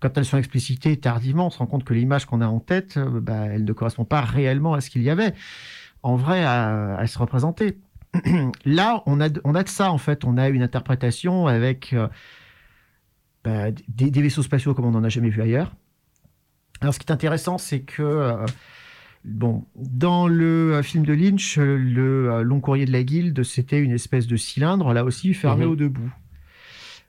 quand 0.00 0.16
elles 0.16 0.24
sont 0.24 0.38
explicitées 0.38 0.96
tardivement, 0.96 1.46
on 1.46 1.50
se 1.50 1.58
rend 1.58 1.66
compte 1.66 1.84
que 1.84 1.94
l'image 1.94 2.24
qu'on 2.26 2.40
a 2.40 2.46
en 2.46 2.60
tête, 2.60 2.96
euh, 2.96 3.20
bah, 3.20 3.46
elle 3.46 3.64
ne 3.64 3.72
correspond 3.72 4.04
pas 4.04 4.20
réellement 4.20 4.74
à 4.74 4.80
ce 4.80 4.90
qu'il 4.90 5.02
y 5.02 5.10
avait 5.10 5.34
en 6.02 6.16
vrai 6.16 6.44
à, 6.44 6.96
à 6.96 7.06
se 7.06 7.18
représenter. 7.18 7.78
Là, 8.64 9.02
on 9.06 9.20
a, 9.20 9.28
de- 9.28 9.40
on 9.44 9.54
a 9.54 9.62
de 9.64 9.68
ça 9.68 9.90
en 9.90 9.98
fait. 9.98 10.24
On 10.24 10.36
a 10.38 10.48
une 10.48 10.62
interprétation 10.62 11.46
avec 11.46 11.92
euh, 11.92 12.08
bah, 13.44 13.70
des, 13.88 14.10
des 14.10 14.22
vaisseaux 14.22 14.42
spatiaux 14.42 14.74
comme 14.74 14.84
on 14.86 14.92
n'en 14.92 15.04
a 15.04 15.08
jamais 15.08 15.30
vu 15.30 15.42
ailleurs. 15.42 15.74
Alors, 16.80 16.94
ce 16.94 16.98
qui 17.00 17.06
est 17.06 17.12
intéressant, 17.12 17.58
c'est 17.58 17.80
que 17.80 18.02
euh, 18.02 18.46
bon, 19.24 19.64
dans 19.74 20.28
le 20.28 20.80
film 20.82 21.04
de 21.04 21.12
Lynch, 21.12 21.58
le 21.58 22.42
long 22.44 22.60
courrier 22.60 22.86
de 22.86 22.92
la 22.92 23.02
guilde, 23.02 23.42
c'était 23.42 23.80
une 23.80 23.90
espèce 23.92 24.26
de 24.28 24.36
cylindre, 24.36 24.92
là 24.92 25.02
aussi 25.04 25.34
fermé 25.34 25.64
Mhm. 25.64 25.70
au 25.72 25.76
debout. 25.76 26.12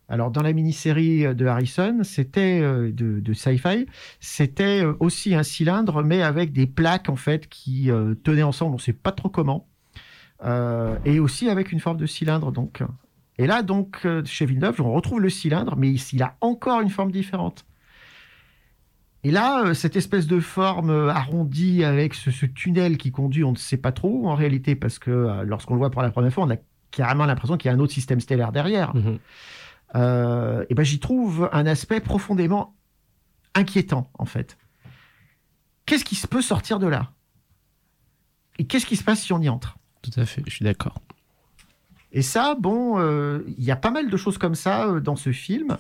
Alors, 0.10 0.32
dans 0.32 0.42
la 0.42 0.54
mini-série 0.54 1.36
de 1.36 1.46
Harrison, 1.46 2.00
c'était 2.04 2.60
euh, 2.62 2.92
de, 2.92 3.34
sci-fi, 3.34 3.86
c'était 4.20 4.84
euh, 4.84 4.96
aussi 5.00 5.36
un 5.36 5.44
cylindre, 5.44 6.04
mais 6.04 6.24
avec 6.24 6.52
des 6.52 6.66
plaques 6.68 7.10
en 7.10 7.16
fait 7.16 7.48
qui 7.48 7.92
euh, 7.92 8.16
tenaient 8.16 8.44
ensemble, 8.44 8.72
on 8.72 8.78
ne 8.78 8.82
sait 8.82 8.94
pas 8.94 9.12
trop 9.12 9.30
comment, 9.30 9.68
Euh, 10.46 10.98
et 11.04 11.20
aussi 11.20 11.50
avec 11.50 11.74
une 11.74 11.82
forme 11.82 11.98
de 11.98 12.06
cylindre. 12.06 12.52
Donc, 12.54 12.82
et 13.38 13.48
là, 13.48 13.62
donc, 13.64 14.02
euh, 14.06 14.24
chez 14.26 14.46
Villeneuve, 14.46 14.82
on 14.82 14.92
retrouve 14.94 15.22
le 15.22 15.30
cylindre, 15.30 15.76
mais 15.78 15.90
il 15.90 16.02
il 16.14 16.24
a 16.24 16.38
encore 16.42 16.82
une 16.82 16.90
forme 16.90 17.12
différente. 17.12 17.66
Et 19.24 19.32
là, 19.32 19.66
euh, 19.66 19.74
cette 19.74 19.96
espèce 19.96 20.28
de 20.28 20.40
forme 20.40 20.90
euh, 20.90 21.10
arrondie 21.10 21.84
avec 21.84 22.14
ce, 22.14 22.46
tunnel 22.46 22.98
qui 22.98 23.12
conduit, 23.12 23.44
on 23.44 23.52
ne 23.52 23.58
sait 23.58 23.78
pas 23.78 23.92
trop 23.92 24.28
en 24.28 24.36
réalité, 24.36 24.76
parce 24.76 24.98
que 24.98 25.12
euh, 25.12 25.44
lorsqu'on 25.44 25.74
le 25.74 25.80
voit 25.80 25.90
pour 25.90 26.02
la 26.02 26.10
première 26.10 26.32
fois, 26.32 26.46
on 26.46 26.50
a 26.50 26.58
carrément 26.92 27.26
l'impression 27.26 27.58
qu'il 27.58 27.70
y 27.70 27.74
a 27.74 27.76
un 27.78 27.80
autre 27.80 27.94
système 27.94 28.20
stellaire 28.20 28.52
derrière. 28.52 28.96
Mhm. 28.96 29.20
Euh, 29.96 30.66
et 30.70 30.76
ben 30.76 30.84
j'y 30.84 31.00
trouve 31.00 31.50
un 31.52 31.66
aspect 31.66 32.00
profondément 32.00 32.76
inquiétant 33.56 34.12
en 34.14 34.26
fait. 34.26 34.58
Qu'est-ce 35.86 36.06
qui 36.06 36.16
se 36.16 36.28
peut 36.28 36.42
sortir 36.42 36.80
de 36.80 36.88
là? 36.88 37.12
Et 38.60 38.68
qu'est-ce 38.68 38.86
qui 38.86 38.96
se 38.96 39.04
passe 39.04 39.22
si 39.22 39.34
on 39.34 39.42
y 39.42 39.50
entre? 39.50 39.78
Tout 40.02 40.12
à 40.18 40.26
fait, 40.26 40.44
je 40.46 40.52
suis 40.52 40.64
d'accord. 40.64 41.02
Et 42.12 42.22
ça, 42.22 42.56
bon, 42.56 43.00
euh, 43.00 43.44
il 43.58 43.64
y 43.64 43.72
a 43.72 43.76
pas 43.76 43.92
mal 43.92 44.10
de 44.10 44.18
choses 44.18 44.38
comme 44.38 44.56
ça 44.56 44.88
euh, 44.88 45.00
dans 45.00 45.16
ce 45.16 45.32
film. 45.32 45.78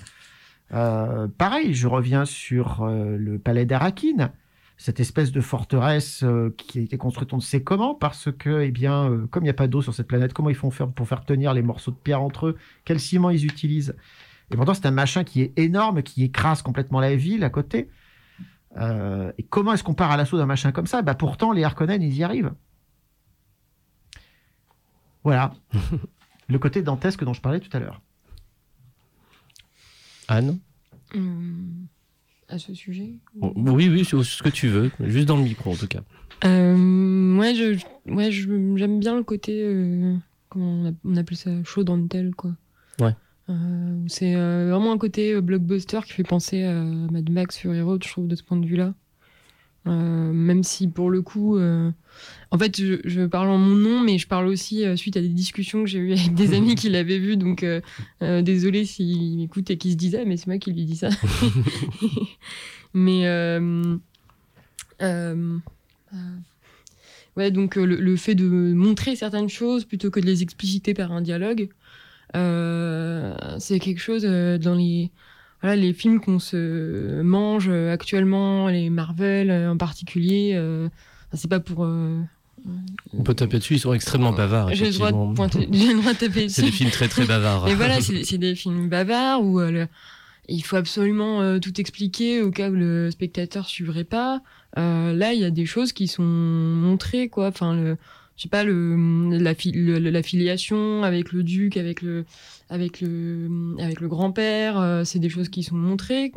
Pareil, 0.71 1.73
je 1.73 1.87
reviens 1.87 2.25
sur 2.25 2.85
le 2.85 3.39
palais 3.39 3.65
d'Arakin, 3.65 4.31
cette 4.79 5.01
espèce 5.01 5.33
de 5.33 5.41
forteresse 5.41 6.23
euh, 6.23 6.55
qui 6.57 6.79
a 6.79 6.81
été 6.81 6.97
construite 6.97 7.33
on 7.33 7.35
ne 7.35 7.41
sait 7.41 7.61
comment, 7.61 7.93
parce 7.93 8.31
que, 8.31 8.61
eh 8.61 8.71
bien, 8.71 9.11
euh, 9.11 9.27
comme 9.27 9.43
il 9.43 9.47
n'y 9.47 9.51
a 9.51 9.53
pas 9.53 9.67
d'eau 9.67 9.81
sur 9.81 9.93
cette 9.93 10.07
planète, 10.07 10.31
comment 10.31 10.49
ils 10.49 10.55
font 10.55 10.71
faire 10.71 10.89
pour 10.89 11.05
faire 11.05 11.25
tenir 11.25 11.53
les 11.53 11.61
morceaux 11.61 11.91
de 11.91 11.97
pierre 11.97 12.21
entre 12.21 12.47
eux? 12.47 12.57
Quel 12.85 12.97
ciment 12.97 13.29
ils 13.29 13.45
utilisent? 13.45 13.93
Et 14.51 14.55
pourtant, 14.55 14.73
c'est 14.73 14.85
un 14.85 14.91
machin 14.91 15.25
qui 15.25 15.41
est 15.41 15.59
énorme, 15.59 16.01
qui 16.01 16.23
écrase 16.23 16.61
complètement 16.61 17.01
la 17.01 17.13
ville 17.17 17.43
à 17.43 17.49
côté. 17.49 17.89
Euh, 18.77 19.33
et 19.37 19.43
comment 19.43 19.73
est-ce 19.73 19.83
qu'on 19.83 19.95
part 19.95 20.11
à 20.11 20.17
l'assaut 20.17 20.37
d'un 20.37 20.45
machin 20.45 20.71
comme 20.71 20.87
ça? 20.87 21.01
Bah, 21.01 21.13
Pourtant, 21.13 21.51
les 21.51 21.65
Harkonnen, 21.65 22.01
ils 22.01 22.15
y 22.15 22.23
arrivent. 22.23 22.53
Voilà. 25.25 25.51
le 26.47 26.57
côté 26.57 26.81
dantesque 26.83 27.25
dont 27.25 27.33
je 27.33 27.41
parlais 27.41 27.59
tout 27.59 27.75
à 27.75 27.79
l'heure. 27.81 28.01
Anne? 30.29 30.57
Hum, 31.13 31.87
à 32.49 32.57
ce 32.57 32.73
sujet 32.73 33.13
Bon, 33.35 33.53
Oui, 33.55 33.89
oui, 33.89 34.03
ce 34.03 34.43
que 34.43 34.49
tu 34.49 34.67
veux, 34.67 34.91
juste 35.01 35.27
dans 35.27 35.37
le 35.37 35.43
micro 35.43 35.71
en 35.71 35.75
tout 35.75 35.87
cas. 35.87 36.01
Euh, 36.45 37.37
ouais, 37.37 37.53
je, 37.53 37.79
ouais, 38.11 38.31
j'aime 38.31 38.99
bien 38.99 39.15
le 39.15 39.23
côté, 39.23 39.61
euh, 39.63 40.15
comment 40.49 40.93
on, 41.05 41.15
appelle 41.15 41.37
ça, 41.37 41.51
chaud 41.63 41.83
dans 41.83 41.97
le 41.97 42.07
tel, 42.07 42.33
quoi. 42.35 42.51
Ouais. 42.99 43.15
Euh, 43.49 44.03
c'est 44.07 44.35
euh, 44.35 44.69
vraiment 44.71 44.91
un 44.91 44.97
côté 44.97 45.39
blockbuster 45.41 45.99
qui 46.05 46.13
fait 46.13 46.23
penser 46.23 46.63
à 46.63 46.73
Mad 46.83 47.29
Max 47.29 47.57
Fury 47.57 47.81
Road, 47.81 48.03
je 48.03 48.09
trouve, 48.09 48.27
de 48.27 48.35
ce 48.35 48.43
point 48.43 48.57
de 48.57 48.65
vue-là. 48.65 48.93
Euh, 49.89 50.31
même 50.31 50.63
si 50.63 50.87
pour 50.87 51.09
le 51.09 51.21
coup, 51.21 51.57
euh, 51.57 51.89
en 52.51 52.57
fait, 52.59 52.79
je, 52.79 52.99
je 53.05 53.21
parle 53.25 53.49
en 53.49 53.57
mon 53.57 53.75
nom, 53.75 54.01
mais 54.01 54.19
je 54.19 54.27
parle 54.27 54.47
aussi 54.47 54.85
euh, 54.85 54.95
suite 54.95 55.17
à 55.17 55.21
des 55.21 55.29
discussions 55.29 55.83
que 55.83 55.89
j'ai 55.89 55.97
eues 55.99 56.13
avec 56.13 56.35
des 56.35 56.53
amis 56.57 56.75
qui 56.75 56.89
l'avaient 56.89 57.17
vu, 57.17 57.37
donc 57.37 57.65
désolé 58.21 58.85
s'ils 58.85 59.37
m'écoutent 59.37 59.71
et 59.71 59.77
qu'ils 59.77 59.93
se 59.93 59.97
disaient, 59.97 60.21
ah, 60.21 60.25
mais 60.25 60.37
c'est 60.37 60.47
moi 60.47 60.57
qui 60.59 60.71
lui 60.71 60.85
dis 60.85 60.97
ça. 60.97 61.09
mais 62.93 63.23
ouais, 67.35 67.51
donc 67.51 67.75
le, 67.75 67.95
le 67.95 68.15
fait 68.15 68.35
de 68.35 68.45
montrer 68.45 69.15
certaines 69.15 69.49
choses 69.49 69.85
plutôt 69.85 70.11
que 70.11 70.19
de 70.19 70.25
les 70.25 70.43
expliciter 70.43 70.93
par 70.93 71.11
un 71.11 71.21
dialogue, 71.21 71.69
c'est 72.33 73.79
quelque 73.79 74.01
chose 74.01 74.23
dans 74.23 74.75
les 74.75 75.11
voilà 75.61 75.75
les 75.75 75.93
films 75.93 76.19
qu'on 76.19 76.39
se 76.39 77.21
mange 77.21 77.67
euh, 77.69 77.91
actuellement, 77.93 78.67
les 78.67 78.89
Marvel 78.89 79.49
euh, 79.51 79.71
en 79.71 79.77
particulier. 79.77 80.53
euh, 80.55 80.87
c'est 81.33 81.49
pas 81.49 81.59
pour 81.59 81.83
euh, 81.85 82.19
On 83.13 83.23
peut 83.23 83.33
taper 83.35 83.59
dessus, 83.59 83.75
ils 83.75 83.79
sont 83.79 83.93
extrêmement 83.93 84.31
bavards. 84.33 84.73
j'ai 84.73 84.85
le 84.85 84.91
droit 84.91 85.11
de 85.11 85.15
effectivement. 85.17 85.33
pointer, 85.33 85.67
j'ai 85.71 85.93
le 85.93 85.99
droit 85.99 86.13
de 86.13 86.17
taper 86.17 86.49
C'est 86.49 86.61
des 86.61 86.67
dessus. 86.69 86.77
films 86.77 86.91
très 86.91 87.07
très 87.07 87.25
bavards. 87.25 87.65
Mais 87.65 87.75
voilà, 87.75 88.01
c'est 88.01 88.23
c'est 88.23 88.37
des 88.37 88.55
films 88.55 88.89
bavards 88.89 89.43
où 89.43 89.59
euh, 89.59 89.71
le- 89.71 89.87
il 90.51 90.63
faut 90.63 90.77
absolument 90.77 91.41
euh, 91.41 91.59
tout 91.59 91.79
expliquer 91.79 92.41
au 92.41 92.49
cas 92.49 92.69
où 92.71 92.73
le 92.73 93.11
spectateur 93.11 93.67
suivrait 93.67 94.03
pas. 94.03 94.41
Euh, 94.79 95.13
là, 95.13 95.33
il 95.33 95.39
y 95.39 95.45
a 95.45 95.51
des 95.51 95.67
choses 95.67 95.93
qui 95.93 96.07
sont 96.07 96.23
montrées, 96.23 97.29
quoi. 97.29 97.49
Enfin, 97.49 97.75
le, 97.75 97.97
je 98.39 98.43
sais 98.43 98.49
pas 98.49 98.63
le 98.63 98.95
le- 98.95 100.09
la 100.09 100.23
filiation 100.23 101.03
avec 101.03 101.33
le 101.33 101.43
duc, 101.43 101.75
avec 101.75 102.01
le 102.01 102.23
avec 102.69 103.01
le 103.01 103.75
avec 103.79 103.99
le 103.99 104.07
grand-père, 104.07 104.79
euh, 104.79 105.03
c'est 105.03 105.19
des 105.19 105.27
choses 105.27 105.49
qui 105.49 105.61
sont 105.61 105.75
montrées, 105.75 106.31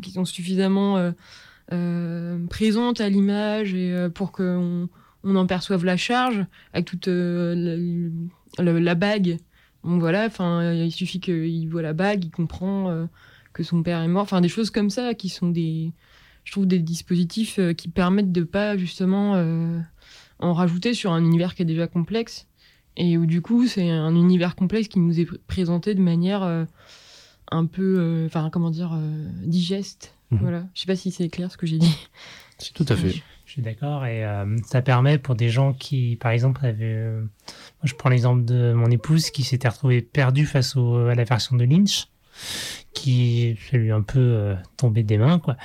qui 0.00 0.10
sont 0.12 0.24
suffisamment 0.24 0.96
euh, 0.96 1.10
euh, 1.72 2.38
présentes 2.46 3.02
à 3.02 3.10
l'image 3.10 3.74
et 3.74 3.94
pour 4.14 4.32
qu'on 4.32 4.88
on 5.22 5.36
en 5.36 5.46
perçoive 5.46 5.84
la 5.84 5.98
charge 5.98 6.46
avec 6.72 6.86
toute 6.86 7.08
la, 7.08 7.54
la- 8.62 8.94
bague. 8.94 9.36
Donc 9.84 10.00
voilà, 10.00 10.24
enfin 10.24 10.72
il 10.72 10.92
suffit 10.92 11.20
qu'il 11.20 11.68
voit 11.68 11.82
la 11.82 11.92
bague, 11.92 12.24
il 12.24 12.30
comprend 12.30 13.06
que 13.52 13.62
son 13.62 13.82
père 13.82 14.00
est 14.00 14.08
mort. 14.08 14.22
Enfin 14.22 14.40
des 14.40 14.48
choses 14.48 14.70
comme 14.70 14.88
ça 14.88 15.12
qui 15.12 15.28
sont 15.28 15.50
des 15.50 15.92
je 16.44 16.52
trouve 16.52 16.66
des 16.66 16.78
dispositifs 16.78 17.60
qui 17.76 17.88
permettent 17.88 18.32
de 18.32 18.44
pas 18.44 18.78
justement 18.78 19.34
en 20.38 20.52
rajouter 20.52 20.94
sur 20.94 21.12
un 21.12 21.22
univers 21.24 21.54
qui 21.54 21.62
est 21.62 21.66
déjà 21.66 21.86
complexe 21.86 22.46
et 22.96 23.18
où 23.18 23.26
du 23.26 23.40
coup 23.42 23.66
c'est 23.66 23.88
un 23.90 24.14
univers 24.14 24.54
complexe 24.56 24.88
qui 24.88 24.98
nous 25.00 25.18
est 25.20 25.24
pr- 25.24 25.38
présenté 25.46 25.94
de 25.94 26.00
manière 26.00 26.42
euh, 26.42 26.64
un 27.50 27.66
peu 27.66 27.96
euh, 27.98 28.26
enfin 28.26 28.50
comment 28.50 28.70
dire 28.70 28.92
euh, 28.94 29.28
digeste 29.44 30.12
Mhm. 30.30 30.38
voilà 30.40 30.64
je 30.74 30.80
sais 30.80 30.86
pas 30.86 30.96
si 30.96 31.10
c'est 31.10 31.28
clair 31.28 31.52
ce 31.52 31.58
que 31.58 31.66
j'ai 31.66 31.76
dit 31.78 31.94
C'est 32.58 32.72
tout 32.72 32.86
à 32.88 32.96
fait. 32.96 33.10
Je 33.44 33.52
suis 33.52 33.60
d'accord 33.62 34.06
et 34.06 34.24
euh, 34.24 34.56
ça 34.66 34.80
permet 34.80 35.18
pour 35.18 35.34
des 35.34 35.50
gens 35.50 35.74
qui, 35.74 36.16
par 36.16 36.30
exemple, 36.32 36.64
avaient. 36.64 36.84
euh, 36.94 37.20
moi, 37.20 37.28
je 37.84 37.94
prends 37.94 38.08
l'exemple 38.08 38.44
de 38.44 38.72
mon 38.72 38.90
épouse 38.90 39.30
qui 39.30 39.42
s'était 39.44 39.68
retrouvée 39.68 40.00
perdue 40.00 40.46
face 40.46 40.74
au, 40.76 40.96
à 41.08 41.14
la 41.14 41.24
version 41.24 41.56
de 41.56 41.64
Lynch, 41.64 42.06
qui 42.92 43.56
ça 43.70 43.76
lui 43.76 43.90
un 43.90 44.02
peu 44.02 44.18
euh, 44.18 44.54
tombé 44.76 45.02
des 45.02 45.18
mains, 45.18 45.38
quoi. 45.38 45.56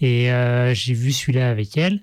Et 0.00 0.30
euh, 0.32 0.74
j'ai 0.74 0.94
vu 0.94 1.12
celui-là 1.12 1.50
avec 1.50 1.76
elle 1.76 2.00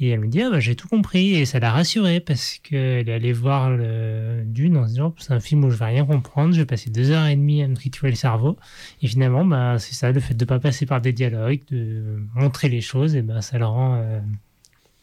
et 0.00 0.08
elle 0.08 0.20
me 0.20 0.28
dit 0.28 0.42
ah 0.42 0.50
bah 0.50 0.60
j'ai 0.60 0.74
tout 0.74 0.88
compris 0.88 1.34
et 1.34 1.44
ça 1.44 1.58
l'a 1.60 1.70
rassurée 1.70 2.20
parce 2.20 2.58
qu'elle 2.62 3.08
est 3.08 3.12
allée 3.12 3.32
voir 3.32 3.70
le 3.70 4.42
Dune 4.44 4.76
en 4.78 4.84
se 4.84 4.90
disant 4.90 5.14
c'est 5.18 5.32
un 5.32 5.40
film 5.40 5.64
où 5.64 5.70
je 5.70 5.76
vais 5.76 5.84
rien 5.84 6.04
comprendre, 6.06 6.54
je 6.54 6.60
vais 6.60 6.66
passer 6.66 6.90
deux 6.90 7.10
heures 7.10 7.26
et 7.26 7.36
demie 7.36 7.62
à 7.62 7.68
me 7.68 7.74
triturer 7.74 8.10
le 8.10 8.16
cerveau 8.16 8.56
et 9.02 9.06
finalement 9.08 9.44
bah 9.44 9.78
c'est 9.78 9.94
ça 9.94 10.10
le 10.10 10.20
fait 10.20 10.34
de 10.34 10.44
pas 10.44 10.58
passer 10.58 10.86
par 10.86 11.00
des 11.00 11.12
dialogues, 11.12 11.60
de 11.70 12.22
montrer 12.34 12.68
les 12.68 12.80
choses 12.80 13.14
et 13.14 13.22
ben 13.22 13.40
ça 13.40 13.58
le 13.58 13.66
rend 13.66 13.96
euh, 13.96 14.20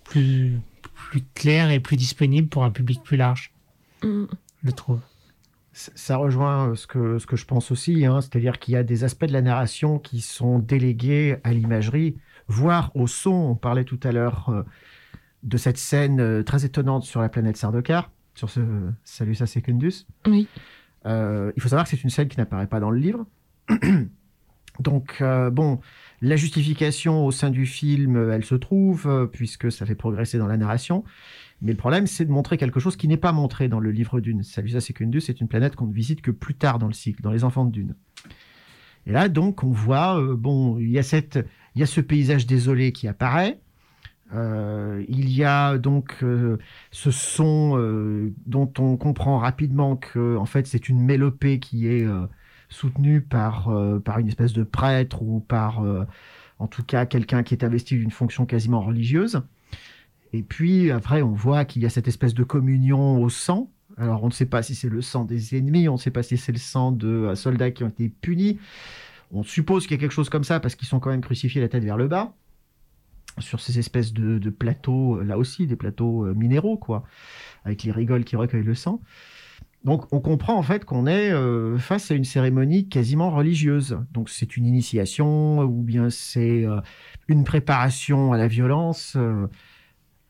plus, 0.03 0.59
plus 1.09 1.23
clair 1.35 1.69
et 1.69 1.79
plus 1.79 1.95
disponible 1.97 2.47
pour 2.47 2.63
un 2.63 2.71
public 2.71 3.01
plus 3.03 3.17
large, 3.17 3.51
Mm. 4.03 4.25
je 4.63 4.71
trouve. 4.71 4.99
Ça 5.73 5.91
ça 5.95 6.17
rejoint 6.17 6.69
euh, 6.69 6.75
ce 6.75 6.87
que, 6.87 7.17
ce 7.19 7.25
que 7.25 7.35
je 7.35 7.45
pense 7.45 7.71
aussi, 7.71 8.05
hein, 8.05 8.21
c'est-à-dire 8.21 8.59
qu'il 8.59 8.73
y 8.73 8.77
a 8.77 8.83
des 8.83 9.03
aspects 9.03 9.25
de 9.25 9.33
la 9.33 9.41
narration 9.41 9.99
qui 9.99 10.21
sont 10.21 10.59
délégués 10.59 11.37
à 11.43 11.53
l'imagerie, 11.53 12.15
voire 12.47 12.91
au 12.95 13.07
son. 13.07 13.31
On 13.31 13.55
parlait 13.55 13.83
tout 13.83 13.99
à 14.03 14.11
l'heure 14.11 14.49
euh, 14.49 14.63
de 15.43 15.57
cette 15.57 15.77
scène 15.77 16.19
euh, 16.19 16.43
très 16.43 16.65
étonnante 16.65 17.03
sur 17.03 17.21
la 17.21 17.29
planète 17.29 17.57
Sardaukar, 17.57 18.11
sur 18.35 18.49
ce 18.49 18.61
Salusa 19.03 19.45
Secundus. 19.45 20.05
oui 20.27 20.47
Euh, 21.05 21.51
il 21.55 21.61
faut 21.61 21.69
savoir 21.69 21.85
que 21.85 21.89
c'est 21.89 22.03
une 22.03 22.09
scène 22.09 22.27
qui 22.27 22.37
n'apparaît 22.37 22.67
pas 22.67 22.79
dans 22.79 22.89
le 22.89 22.99
livre. 22.99 23.25
Donc, 24.79 25.23
bon, 25.23 25.79
la 26.21 26.35
justification 26.35 27.25
au 27.25 27.31
sein 27.31 27.49
du 27.49 27.65
film, 27.65 28.29
elle 28.31 28.45
se 28.45 28.53
trouve, 28.53 29.27
puisque 29.33 29.71
ça 29.71 29.87
fait 29.87 29.95
progresser 29.95 30.37
dans 30.37 30.45
la 30.45 30.55
narration. 30.55 31.03
Mais 31.61 31.71
le 31.71 31.77
problème, 31.77 32.05
c'est 32.05 32.25
de 32.25 32.31
montrer 32.31 32.57
quelque 32.57 32.79
chose 32.79 32.95
qui 32.95 33.07
n'est 33.07 33.17
pas 33.17 33.31
montré 33.31 33.69
dans 33.69 33.79
le 33.79 33.89
livre 33.89 34.19
Dune. 34.19 34.43
Salusa 34.43 34.79
Secundus 34.79 35.23
est 35.29 35.41
une 35.41 35.47
planète 35.47 35.75
qu'on 35.75 35.87
ne 35.87 35.93
visite 35.93 36.21
que 36.21 36.29
plus 36.29 36.53
tard 36.53 36.77
dans 36.77 36.85
le 36.85 36.93
cycle, 36.93 37.23
dans 37.23 37.31
Les 37.31 37.43
Enfants 37.43 37.65
de 37.65 37.71
Dune. 37.71 37.95
Et 39.07 39.11
là, 39.11 39.29
donc, 39.29 39.63
on 39.63 39.71
voit, 39.71 40.21
euh, 40.21 40.35
bon, 40.35 40.77
il 40.79 40.89
y, 40.89 40.99
a 40.99 41.03
cette, 41.03 41.39
il 41.77 41.81
y 41.81 41.83
a 41.83 41.85
ce 41.85 42.01
paysage 42.01 42.47
désolé 42.47 42.91
qui 42.91 43.07
apparaît. 43.07 43.59
Euh, 44.33 45.05
il 45.07 45.29
y 45.29 45.43
a 45.43 45.77
donc 45.77 46.15
euh, 46.23 46.57
ce 46.89 47.11
son 47.11 47.77
euh, 47.77 48.33
dont 48.47 48.73
on 48.79 48.97
comprend 48.97 49.37
rapidement 49.37 49.95
que, 49.95 50.35
en 50.37 50.47
fait, 50.47 50.65
c'est 50.65 50.89
une 50.89 50.99
mélopée 50.99 51.59
qui 51.59 51.87
est 51.87 52.07
soutenue 52.69 53.21
par, 53.21 53.71
par 54.03 54.17
une 54.17 54.27
espèce 54.27 54.53
de 54.53 54.63
prêtre 54.63 55.21
ou 55.21 55.39
par, 55.39 55.83
en 56.57 56.65
tout 56.65 56.83
cas, 56.83 57.05
quelqu'un 57.05 57.43
qui 57.43 57.53
est 57.53 57.63
investi 57.63 57.95
d'une 57.95 58.09
fonction 58.09 58.47
quasiment 58.47 58.81
religieuse. 58.81 59.43
Et 60.33 60.41
puis 60.41 60.89
après, 60.89 61.21
on 61.21 61.31
voit 61.31 61.63
qu'il 61.63 61.83
y 61.83 61.85
a 61.85 61.91
cette 61.91 62.07
espèce 62.07 62.33
de 62.33 62.43
communion 62.43 63.21
au 63.21 63.29
sang. 63.29 63.69
Alors, 63.97 64.23
on 64.23 64.27
ne 64.27 64.33
sait 64.33 64.47
pas 64.47 64.63
si 64.63 64.73
c'est 64.73 64.89
le 64.89 65.03
sang 65.03 65.25
des 65.25 65.55
ennemis, 65.55 65.87
on 65.89 65.93
ne 65.93 65.99
sait 65.99 66.11
pas 66.11 66.23
si 66.23 66.37
c'est 66.37 66.51
le 66.51 66.57
sang 66.57 66.91
de 66.91 67.35
soldats 67.35 67.69
qui 67.69 67.83
ont 67.83 67.89
été 67.89 68.09
punis. 68.09 68.57
On 69.31 69.43
suppose 69.43 69.83
qu'il 69.83 69.95
y 69.95 69.99
a 69.99 70.01
quelque 70.01 70.11
chose 70.11 70.29
comme 70.29 70.43
ça 70.43 70.59
parce 70.59 70.75
qu'ils 70.75 70.87
sont 70.87 70.99
quand 70.99 71.09
même 71.09 71.21
crucifiés 71.21 71.61
la 71.61 71.67
tête 71.67 71.83
vers 71.83 71.97
le 71.97 72.07
bas 72.07 72.33
sur 73.39 73.59
ces 73.59 73.79
espèces 73.79 74.13
de, 74.13 74.49
plateaux, 74.49 75.17
euh, 75.17 75.23
là 75.23 75.37
aussi, 75.37 75.67
des 75.67 75.75
plateaux 75.75 76.25
euh, 76.25 76.33
minéraux, 76.33 76.77
quoi, 76.77 77.03
avec 77.65 77.83
les 77.83 77.91
rigoles 77.91 78.23
qui 78.23 78.35
recueillent 78.35 78.63
le 78.63 78.75
sang. 78.75 79.01
Donc, 79.83 80.11
on 80.11 80.19
comprend 80.19 80.57
en 80.57 80.63
fait 80.63 80.85
qu'on 80.85 81.07
est 81.07 81.31
euh, 81.31 81.77
face 81.77 82.11
à 82.11 82.15
une 82.15 82.23
cérémonie 82.23 82.89
quasiment 82.89 83.31
religieuse. 83.31 83.99
Donc, 84.11 84.29
c'est 84.29 84.57
une 84.57 84.65
initiation 84.65 85.61
ou 85.61 85.81
bien 85.81 86.09
c'est 86.09 86.65
une 87.27 87.43
préparation 87.43 88.33
à 88.33 88.37
la 88.37 88.47
violence. 88.47 89.15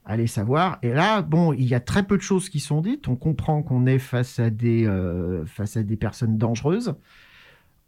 allez 0.05 0.27
savoir. 0.27 0.77
Et 0.83 0.89
là, 0.89 1.21
bon, 1.21 1.53
il 1.53 1.65
y 1.65 1.73
a 1.73 1.79
très 1.79 2.03
peu 2.03 2.17
de 2.17 2.21
choses 2.21 2.49
qui 2.49 2.59
sont 2.59 2.81
dites. 2.81 3.07
On 3.07 3.15
comprend 3.15 3.63
qu'on 3.63 3.85
est 3.87 3.99
face 3.99 4.37
à 4.37 4.49
des, 4.49 4.85
face 5.47 5.77
à 5.77 5.81
des 5.81 5.95
personnes 5.95 6.37
dangereuses. 6.37 6.93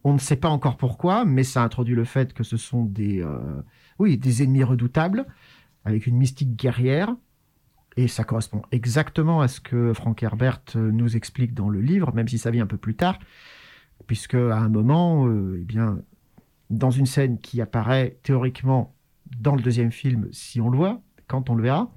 On 0.04 0.14
ne 0.14 0.20
sait 0.20 0.38
pas 0.38 0.50
encore 0.50 0.78
pourquoi, 0.78 1.26
mais 1.26 1.43
ça 1.43 1.64
introduit 1.64 1.95
le 1.95 2.06
fait 2.06 2.34
que 2.34 2.43
ce 2.43 2.58
sont 2.58 2.86
des, 2.86 3.22
euh, 3.22 3.62
oui, 4.00 4.18
des 4.18 4.43
ennemis 4.43 4.64
redoutables, 4.64 5.26
avec 5.86 6.08
une 6.08 6.18
mystique 6.18 6.56
guerrière. 6.56 7.16
Et 7.97 8.08
ça 8.08 8.24
correspond 8.24 8.62
exactement 8.72 9.41
à 9.41 9.47
ce 9.47 9.60
que 9.60 9.93
Frank 9.93 10.22
Herbert 10.24 10.62
euh, 10.76 10.91
nous 10.91 11.18
explique 11.18 11.54
dans 11.54 11.70
le 11.70 11.82
livre, 11.82 12.14
même 12.14 12.28
si 12.28 12.38
ça 12.38 12.50
vient 12.52 12.64
un 12.64 12.68
peu 12.68 12.78
plus 12.78 12.95
tard, 12.95 13.20
puisque 14.08 14.36
à 14.36 14.58
un 14.58 14.70
moment, 14.70 15.28
euh, 15.28 15.58
eh 15.60 15.66
bien, 15.66 16.00
dans 16.70 16.91
une 16.91 17.06
scène 17.06 17.39
qui 17.39 17.62
apparaît 17.62 18.18
théoriquement 18.24 18.95
dans 19.39 19.56
le 19.56 19.62
deuxième 19.62 19.91
film, 19.91 20.30
si 20.32 20.62
on 20.62 20.70
le 20.70 20.78
voit, 20.78 21.02
quand 21.28 21.50
on 21.50 21.56
le 21.56 21.64
verra, 21.64 21.91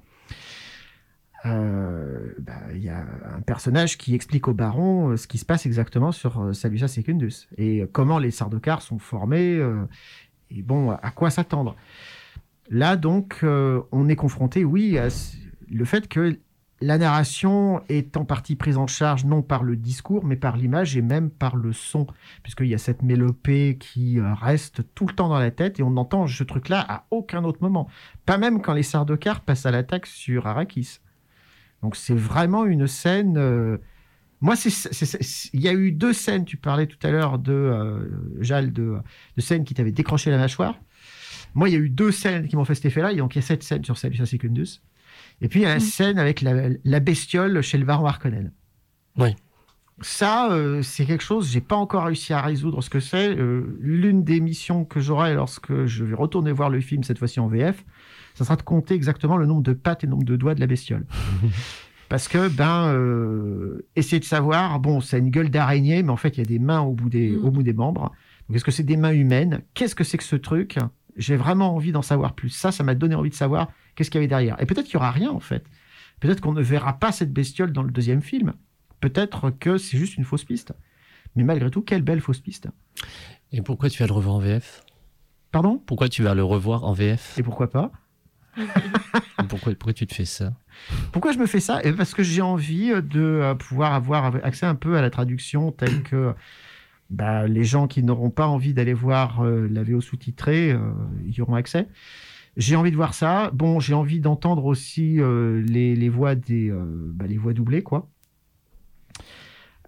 euh, 1.45 2.33
bah, 2.39 2.53
y 2.73 2.89
a 2.89 3.05
un 3.35 3.41
personnage 3.41 3.97
qui 3.97 4.15
explique 4.15 4.47
au 4.47 4.53
baron 4.53 5.09
euh, 5.09 5.17
ce 5.17 5.27
qui 5.27 5.37
se 5.37 5.45
passe 5.45 5.65
exactement 5.65 6.13
sur 6.13 6.39
euh, 6.39 6.53
Salusa 6.53 6.87
Secundus 6.87 7.49
et 7.57 7.81
euh, 7.81 7.89
comment 7.91 8.17
les 8.17 8.31
Sardaukars 8.31 8.81
sont 8.81 8.99
formés 8.99 9.57
euh, 9.57 9.83
et 10.49 10.61
bon, 10.61 10.91
à 10.91 11.11
quoi 11.11 11.29
s'attendre. 11.29 11.75
Là, 12.69 12.95
donc, 12.95 13.43
on 13.43 14.07
est 14.07 14.15
confronté, 14.15 14.63
oui, 14.63 14.99
à 14.99 15.07
le 15.69 15.83
fait 15.83 16.07
que 16.07 16.37
la 16.79 16.99
narration 16.99 17.81
est 17.89 18.15
en 18.17 18.23
partie 18.23 18.55
prise 18.55 18.77
en 18.77 18.85
charge 18.85 19.25
non 19.25 19.41
par 19.41 19.63
le 19.63 19.75
discours, 19.75 20.23
mais 20.23 20.35
par 20.35 20.55
l'image 20.55 20.95
et 20.95 21.01
même 21.01 21.31
par 21.31 21.55
le 21.55 21.73
son, 21.73 22.05
puisqu'il 22.43 22.67
y 22.67 22.75
a 22.75 22.77
cette 22.77 23.01
mélopée 23.01 23.77
qui 23.79 24.19
reste 24.21 24.83
tout 24.93 25.07
le 25.07 25.13
temps 25.13 25.27
dans 25.27 25.39
la 25.39 25.49
tête 25.49 25.79
et 25.79 25.83
on 25.83 25.91
n'entend 25.91 26.27
ce 26.27 26.43
truc-là 26.43 26.85
à 26.87 27.05
aucun 27.09 27.43
autre 27.43 27.59
moment. 27.61 27.89
Pas 28.27 28.37
même 28.37 28.61
quand 28.61 28.73
les 28.73 28.83
Sardaukars 28.83 29.41
passent 29.41 29.65
à 29.65 29.71
l'attaque 29.71 30.05
sur 30.05 30.45
Arrakis. 30.45 30.99
Donc 31.83 31.95
c'est 31.95 32.15
vraiment 32.15 32.65
une 32.65 32.87
scène. 32.87 33.37
euh, 33.37 33.77
Moi, 34.41 34.55
il 35.53 35.59
y 35.61 35.67
a 35.67 35.73
eu 35.73 35.91
deux 35.91 36.13
scènes. 36.13 36.45
Tu 36.45 36.57
parlais 36.57 36.87
tout 36.87 36.97
à 37.05 37.11
l'heure 37.11 37.37
de 37.37 37.51
euh, 37.53 38.09
Jal, 38.41 38.73
de, 38.73 38.95
de 39.37 39.41
scènes 39.41 39.63
qui 39.65 39.73
t'avaient 39.75 39.91
décroché 39.91 40.31
la 40.31 40.37
mâchoire. 40.37 40.79
Moi, 41.53 41.69
il 41.69 41.73
y 41.73 41.75
a 41.75 41.79
eu 41.79 41.89
deux 41.89 42.11
scènes 42.11 42.47
qui 42.47 42.55
m'ont 42.55 42.65
fait 42.65 42.73
cet 42.75 42.85
effet-là. 42.85 43.11
Et 43.11 43.17
donc 43.17 43.35
il 43.35 43.39
y 43.39 43.43
a 43.43 43.45
cette 43.45 43.61
scène 43.63 43.83
sur 43.83 43.97
Salusa 43.97 44.25
Secundus. 44.25 44.81
Et 45.41 45.47
puis 45.49 45.59
il 45.59 45.63
y 45.63 45.65
a 45.65 45.69
la 45.69 45.75
Mm. 45.77 45.79
scène 45.81 46.17
avec 46.19 46.41
la, 46.41 46.69
la 46.83 46.99
bestiole 46.99 47.61
chez 47.61 47.77
le 47.77 47.85
baron 47.85 48.05
Harkonnen. 48.07 48.51
Oui. 49.17 49.35
Ça, 50.01 50.51
euh, 50.51 50.81
c'est 50.81 51.05
quelque 51.05 51.23
chose, 51.23 51.51
j'ai 51.51 51.61
pas 51.61 51.75
encore 51.75 52.05
réussi 52.05 52.33
à 52.33 52.41
résoudre 52.41 52.81
ce 52.81 52.89
que 52.89 52.99
c'est. 52.99 53.37
Euh, 53.37 53.77
L'une 53.79 54.23
des 54.23 54.39
missions 54.39 54.85
que 54.85 54.99
j'aurai 54.99 55.35
lorsque 55.35 55.85
je 55.85 56.03
vais 56.03 56.15
retourner 56.15 56.51
voir 56.51 56.69
le 56.71 56.81
film, 56.81 57.03
cette 57.03 57.19
fois-ci 57.19 57.39
en 57.39 57.47
VF, 57.47 57.85
ça 58.35 58.43
sera 58.45 58.55
de 58.55 58.61
compter 58.63 58.93
exactement 58.93 59.37
le 59.37 59.45
nombre 59.45 59.63
de 59.63 59.73
pattes 59.73 60.03
et 60.03 60.07
le 60.07 60.11
nombre 60.11 60.25
de 60.25 60.35
doigts 60.35 60.55
de 60.55 60.59
la 60.59 60.67
bestiole. 60.67 61.05
Parce 62.09 62.27
que, 62.27 62.47
ben, 62.47 62.87
euh, 62.93 63.87
essayer 63.95 64.19
de 64.19 64.25
savoir, 64.25 64.79
bon, 64.79 65.01
ça 65.01 65.15
a 65.17 65.19
une 65.19 65.29
gueule 65.31 65.49
d'araignée, 65.49 66.03
mais 66.03 66.11
en 66.11 66.17
fait, 66.17 66.37
il 66.37 66.39
y 66.39 66.43
a 66.43 66.45
des 66.45 66.59
mains 66.59 66.81
au 66.81 66.93
bout 66.93 67.09
des, 67.09 67.31
Mm. 67.31 67.45
au 67.45 67.51
bout 67.51 67.63
des 67.63 67.73
membres. 67.73 68.11
Donc, 68.47 68.55
est-ce 68.57 68.63
que 68.65 68.71
c'est 68.71 68.83
des 68.83 68.97
mains 68.97 69.13
humaines? 69.13 69.61
Qu'est-ce 69.73 69.95
que 69.95 70.03
c'est 70.03 70.17
que 70.17 70.23
ce 70.23 70.35
truc? 70.35 70.77
J'ai 71.15 71.35
vraiment 71.35 71.75
envie 71.75 71.91
d'en 71.91 72.01
savoir 72.01 72.33
plus. 72.35 72.49
Ça, 72.49 72.71
ça 72.71 72.83
m'a 72.83 72.93
donné 72.93 73.15
envie 73.15 73.29
de 73.29 73.35
savoir 73.35 73.69
qu'est-ce 73.95 74.11
qu'il 74.11 74.19
y 74.19 74.21
avait 74.23 74.27
derrière. 74.27 74.61
Et 74.61 74.65
peut-être 74.65 74.85
qu'il 74.85 74.93
y 74.95 74.97
aura 74.97 75.11
rien, 75.11 75.31
en 75.31 75.39
fait. 75.39 75.63
Peut-être 76.19 76.41
qu'on 76.41 76.53
ne 76.53 76.61
verra 76.61 76.93
pas 76.93 77.11
cette 77.11 77.33
bestiole 77.33 77.71
dans 77.71 77.83
le 77.83 77.91
deuxième 77.91 78.21
film. 78.21 78.53
Peut-être 78.99 79.49
que 79.51 79.77
c'est 79.77 79.97
juste 79.97 80.17
une 80.17 80.23
fausse 80.23 80.43
piste. 80.43 80.73
Mais 81.35 81.43
malgré 81.43 81.69
tout, 81.71 81.81
quelle 81.81 82.03
belle 82.03 82.21
fausse 82.21 82.39
piste. 82.39 82.67
Et 83.51 83.61
pourquoi 83.61 83.89
tu 83.89 84.01
vas 84.03 84.07
le 84.07 84.13
revoir 84.13 84.35
en 84.35 84.39
VF 84.39 84.83
Pardon? 85.51 85.81
Pourquoi 85.85 86.09
tu 86.09 86.21
vas 86.23 86.35
le 86.35 86.43
revoir 86.43 86.83
en 86.83 86.93
VF 86.93 87.37
Et 87.39 87.43
pourquoi 87.43 87.69
pas? 87.69 87.91
pourquoi, 89.49 89.93
tu 89.93 90.07
te 90.07 90.13
fais 90.13 90.25
ça? 90.25 90.53
Pourquoi 91.11 91.31
je 91.31 91.39
me 91.39 91.45
fais 91.45 91.59
ça? 91.59 91.79
Eh 91.83 91.91
Parce 91.91 92.13
que 92.13 92.23
j'ai 92.23 92.41
envie 92.41 92.89
de 92.89 93.21
euh, 93.21 93.55
pouvoir 93.55 93.93
avoir 93.93 94.35
accès 94.43 94.65
un 94.65 94.75
peu 94.75 94.97
à 94.97 95.01
la 95.01 95.09
traduction 95.09 95.71
telle 95.71 96.03
que 96.03 96.33
bah, 97.09 97.47
les 97.47 97.63
gens 97.63 97.87
qui 97.87 98.03
n'auront 98.03 98.29
pas 98.29 98.47
envie 98.47 98.73
d'aller 98.73 98.93
voir 98.93 99.41
euh, 99.41 99.67
la 99.69 99.83
VO 99.83 100.01
sous-titrée 100.01 100.71
euh, 100.71 100.79
y 101.25 101.41
auront 101.41 101.55
accès. 101.55 101.87
J'ai 102.55 102.75
envie 102.75 102.91
de 102.91 102.95
voir 102.95 103.13
ça. 103.13 103.49
Bon, 103.51 103.79
j'ai 103.79 103.93
envie 103.93 104.19
d'entendre 104.19 104.65
aussi 104.65 105.19
euh, 105.19 105.61
les, 105.61 105.95
les 105.95 106.09
voix 106.09 106.35
des 106.35 106.69
euh, 106.69 107.11
bah, 107.13 107.25
les 107.27 107.37
voix 107.37 107.53
doublées, 107.53 107.81
quoi. 107.81 108.09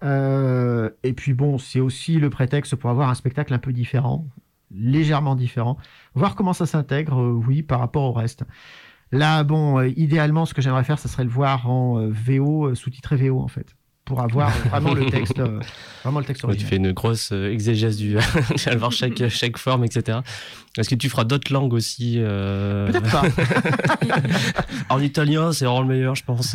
Euh, 0.02 0.90
et 1.02 1.12
puis 1.12 1.32
bon, 1.32 1.58
c'est 1.58 1.80
aussi 1.80 2.18
le 2.18 2.28
prétexte 2.28 2.76
pour 2.76 2.90
avoir 2.90 3.08
un 3.08 3.14
spectacle 3.14 3.54
un 3.54 3.58
peu 3.58 3.72
différent, 3.72 4.26
légèrement 4.70 5.34
différent, 5.34 5.76
voir 6.14 6.34
comment 6.34 6.52
ça 6.52 6.66
s'intègre, 6.66 7.20
euh, 7.20 7.32
oui, 7.46 7.62
par 7.62 7.80
rapport 7.80 8.04
au 8.04 8.12
reste. 8.12 8.44
Là, 9.12 9.44
bon, 9.44 9.78
euh, 9.78 9.88
idéalement, 9.96 10.46
ce 10.46 10.54
que 10.54 10.62
j'aimerais 10.62 10.84
faire, 10.84 10.98
ça 10.98 11.08
serait 11.08 11.24
le 11.24 11.30
voir 11.30 11.70
en 11.70 12.00
euh, 12.00 12.10
VO, 12.10 12.74
sous-titré 12.74 13.16
VO, 13.16 13.40
en 13.40 13.48
fait, 13.48 13.75
pour 14.06 14.22
avoir 14.22 14.50
vraiment 14.70 14.94
le 14.94 15.04
texte, 15.10 15.38
euh, 15.38 15.60
vraiment 16.02 16.20
le 16.20 16.24
texte 16.24 16.44
Ouais, 16.44 16.56
tu 16.56 16.64
original. 16.64 16.70
fais 16.70 16.76
une 16.76 16.92
grosse 16.92 17.32
euh, 17.32 17.52
exégèse 17.52 17.98
du. 17.98 18.16
tu 18.56 18.70
vas 18.70 18.76
voir 18.76 18.92
chaque, 18.92 19.28
chaque 19.28 19.58
forme, 19.58 19.84
etc. 19.84 20.20
Est-ce 20.78 20.88
que 20.88 20.94
tu 20.94 21.08
feras 21.08 21.24
d'autres 21.24 21.52
langues 21.52 21.72
aussi 21.72 22.16
euh, 22.18 22.90
Peut-être 22.90 23.10
pas. 23.10 23.22
En 24.88 25.00
italien, 25.00 25.52
c'est 25.52 25.64
vraiment 25.64 25.80
le 25.80 25.88
meilleur, 25.88 26.14
je 26.14 26.24
pense. 26.24 26.54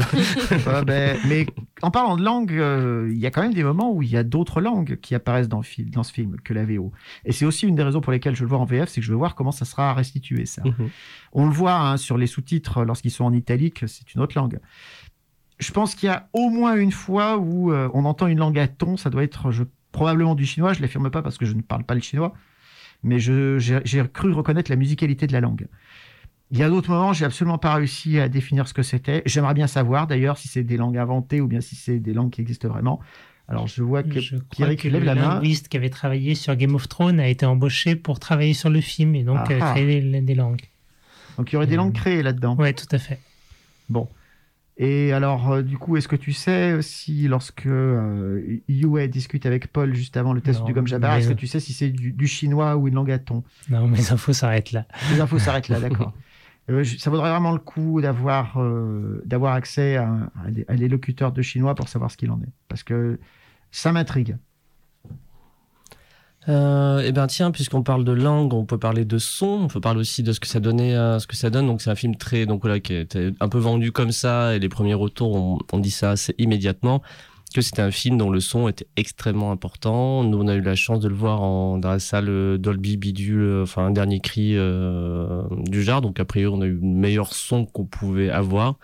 Ouais, 0.51 0.85
ben, 0.85 1.17
mais 1.27 1.45
en 1.81 1.91
parlant 1.91 2.15
de 2.15 2.23
langue, 2.23 2.53
euh, 2.53 3.09
il 3.11 3.17
y 3.17 3.25
a 3.25 3.31
quand 3.31 3.41
même 3.41 3.53
des 3.53 3.63
moments 3.63 3.91
où 3.91 4.01
il 4.01 4.09
y 4.09 4.15
a 4.17 4.23
d'autres 4.23 4.61
langues 4.61 4.97
qui 5.01 5.15
apparaissent 5.15 5.49
dans, 5.49 5.61
dans 5.87 6.03
ce 6.03 6.13
film 6.13 6.37
que 6.43 6.53
la 6.53 6.65
VO. 6.65 6.91
Et 7.25 7.31
c'est 7.31 7.45
aussi 7.45 7.67
une 7.67 7.75
des 7.75 7.83
raisons 7.83 7.99
pour 7.99 8.11
lesquelles 8.11 8.35
je 8.35 8.43
le 8.43 8.49
vois 8.49 8.59
en 8.59 8.65
VF, 8.65 8.89
c'est 8.89 9.01
que 9.01 9.05
je 9.05 9.11
veux 9.11 9.17
voir 9.17 9.35
comment 9.35 9.51
ça 9.51 9.65
sera 9.65 9.93
restitué, 9.93 10.45
ça. 10.45 10.61
Mhm. 10.63 10.89
On 11.33 11.45
le 11.45 11.51
voit 11.51 11.75
hein, 11.75 11.97
sur 11.97 12.17
les 12.17 12.27
sous-titres 12.27 12.83
lorsqu'ils 12.85 13.11
sont 13.11 13.25
en 13.25 13.33
italique, 13.33 13.83
c'est 13.87 14.13
une 14.13 14.21
autre 14.21 14.37
langue. 14.37 14.59
Je 15.61 15.71
pense 15.71 15.95
qu'il 15.95 16.07
y 16.07 16.11
a 16.11 16.27
au 16.33 16.49
moins 16.49 16.75
une 16.75 16.91
fois 16.91 17.37
où 17.37 17.71
euh, 17.71 17.89
on 17.93 18.03
entend 18.05 18.27
une 18.27 18.39
langue 18.39 18.59
à 18.59 18.67
ton, 18.67 18.97
ça 18.97 19.09
doit 19.09 19.23
être 19.23 19.51
je, 19.51 19.63
probablement 19.93 20.35
du 20.35 20.45
chinois, 20.45 20.73
je 20.73 20.81
l'affirme 20.81 21.09
pas 21.09 21.21
parce 21.21 21.37
que 21.37 21.45
je 21.45 21.53
ne 21.53 21.61
parle 21.61 21.83
pas 21.85 21.93
le 21.95 22.01
chinois, 22.01 22.33
mais 23.03 23.19
j'ai 23.19 24.03
cru 24.11 24.33
reconnaître 24.33 24.69
la 24.69 24.75
musicalité 24.77 25.27
de 25.27 25.33
la 25.33 25.39
langue. 25.39 25.67
Il 26.51 26.57
y 26.57 26.63
a 26.63 26.69
d'autres 26.69 26.89
moments, 26.89 27.13
j'ai 27.13 27.23
absolument 27.23 27.57
pas 27.57 27.75
réussi 27.75 28.19
à 28.19 28.27
définir 28.27 28.67
ce 28.67 28.73
que 28.73 28.83
c'était. 28.83 29.21
J'aimerais 29.25 29.53
bien 29.53 29.67
savoir 29.67 30.07
d'ailleurs 30.07 30.37
si 30.37 30.49
c'est 30.49 30.63
des 30.63 30.75
langues 30.75 30.97
inventées 30.97 31.39
ou 31.39 31.47
bien 31.47 31.61
si 31.61 31.75
c'est 31.77 31.99
des 31.99 32.13
langues 32.13 32.31
qui 32.31 32.41
existent 32.41 32.67
vraiment. 32.67 32.99
Alors 33.47 33.67
je 33.67 33.83
vois 33.83 34.03
que 34.03 34.19
Je 34.19 34.35
Pierrick 34.37 34.81
que 34.81 34.87
lève 34.89 35.01
le 35.01 35.05
la 35.05 35.15
main. 35.15 35.35
linguiste 35.35 35.67
qui 35.69 35.77
avait 35.77 35.89
travaillé 35.89 36.35
sur 36.35 36.55
Game 36.55 36.75
of 36.75 36.87
Thrones 36.89 37.19
a 37.19 37.27
été 37.27 37.45
embauché 37.45 37.95
pour 37.95 38.19
travailler 38.19 38.53
sur 38.53 38.69
le 38.69 38.81
film 38.81 39.13
et 39.15 39.23
donc 39.23 39.37
Ah 39.45 39.51
euh, 39.51 39.59
ah. 39.61 39.71
créer 39.73 40.01
des, 40.01 40.21
des 40.21 40.35
langues. 40.35 40.61
Donc 41.37 41.51
il 41.51 41.55
y 41.55 41.57
aurait 41.57 41.67
des 41.67 41.75
Hmm. 41.75 41.79
langues 41.79 41.93
créées 41.93 42.23
là-dedans. 42.23 42.55
Ouais, 42.57 42.73
tout 42.73 42.85
à 42.91 42.97
fait. 42.97 43.19
Bon. 43.89 44.07
Et 44.83 45.13
alors, 45.13 45.51
euh, 45.51 45.61
du 45.61 45.77
coup, 45.77 45.95
est-ce 45.95 46.07
que 46.07 46.15
tu 46.15 46.33
sais 46.33 46.81
si 46.81 47.27
lorsque 47.27 47.67
euh, 47.67 48.41
Yue 48.67 49.07
discute 49.07 49.45
avec 49.45 49.67
Paul 49.71 49.93
juste 49.93 50.17
avant 50.17 50.33
le 50.33 50.41
test 50.41 50.59
Non, 50.61 50.65
du 50.65 50.73
gomme 50.73 50.87
jabbar, 50.87 51.15
est-ce 51.17 51.27
que 51.27 51.33
non. 51.33 51.37
tu 51.37 51.45
sais 51.47 51.59
si 51.59 51.71
c'est 51.71 51.89
du, 51.89 52.11
du 52.11 52.25
chinois 52.27 52.75
ou 52.77 52.87
une 52.87 52.95
langue 52.95 53.11
à 53.11 53.19
ton 53.19 53.43
Non, 53.69 53.87
mes 53.87 54.11
infos 54.11 54.33
s'arrêtent 54.33 54.71
là. 54.71 54.85
Les 55.11 55.21
infos 55.21 55.37
s'arrêtent 55.37 55.69
là, 55.69 55.79
d'accord. 55.89 56.13
Euh, 56.71 56.83
ça 56.83 57.09
vaudrait 57.11 57.29
vraiment 57.29 57.51
le 57.51 57.59
coup 57.59 58.01
d'avoir 58.01 58.57
euh, 58.59 59.21
d'avoir 59.25 59.53
accès 59.53 59.97
à, 59.97 60.31
à 60.45 60.49
des- 60.51 60.65
à 60.67 60.73
l'élocuteur 60.73 61.31
de 61.31 61.41
chinois 61.43 61.75
pour 61.75 61.87
savoir 61.87 62.09
ce 62.09 62.17
qu'il 62.17 62.31
en 62.31 62.41
est. 62.41 62.49
Parce 62.67 62.81
que 62.83 63.19
ça 63.71 63.91
m'intrigue. 63.91 64.35
Euh, 66.49 67.03
eh 67.05 67.11
ben 67.11 67.27
tiens, 67.27 67.51
puisqu'on 67.51 67.83
parle 67.83 68.03
de 68.03 68.11
langue, 68.11 68.53
on 68.53 68.65
peut 68.65 68.79
parler 68.79 69.05
de 69.05 69.17
son, 69.19 69.45
on 69.63 69.67
peut 69.67 69.81
parler 69.81 69.99
aussi 69.99 70.23
de 70.23 70.33
ce 70.33 70.39
que 70.39 70.47
ça 70.47 70.59
donnait, 70.59 70.95
euh, 70.95 71.19
ce 71.19 71.27
que 71.27 71.35
ça 71.35 71.49
donne. 71.51 71.67
Donc 71.67 71.81
c'est 71.81 71.91
un 71.91 71.95
film 71.95 72.15
très, 72.15 72.45
donc 72.45 72.61
voilà, 72.61 72.79
qui 72.79 72.95
était 72.95 73.31
un 73.39 73.49
peu 73.49 73.59
vendu 73.59 73.91
comme 73.91 74.11
ça, 74.11 74.55
et 74.55 74.59
les 74.59 74.69
premiers 74.69 74.95
retours, 74.95 75.59
on, 75.71 75.79
dit 75.79 75.91
ça 75.91 76.11
assez 76.11 76.33
immédiatement, 76.39 77.03
que 77.53 77.61
c'était 77.61 77.81
un 77.81 77.91
film 77.91 78.17
dont 78.17 78.31
le 78.31 78.39
son 78.39 78.67
était 78.67 78.87
extrêmement 78.95 79.51
important. 79.51 80.23
Nous, 80.23 80.37
on 80.37 80.47
a 80.47 80.55
eu 80.55 80.61
la 80.61 80.75
chance 80.75 80.99
de 80.99 81.09
le 81.09 81.15
voir 81.15 81.41
en, 81.41 81.77
dans 81.77 81.89
la 81.89 81.99
salle 81.99 82.57
Dolby 82.57 82.97
Bidule, 82.97 83.41
euh, 83.41 83.63
enfin 83.63 83.85
un 83.85 83.91
dernier 83.91 84.19
cri 84.19 84.53
euh, 84.57 85.43
du 85.51 85.83
genre. 85.83 86.01
Donc 86.01 86.19
a 86.19 86.25
priori, 86.25 86.55
on 86.57 86.61
a 86.61 86.65
eu 86.65 86.73
le 86.73 86.81
meilleur 86.81 87.33
son 87.33 87.65
qu'on 87.65 87.85
pouvait 87.85 88.29
avoir. 88.29 88.77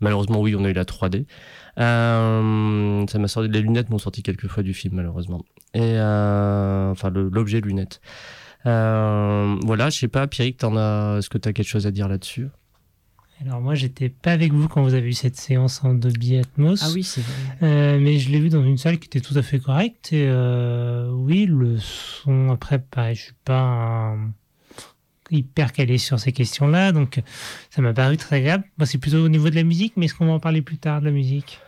Malheureusement, 0.00 0.40
oui, 0.40 0.54
on 0.56 0.64
a 0.64 0.70
eu 0.70 0.72
la 0.72 0.84
3D. 0.84 1.26
Euh, 1.78 3.06
ça 3.06 3.18
m'a 3.18 3.28
sorti, 3.28 3.48
les 3.48 3.60
lunettes 3.60 3.90
m'ont 3.90 3.98
sorti 3.98 4.22
quelques 4.22 4.48
fois 4.48 4.62
du 4.62 4.74
film, 4.74 4.96
malheureusement 4.96 5.42
et 5.74 5.80
euh, 5.80 6.90
enfin 6.90 7.10
l'objet 7.10 7.60
lunettes. 7.60 8.00
Euh, 8.66 9.56
voilà, 9.64 9.90
je 9.90 9.98
sais 9.98 10.08
pas, 10.08 10.26
Pierrick, 10.26 10.58
t'en 10.58 10.76
as, 10.76 11.16
est-ce 11.18 11.28
que 11.28 11.38
t'as 11.38 11.52
quelque 11.52 11.68
chose 11.68 11.86
à 11.86 11.90
dire 11.90 12.08
là-dessus? 12.08 12.48
Alors 13.40 13.60
moi, 13.60 13.74
j'étais 13.74 14.08
pas 14.08 14.30
avec 14.30 14.52
vous 14.52 14.68
quand 14.68 14.82
vous 14.82 14.94
avez 14.94 15.08
eu 15.08 15.14
cette 15.14 15.36
séance 15.36 15.82
en 15.82 15.94
Dolby 15.94 16.36
Atmos. 16.38 16.80
Ah 16.80 16.90
oui, 16.94 17.02
c'est 17.02 17.22
vrai. 17.22 17.56
Euh, 17.64 17.98
mais 17.98 18.18
je 18.18 18.30
l'ai 18.30 18.38
vu 18.38 18.50
dans 18.50 18.62
une 18.62 18.78
salle 18.78 19.00
qui 19.00 19.06
était 19.06 19.20
tout 19.20 19.36
à 19.36 19.42
fait 19.42 19.58
correcte. 19.58 20.12
Et 20.12 20.26
euh, 20.28 21.10
oui, 21.10 21.46
le 21.46 21.76
son, 21.78 22.50
après, 22.50 22.78
pareil, 22.78 23.16
je 23.16 23.22
suis 23.22 23.34
pas 23.44 23.60
un- 23.62 24.30
hyper 25.32 25.72
calé 25.72 25.98
sur 25.98 26.20
ces 26.20 26.30
questions-là, 26.30 26.92
donc 26.92 27.20
ça 27.70 27.82
m'a 27.82 27.92
paru 27.92 28.16
très 28.16 28.36
agréable. 28.36 28.64
Moi, 28.78 28.86
c'est 28.86 28.98
plutôt 28.98 29.24
au 29.24 29.28
niveau 29.28 29.50
de 29.50 29.56
la 29.56 29.64
musique, 29.64 29.94
mais 29.96 30.04
est-ce 30.04 30.14
qu'on 30.14 30.26
va 30.26 30.32
en 30.32 30.40
parler 30.40 30.62
plus 30.62 30.78
tard 30.78 31.00
de 31.00 31.06
la 31.06 31.10
musique? 31.10 31.58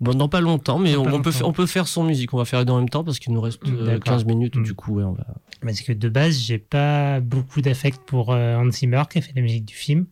Bon, 0.00 0.12
dans 0.12 0.28
pas 0.28 0.40
longtemps, 0.40 0.78
mais 0.78 0.96
on, 0.96 1.04
pas 1.04 1.14
on 1.14 1.22
peut, 1.22 1.30
longtemps. 1.30 1.48
on 1.48 1.52
peut 1.52 1.66
faire 1.66 1.86
son 1.88 2.04
musique. 2.04 2.34
On 2.34 2.36
va 2.38 2.44
faire 2.44 2.58
les 2.58 2.64
deux 2.64 2.72
en 2.72 2.78
même 2.80 2.88
temps 2.88 3.04
parce 3.04 3.18
qu'il 3.18 3.32
nous 3.32 3.40
reste 3.40 3.60
euh, 3.68 3.86
D'accord. 3.86 4.14
15 4.14 4.24
minutes. 4.26 4.56
Mm. 4.56 4.62
Du 4.64 4.74
coup, 4.74 4.94
ouais, 4.94 5.04
on 5.04 5.12
va. 5.12 5.26
Parce 5.62 5.80
que 5.80 5.92
de 5.92 6.08
base, 6.08 6.38
j'ai 6.40 6.58
pas 6.58 7.20
beaucoup 7.20 7.62
d'affect 7.62 8.00
pour 8.04 8.32
euh, 8.32 8.56
Hans 8.56 8.70
Zimmer 8.70 9.02
qui 9.08 9.18
a 9.18 9.20
fait 9.22 9.32
la 9.34 9.40
musique 9.42 9.64
du 9.64 9.74
film, 9.74 10.06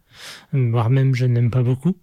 voire 0.53 0.89
même 0.89 1.15
je 1.15 1.27
n'aime 1.27 1.51
pas 1.51 1.63
beaucoup. 1.63 1.97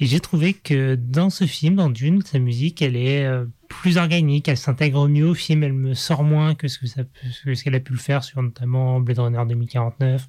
Et 0.00 0.06
j'ai 0.06 0.18
trouvé 0.18 0.54
que 0.54 0.94
dans 0.96 1.28
ce 1.30 1.44
film, 1.44 1.76
dans 1.76 1.90
Dune, 1.90 2.22
sa 2.22 2.38
musique, 2.38 2.80
elle 2.82 2.96
est 2.96 3.24
euh, 3.26 3.44
plus 3.68 3.98
organique, 3.98 4.48
elle 4.48 4.56
s'intègre 4.56 5.06
mieux 5.06 5.28
au 5.28 5.34
film, 5.34 5.62
elle 5.62 5.74
me 5.74 5.92
sort 5.94 6.24
moins 6.24 6.54
que 6.54 6.66
ce 6.68 6.78
que 6.78 6.86
ça 6.86 7.04
peut- 7.04 7.28
que 7.44 7.54
ce 7.54 7.62
qu'elle 7.62 7.74
a 7.74 7.80
pu 7.80 7.92
le 7.92 7.98
faire 7.98 8.24
sur 8.24 8.42
notamment 8.42 8.98
Blade 8.98 9.18
Runner 9.18 9.42
2049. 9.46 10.26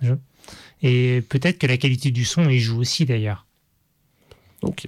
Je- 0.00 0.14
Et 0.82 1.22
peut-être 1.28 1.58
que 1.58 1.66
la 1.66 1.76
qualité 1.76 2.10
du 2.12 2.24
son 2.24 2.48
y 2.48 2.60
joue 2.60 2.78
aussi 2.80 3.04
d'ailleurs. 3.04 3.46
Ok. 4.62 4.86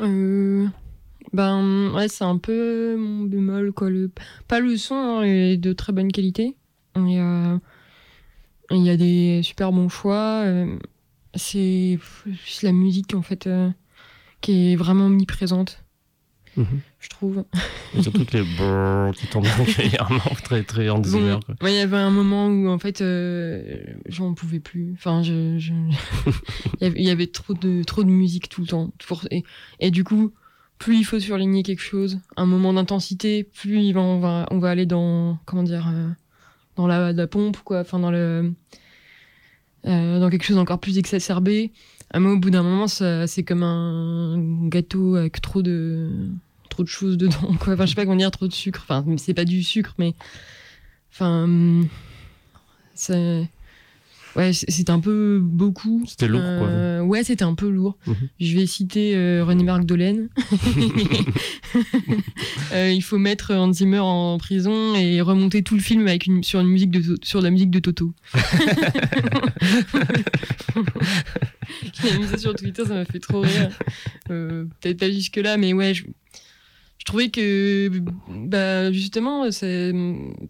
Euh, 0.00 0.66
ben 1.32 1.90
ouais, 1.94 2.08
c'est 2.08 2.24
un 2.24 2.38
peu 2.38 2.96
mon 2.96 3.24
bémol 3.24 3.72
quoi. 3.72 3.90
Le, 3.90 4.10
pas 4.48 4.60
le 4.60 4.76
son 4.76 4.94
hein, 4.94 5.22
est 5.22 5.56
de 5.56 5.72
très 5.72 5.92
bonne 5.92 6.12
qualité. 6.12 6.56
Euh, 6.96 7.58
Il 8.70 8.82
y 8.82 8.90
a 8.90 8.96
des 8.96 9.40
super 9.42 9.72
bons 9.72 9.88
choix. 9.88 10.42
euh, 10.44 10.78
c'est 11.34 11.98
la 12.62 12.72
musique 12.72 13.14
en 13.14 13.22
fait 13.22 13.48
qui 14.40 14.72
est 14.72 14.76
vraiment 14.76 15.06
omniprésente, 15.06 15.84
Mhm. 16.56 16.80
je 17.00 17.08
trouve. 17.08 17.44
Et 17.96 18.02
Surtout 18.02 18.24
que 18.24 18.36
les 18.38 18.42
brrr 18.42 19.12
qui 19.14 19.26
tombent 19.26 19.44
régulièrement, 19.46 20.18
très 20.42 20.62
très 20.62 20.88
Hans 20.88 21.02
Zimmer. 21.02 21.34
Bon, 21.34 21.40
quoi. 21.40 21.54
ouais, 21.62 21.72
il 21.74 21.76
y 21.76 21.80
avait 21.80 21.96
un 21.96 22.10
moment 22.10 22.46
où 22.48 22.68
en 22.68 22.78
fait 22.78 23.00
euh, 23.02 23.78
j'en 24.08 24.32
pouvais 24.34 24.60
plus. 24.60 24.92
Enfin, 24.94 25.22
je, 25.22 25.58
je- 25.58 25.72
il, 26.80 26.82
y 26.82 26.86
avait, 26.86 27.00
il 27.02 27.20
y 27.22 27.28
trop 27.30 27.54
de 27.54 27.82
trop 27.82 28.04
de 28.04 28.08
musique 28.08 28.48
tout 28.48 28.62
le 28.62 28.66
temps. 28.66 28.90
Et, 29.30 29.44
et 29.80 29.90
du 29.90 30.02
coup, 30.04 30.32
plus 30.78 30.96
il 30.98 31.04
faut 31.04 31.20
surligner 31.20 31.62
quelque 31.62 31.82
chose, 31.82 32.18
un 32.36 32.46
moment 32.46 32.72
d'intensité, 32.72 33.44
plus 33.44 33.80
il 33.82 33.92
va, 33.92 34.00
on 34.00 34.18
va 34.20 34.46
on 34.50 34.58
va 34.58 34.70
aller 34.70 34.86
dans 34.86 35.38
comment 35.44 35.62
dire 35.62 35.88
euh, 35.92 36.08
dans 36.76 36.86
la, 36.86 37.12
la 37.12 37.26
pompe 37.26 37.58
quoi. 37.64 37.80
Enfin 37.80 37.98
dans 37.98 38.10
le 38.10 38.52
euh, 39.86 40.18
dans 40.20 40.30
quelque 40.30 40.44
chose 40.44 40.56
d'encore 40.56 40.80
plus 40.80 40.98
exacerbé. 40.98 41.72
Ah, 42.12 42.20
moi, 42.20 42.32
au 42.32 42.38
bout 42.38 42.50
d'un 42.50 42.62
moment, 42.62 42.86
c'est 42.86 43.42
comme 43.44 43.62
un 43.64 44.68
gâteau 44.68 45.16
avec 45.16 45.40
trop 45.40 45.60
de 45.62 46.28
trop 46.68 46.82
de 46.82 46.88
choses 46.88 47.16
dedans 47.16 47.54
quoi. 47.60 47.74
Enfin, 47.74 47.86
je 47.86 47.90
sais 47.90 47.96
pas 47.96 48.04
comment 48.04 48.16
dire, 48.16 48.30
trop 48.30 48.48
de 48.48 48.52
sucre. 48.52 48.84
Enfin, 48.88 49.04
c'est 49.16 49.34
pas 49.34 49.44
du 49.44 49.62
sucre, 49.62 49.94
mais 49.98 50.14
Enfin, 51.16 51.44
hum, 51.44 51.88
c'est. 52.94 53.48
Ouais, 54.34 54.52
c'était 54.52 54.90
un 54.90 55.00
peu 55.00 55.40
beaucoup. 55.42 56.04
C'était 56.06 56.28
lourd, 56.28 56.42
quoi. 56.42 56.68
Euh, 56.68 57.00
ouais, 57.00 57.24
c'était 57.24 57.44
un 57.44 57.54
peu 57.54 57.70
lourd. 57.70 57.96
Mhm. 58.06 58.16
Je 58.38 58.54
vais 58.54 58.66
citer 58.66 59.16
euh, 59.16 59.42
René 59.42 59.64
Marc 59.64 59.86
Dolène. 59.86 60.28
Euh, 62.72 62.90
il 62.90 63.02
faut 63.02 63.18
mettre 63.18 63.54
Hans 63.54 63.72
Zimmer 63.72 64.00
en 64.00 64.38
prison 64.38 64.94
et 64.96 65.20
remonter 65.20 65.62
tout 65.62 65.76
le 65.76 65.80
film 65.80 66.08
avec 66.08 66.26
une, 66.26 66.42
sur, 66.42 66.58
une 66.60 66.68
musique 66.68 66.90
de, 66.90 67.16
sur 67.22 67.40
la 67.40 67.50
musique 67.50 67.70
de 67.70 67.78
Toto. 67.78 68.12
Il 68.34 68.40
a 72.08 72.18
mis 72.18 72.26
ça 72.26 72.38
sur 72.38 72.54
Twitter, 72.54 72.84
ça 72.84 72.94
m'a 72.94 73.04
fait 73.04 73.20
trop 73.20 73.40
rire. 73.40 73.70
Peut-être 74.26 74.98
pas 74.98 75.10
jusque-là, 75.10 75.56
mais 75.58 75.72
ouais, 75.74 75.94
je 75.94 76.04
trouvais 77.06 77.30
que, 77.30 77.90
bah, 78.28 78.92
justement, 78.92 79.50
c'est 79.50 79.92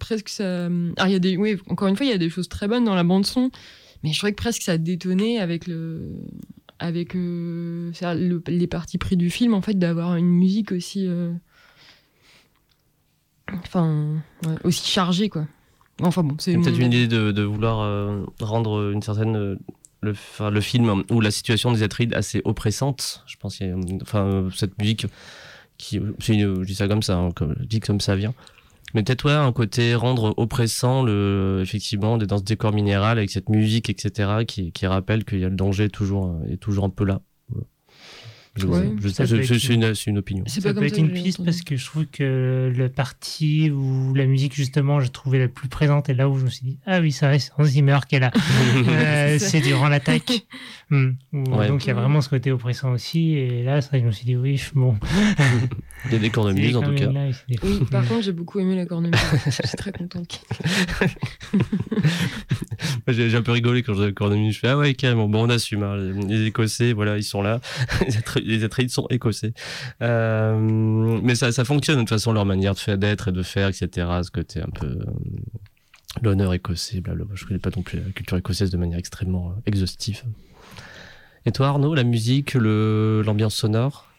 presque 0.00 0.28
ça. 0.28 0.66
Alors, 0.66 1.06
il 1.06 1.12
y 1.12 1.14
a 1.14 1.18
des. 1.18 1.36
Oui, 1.36 1.56
encore 1.68 1.88
une 1.88 1.96
fois, 1.96 2.06
il 2.06 2.10
y 2.10 2.14
a 2.14 2.18
des 2.18 2.30
choses 2.30 2.48
très 2.48 2.66
bonnes 2.68 2.84
dans 2.84 2.94
la 2.94 3.04
bande-son, 3.04 3.50
mais 4.02 4.12
je 4.12 4.18
trouvais 4.18 4.32
que 4.32 4.36
presque 4.42 4.62
ça 4.62 4.78
détonnait 4.78 5.38
avec 5.38 5.66
le. 5.66 6.10
Avec 6.78 7.16
euh, 7.16 7.90
le- 8.02 8.42
les 8.48 8.66
parties 8.66 8.98
pris 8.98 9.16
du 9.16 9.30
film, 9.30 9.54
en 9.54 9.62
fait, 9.62 9.78
d'avoir 9.78 10.16
une 10.16 10.28
musique 10.28 10.72
aussi. 10.72 11.06
euh, 11.06 11.32
Enfin, 13.52 14.22
ouais, 14.44 14.54
aussi 14.64 14.90
chargée, 14.90 15.28
quoi. 15.28 15.46
Enfin 16.02 16.22
bon, 16.24 16.34
c'est. 16.38 16.54
Peut-être 16.58 16.78
une 16.78 16.86
idée 16.92 17.06
de, 17.06 17.30
de 17.32 17.42
vouloir 17.42 17.80
euh, 17.80 18.24
rendre 18.40 18.90
une 18.92 19.02
certaine 19.02 19.56
le, 20.02 20.10
enfin, 20.10 20.50
le 20.50 20.60
film 20.60 21.04
ou 21.10 21.20
la 21.20 21.30
situation 21.30 21.72
des 21.72 21.82
Atrides 21.82 22.12
assez 22.14 22.42
oppressante. 22.44 23.22
Je 23.26 23.36
pense 23.36 23.60
a, 23.60 23.72
enfin 24.02 24.48
cette 24.54 24.78
musique 24.78 25.06
qui 25.78 26.00
je 26.18 26.64
dis 26.64 26.74
ça 26.74 26.88
comme 26.88 27.02
ça, 27.02 27.16
hein, 27.16 27.30
je 27.38 27.64
dis 27.64 27.80
comme 27.80 28.00
ça 28.00 28.16
vient. 28.16 28.34
Mais 28.94 29.02
peut-être 29.02 29.26
ouais, 29.26 29.32
un 29.32 29.52
côté 29.52 29.94
rendre 29.94 30.32
oppressant 30.36 31.02
le, 31.02 31.60
effectivement, 31.62 32.16
dans 32.16 32.38
ce 32.38 32.44
décor 32.44 32.72
minéral 32.72 33.18
avec 33.18 33.30
cette 33.30 33.48
musique, 33.48 33.90
etc., 33.90 34.44
qui, 34.46 34.72
qui 34.72 34.86
rappelle 34.86 35.24
qu'il 35.24 35.40
y 35.40 35.44
a 35.44 35.48
le 35.48 35.56
danger 35.56 35.90
toujours, 35.90 36.40
est 36.48 36.56
toujours 36.56 36.84
un 36.84 36.90
peu 36.90 37.04
là. 37.04 37.20
Je, 38.56 38.66
je- 39.02 39.08
Ça 39.08 39.24
je- 39.24 39.36
je- 39.36 39.40
être 39.54 39.58
c'est 39.60 39.74
une, 39.74 39.94
c'est 39.94 40.10
une 40.10 40.18
opinion. 40.18 40.44
C'est 40.46 40.60
Ça 40.60 40.72
pas 40.72 40.80
peut 40.80 40.86
être 40.86 40.94
ça 40.96 41.00
une 41.00 41.12
piste 41.12 41.40
entendu. 41.40 41.46
parce 41.46 41.62
que 41.62 41.76
je 41.76 41.84
trouve 41.84 42.06
que 42.06 42.72
le 42.74 42.88
partie 42.88 43.70
où 43.70 44.14
la 44.14 44.26
musique 44.26 44.54
justement 44.54 45.00
je 45.00 45.08
trouvais 45.08 45.38
la 45.38 45.48
plus 45.48 45.68
présente 45.68 46.08
et 46.08 46.14
là 46.14 46.28
où 46.28 46.38
je 46.38 46.44
me 46.44 46.50
suis 46.50 46.64
dit 46.64 46.78
ah 46.86 47.00
oui 47.00 47.12
c'est 47.12 47.26
vrai 47.26 47.38
c'est 47.38 47.50
Hans 47.58 47.64
Zimmer 47.64 47.98
qui 48.08 48.16
est 48.16 48.20
là 48.20 48.30
Euh, 48.88 49.38
c'est 49.38 49.60
durant 49.60 49.88
l'attaque 49.88 50.46
Hmm. 50.88 51.14
Ouais. 51.32 51.66
donc 51.66 51.84
il 51.84 51.88
y 51.88 51.90
a 51.90 51.94
vraiment 51.94 52.20
ce 52.20 52.28
côté 52.28 52.52
oppressant 52.52 52.92
aussi 52.92 53.32
et 53.32 53.64
là 53.64 53.80
c'est 53.80 53.88
vrai 53.88 53.98
que 53.98 54.02
je 54.04 54.06
me 54.06 54.12
suis 54.12 54.24
dit 54.24 54.36
oui 54.36 54.62
bon 54.72 54.96
Il 56.06 56.12
y 56.12 56.14
a 56.14 56.18
des 56.20 56.30
cornemuses 56.30 56.76
en 56.76 56.82
tout 56.82 56.94
cas. 56.94 57.10
Là, 57.10 57.26
c'est 57.32 57.48
des- 57.48 57.58
Oui, 57.66 57.80
par 57.90 58.06
contre, 58.06 58.22
j'ai 58.22 58.30
beaucoup 58.30 58.60
aimé 58.60 58.76
la 58.76 58.86
cornemuse. 58.86 59.18
Je 59.46 59.50
suis 59.50 59.76
très 59.76 59.90
contente. 59.90 60.42
J'ai 63.08 63.34
un 63.36 63.42
peu 63.42 63.52
rigolé 63.52 63.82
quand 63.82 63.94
j'ai 63.94 64.12
cornemuse. 64.12 64.54
Je 64.54 64.60
fais 64.60 64.68
ah 64.68 64.78
ouais 64.78 64.94
carrément. 64.94 65.28
Bon 65.28 65.46
on 65.46 65.50
assume. 65.50 65.82
hein. 65.82 65.96
Les, 65.96 66.38
les 66.38 66.46
Écossais 66.46 66.92
voilà 66.92 67.16
ils 67.16 67.24
sont 67.24 67.42
là. 67.42 67.60
Les 68.46 68.64
Atreides 68.64 68.90
sont 68.90 69.06
écossais. 69.08 69.52
Euh, 70.02 70.58
mais 71.22 71.34
ça 71.34 71.52
ça 71.52 71.64
fonctionne 71.64 71.96
de 71.96 72.00
toute 72.02 72.10
façon 72.10 72.32
leur 72.32 72.44
manière 72.44 72.74
d'être 72.74 73.28
et 73.28 73.32
de 73.32 73.42
faire 73.42 73.68
etc. 73.68 74.06
Ce 74.22 74.30
côté 74.30 74.60
un 74.60 74.70
peu 74.70 74.86
euh, 74.86 75.04
l'honneur 76.22 76.54
écossais. 76.54 77.00
Blablabla. 77.00 77.34
Je 77.34 77.44
connais 77.44 77.58
pas 77.58 77.70
non 77.76 77.82
plus 77.82 77.98
la 77.98 78.10
culture 78.12 78.36
écossaise 78.36 78.70
de 78.70 78.76
manière 78.76 78.98
extrêmement 78.98 79.50
euh, 79.50 79.60
exhaustive. 79.66 80.22
Et 81.44 81.52
toi 81.52 81.68
Arnaud 81.68 81.94
la 81.94 82.04
musique 82.04 82.54
l'ambiance 82.54 83.54
sonore? 83.54 84.10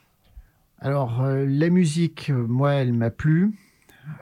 Alors, 0.80 1.24
la 1.26 1.70
musique, 1.70 2.30
moi, 2.30 2.74
elle 2.74 2.94
m'a 2.94 3.10
plu. 3.10 3.52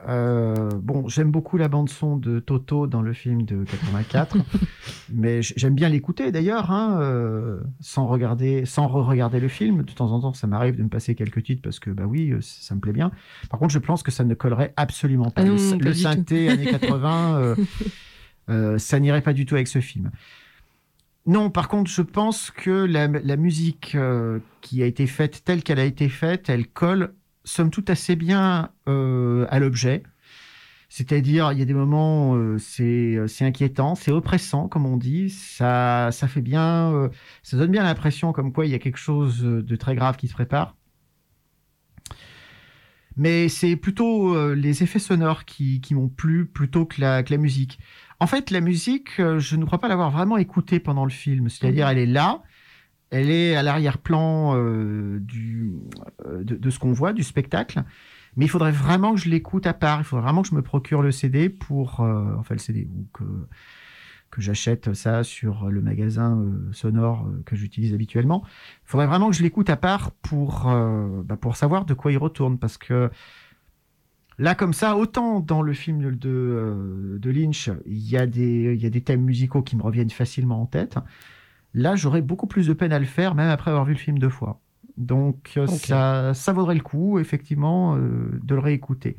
Euh, 0.07 0.69
bon, 0.81 1.07
j'aime 1.07 1.31
beaucoup 1.31 1.57
la 1.57 1.67
bande-son 1.67 2.17
de 2.17 2.39
Toto 2.39 2.85
dans 2.85 3.01
le 3.01 3.13
film 3.13 3.43
de 3.43 3.63
84, 3.63 4.37
mais 5.13 5.41
j'aime 5.41 5.73
bien 5.73 5.89
l'écouter 5.89 6.31
d'ailleurs, 6.31 6.71
hein, 6.71 6.99
euh, 7.01 7.59
sans 7.79 8.05
regarder, 8.05 8.65
sans 8.65 8.87
re-regarder 8.87 9.39
le 9.39 9.47
film. 9.47 9.83
De 9.83 9.91
temps 9.91 10.11
en 10.11 10.19
temps, 10.21 10.33
ça 10.33 10.47
m'arrive 10.47 10.77
de 10.77 10.83
me 10.83 10.89
passer 10.89 11.15
quelques 11.15 11.43
titres 11.43 11.61
parce 11.63 11.79
que, 11.79 11.89
bah 11.89 12.05
oui, 12.05 12.31
euh, 12.31 12.39
ça 12.41 12.75
me 12.75 12.79
plaît 12.79 12.93
bien. 12.93 13.11
Par 13.49 13.59
contre, 13.59 13.73
je 13.73 13.79
pense 13.79 14.03
que 14.03 14.11
ça 14.11 14.23
ne 14.23 14.33
collerait 14.35 14.73
absolument 14.77 15.31
pas. 15.31 15.41
Ah 15.41 15.45
non, 15.45 15.55
le 15.55 15.77
pas 15.77 15.85
le 15.85 15.93
du 15.93 15.99
synthé 15.99 16.49
années 16.49 16.65
80, 16.65 17.55
euh, 18.49 18.77
ça 18.77 18.99
n'irait 18.99 19.21
pas 19.21 19.33
du 19.33 19.45
tout 19.45 19.55
avec 19.55 19.67
ce 19.67 19.79
film. 19.79 20.11
Non, 21.25 21.49
par 21.49 21.67
contre, 21.67 21.89
je 21.89 22.03
pense 22.03 22.51
que 22.51 22.69
la, 22.69 23.07
la 23.07 23.35
musique 23.35 23.97
qui 24.61 24.83
a 24.83 24.85
été 24.85 25.07
faite 25.07 25.41
telle 25.43 25.63
qu'elle 25.63 25.79
a 25.79 25.85
été 25.85 26.07
faite, 26.07 26.49
elle 26.49 26.67
colle, 26.67 27.15
somme 27.45 27.71
toute, 27.71 27.89
assez 27.89 28.15
bien 28.17 28.71
euh, 28.89 29.47
à 29.49 29.59
l'objet. 29.59 30.03
C'est-à-dire, 30.89 31.51
il 31.51 31.59
y 31.59 31.61
a 31.61 31.65
des 31.65 31.73
moments, 31.73 32.35
euh, 32.35 32.57
c'est 32.57 33.17
c'est 33.27 33.45
inquiétant, 33.45 33.95
c'est 33.95 34.11
oppressant, 34.11 34.67
comme 34.67 34.85
on 34.85 34.97
dit. 34.97 35.29
Ça, 35.29 36.09
ça 36.11 36.27
fait 36.27 36.41
bien, 36.41 36.93
euh, 36.93 37.09
ça 37.43 37.57
donne 37.57 37.71
bien 37.71 37.83
l'impression 37.83 38.33
comme 38.33 38.53
quoi 38.53 38.65
il 38.65 38.71
y 38.71 38.75
a 38.75 38.79
quelque 38.79 38.97
chose 38.99 39.41
de 39.41 39.75
très 39.75 39.95
grave 39.95 40.17
qui 40.17 40.27
se 40.27 40.33
prépare. 40.33 40.75
Mais 43.17 43.47
c'est 43.47 43.75
plutôt 43.75 44.35
euh, 44.35 44.55
les 44.55 44.83
effets 44.83 44.99
sonores 44.99 45.45
qui, 45.45 45.79
qui 45.79 45.95
m'ont 45.95 46.09
plu 46.09 46.45
plutôt 46.45 46.85
que 46.85 46.99
la, 46.99 47.23
que 47.23 47.31
la 47.31 47.37
musique. 47.37 47.79
En 48.19 48.27
fait, 48.27 48.51
la 48.51 48.61
musique, 48.61 49.19
euh, 49.19 49.39
je 49.39 49.55
ne 49.55 49.65
crois 49.65 49.79
pas 49.79 49.87
l'avoir 49.87 50.11
vraiment 50.11 50.37
écoutée 50.37 50.79
pendant 50.79 51.05
le 51.05 51.11
film. 51.11 51.49
C'est-à-dire, 51.49 51.87
elle 51.87 51.97
est 51.97 52.05
là, 52.05 52.43
elle 53.11 53.29
est 53.29 53.55
à 53.55 53.63
l'arrière-plan 53.63 54.55
euh, 54.55 55.19
euh, 56.25 56.43
de, 56.43 56.69
ce 56.69 56.79
qu'on 56.79 56.93
voit, 56.93 57.13
du 57.13 57.23
spectacle. 57.23 57.83
Mais 58.35 58.45
il 58.45 58.49
faudrait 58.49 58.71
vraiment 58.71 59.13
que 59.15 59.21
je 59.21 59.29
l'écoute 59.29 59.65
à 59.67 59.73
part. 59.73 59.99
Il 59.99 60.03
faudrait 60.03 60.23
vraiment 60.23 60.41
que 60.41 60.49
je 60.49 60.55
me 60.55 60.61
procure 60.61 61.01
le 61.01 61.11
CD 61.11 61.49
pour, 61.49 62.01
euh, 62.01 62.35
enfin 62.37 62.55
le 62.55 62.59
CD 62.59 62.87
ou 62.93 63.07
que 63.13 63.23
que 64.31 64.41
j'achète 64.41 64.93
ça 64.93 65.23
sur 65.23 65.69
le 65.69 65.81
magasin 65.81 66.43
sonore 66.73 67.25
que 67.45 67.55
j'utilise 67.55 67.93
habituellement. 67.93 68.43
Il 68.83 68.89
faudrait 68.89 69.07
vraiment 69.07 69.29
que 69.29 69.35
je 69.35 69.41
l'écoute 69.41 69.69
à 69.69 69.77
part 69.77 70.11
pour 70.11 70.65
bah, 71.23 71.37
pour 71.37 71.55
savoir 71.55 71.85
de 71.85 71.93
quoi 71.93 72.11
il 72.11 72.17
retourne 72.17 72.57
parce 72.57 72.77
que 72.77 73.09
Là, 74.37 74.53
comme 74.53 74.73
ça, 74.73 74.97
autant 74.97 75.39
dans 75.39 75.61
le 75.61 75.71
film 75.71 76.13
de, 76.17 77.17
de 77.17 77.29
Lynch, 77.29 77.69
il 77.85 77.93
y, 77.93 78.17
il 78.17 78.81
y 78.81 78.85
a 78.85 78.89
des 78.89 79.01
thèmes 79.01 79.21
musicaux 79.21 79.61
qui 79.61 79.77
me 79.77 79.83
reviennent 79.83 80.09
facilement 80.09 80.61
en 80.61 80.65
tête. 80.65 80.97
Là, 81.75 81.95
j'aurais 81.95 82.23
beaucoup 82.23 82.47
plus 82.47 82.65
de 82.65 82.73
peine 82.73 82.91
à 82.91 82.97
le 82.97 83.05
faire, 83.05 83.35
même 83.35 83.49
après 83.49 83.69
avoir 83.69 83.85
vu 83.85 83.93
le 83.93 83.99
film 83.99 84.17
deux 84.17 84.29
fois. 84.29 84.59
Donc, 84.97 85.51
euh, 85.57 85.67
ça, 85.67 86.33
ça 86.33 86.53
vaudrait 86.53 86.73
le 86.73 86.81
coup, 86.81 87.19
effectivement, 87.19 87.95
euh, 87.95 88.39
de 88.41 88.55
le 88.55 88.61
réécouter. 88.61 89.17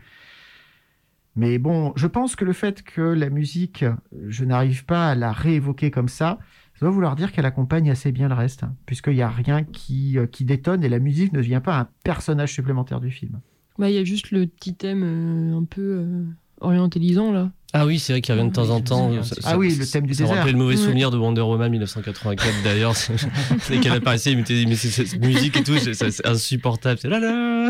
Mais 1.37 1.59
bon, 1.59 1.93
je 1.97 2.07
pense 2.07 2.35
que 2.35 2.45
le 2.45 2.55
fait 2.55 2.83
que 2.83 3.03
la 3.03 3.29
musique, 3.29 3.85
je 4.27 4.45
n'arrive 4.45 4.87
pas 4.87 5.11
à 5.11 5.15
la 5.15 5.33
réévoquer 5.33 5.91
comme 5.91 6.09
ça, 6.09 6.39
ça 6.79 6.85
doit 6.85 6.91
vouloir 6.91 7.17
dire 7.17 7.33
qu'elle 7.33 7.47
accompagne 7.47 7.91
assez 7.91 8.13
bien 8.13 8.29
le 8.29 8.35
reste, 8.35 8.65
hein, 8.65 8.75
puisqu'il 8.85 9.15
n'y 9.15 9.23
a 9.23 9.31
rien 9.31 9.65
qui, 9.65 10.19
euh, 10.19 10.27
qui 10.27 10.45
détonne 10.45 10.85
et 10.85 10.91
la 10.91 10.99
musique 10.99 11.33
ne 11.33 11.39
devient 11.39 11.63
pas 11.65 11.79
un 11.79 11.89
personnage 12.05 12.53
supplémentaire 12.53 13.01
du 13.01 13.11
film. 13.11 13.41
Bah, 13.79 13.89
il 13.89 13.95
y 13.95 13.99
a 13.99 14.05
juste 14.05 14.31
le 14.31 14.47
petit 14.47 14.75
thème 14.75 15.03
euh, 15.03 15.59
un 15.59 15.65
peu 15.65 15.81
euh, 15.81 16.25
orientalisant, 16.61 17.33
là. 17.33 17.51
Ah 17.79 17.85
oui, 17.85 17.99
c'est 17.99 18.15
vrai 18.15 18.23
qu'il 18.23 18.35
revient 18.35 18.49
de 18.49 18.55
temps 18.55 18.71
en 18.71 18.81
temps. 18.81 19.13
Ah 19.21 19.23
Ça- 19.23 19.35
Ah 19.45 19.51
ça- 19.51 19.59
oui, 19.59 19.75
le 19.79 19.87
thème 19.87 20.07
du 20.07 20.15
ça 20.15 20.23
désert. 20.23 20.37
rappelait 20.37 20.53
le 20.53 20.59
mauvais 20.59 20.77
Ouais. 20.77 20.81
souvenir 20.83 21.11
de 21.11 21.19
Wonder 21.19 21.43
Woman 21.43 21.71
1984 21.71 22.63
d'ailleurs. 22.65 22.95
Dès 23.69 23.79
qu'elle 23.81 23.93
apparaissait, 23.93 24.33
il 24.33 24.39
me 24.39 24.43
disait, 24.45 24.65
mais 24.67 24.77
c'est 24.77 24.89
cette 24.89 25.21
musique 25.21 25.57
et 25.59 25.63
tout, 25.63 25.75
c'est 25.79 26.27
insupportable. 26.27 26.99
C'est 27.03 27.09
là 27.09 27.21
là. 27.21 27.69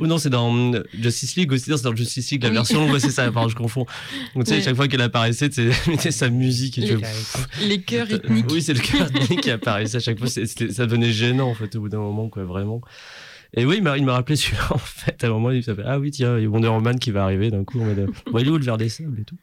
Ou 0.00 0.06
non, 0.06 0.18
c'est 0.18 0.30
dans 0.30 0.72
Justice 0.98 1.34
League 1.34 1.50
aussi. 1.52 1.64
C'est 1.66 1.82
dans 1.82 1.96
Justice 1.96 2.30
League, 2.30 2.44
la 2.44 2.50
version 2.50 2.86
longue, 2.86 2.96
c'est 2.98 3.10
ça, 3.10 3.30
pardon, 3.32 3.48
je 3.48 3.56
confonds. 3.56 3.86
Donc 4.36 4.44
tu 4.44 4.50
sais, 4.50 4.56
Ouais. 4.58 4.62
chaque 4.62 4.76
fois 4.76 4.86
qu'elle 4.86 5.00
apparaissait, 5.00 5.48
tu 5.48 5.68
mettait 5.88 6.10
sa 6.12 6.28
musique 6.28 6.78
et 6.78 6.82
Les- 6.82 6.96
Les 7.66 7.80
chœurs 7.80 8.06
rythmiques. 8.06 8.46
oui, 8.50 8.62
c'est 8.62 8.74
le 8.74 8.80
cœur 8.80 9.08
ethnique 9.14 9.40
qui 9.40 9.50
apparaissait 9.50 9.96
à 9.96 10.00
chaque 10.00 10.18
fois. 10.18 10.28
Ça 10.28 10.86
devenait 10.86 11.10
gênant, 11.12 11.48
en 11.50 11.54
fait, 11.54 11.74
au 11.74 11.80
bout 11.80 11.88
d'un 11.88 11.98
moment, 11.98 12.28
quoi, 12.28 12.44
vraiment. 12.44 12.80
Et 13.54 13.64
oui, 13.64 13.76
il 13.78 14.04
m'a, 14.04 14.12
rappelé 14.12 14.36
celui-là, 14.36 14.66
en 14.70 14.78
fait. 14.78 15.22
À 15.24 15.26
un 15.26 15.30
moment, 15.30 15.50
il 15.50 15.62
s'appelle, 15.62 15.86
ah 15.88 15.98
oui, 15.98 16.10
tiens, 16.10 16.38
il 16.38 16.44
y 16.44 16.46
a 16.46 16.48
Wonder 16.48 16.68
Woman 16.68 16.98
qui 16.98 17.10
va 17.10 17.24
arriver 17.24 17.50
d'un 17.50 17.64
coup. 17.64 17.80
On 17.80 17.86
va 17.86 17.94
de, 17.94 18.06
bon, 18.06 18.38
il 18.38 18.46
est 18.46 18.50
où 18.50 18.58
le 18.58 18.64
verre 18.64 18.78
des 18.78 18.88
sables 18.88 19.20
et 19.20 19.24
tout. 19.24 19.36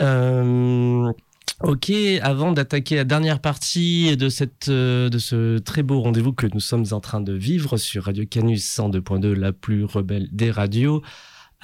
Euh, 0.00 1.12
ok, 1.60 1.92
avant 2.22 2.52
d'attaquer 2.52 2.96
la 2.96 3.04
dernière 3.04 3.40
partie 3.40 4.16
de 4.16 4.28
cette, 4.28 4.68
euh, 4.68 5.08
de 5.08 5.18
ce 5.18 5.58
très 5.58 5.84
beau 5.84 6.00
rendez-vous 6.00 6.32
que 6.32 6.48
nous 6.52 6.60
sommes 6.60 6.86
en 6.90 7.00
train 7.00 7.20
de 7.20 7.32
vivre 7.32 7.76
sur 7.76 8.04
Radio 8.04 8.24
Canus 8.26 8.64
102.2, 8.64 9.32
la 9.32 9.52
plus 9.52 9.84
rebelle 9.84 10.28
des 10.32 10.50
radios. 10.50 11.02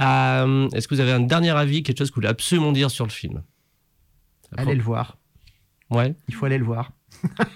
euh, 0.01 0.69
est-ce 0.71 0.87
que 0.87 0.95
vous 0.95 1.01
avez 1.01 1.13
un 1.13 1.21
dernier 1.21 1.51
avis, 1.51 1.83
quelque 1.83 1.99
chose 1.99 2.11
que 2.11 2.15
vous 2.15 2.21
voulez 2.21 2.29
absolument 2.29 2.73
dire 2.73 2.91
sur 2.91 3.05
le 3.05 3.11
film? 3.11 3.43
Allez 4.57 4.75
le 4.75 4.83
voir. 4.83 5.17
Ouais. 5.91 6.15
Il 6.29 6.35
faut 6.35 6.47
aller 6.47 6.59
le 6.59 6.65
voir. 6.65 6.93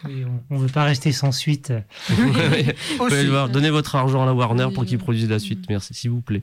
Oui, 0.06 0.24
on, 0.50 0.54
on 0.54 0.58
veut 0.58 0.68
pas 0.68 0.84
rester 0.84 1.12
sans 1.12 1.32
suite. 1.32 1.72
Vous 2.08 2.32
pouvez 2.98 3.22
le 3.24 3.30
voir. 3.30 3.48
Donnez 3.48 3.70
votre 3.70 3.94
argent 3.96 4.22
à 4.22 4.26
la 4.26 4.34
Warner 4.34 4.68
pour 4.74 4.84
qu'ils 4.84 4.98
produisent 4.98 5.28
la 5.30 5.38
suite. 5.38 5.64
Merci, 5.68 5.94
s'il 5.94 6.10
vous 6.10 6.20
plaît. 6.20 6.42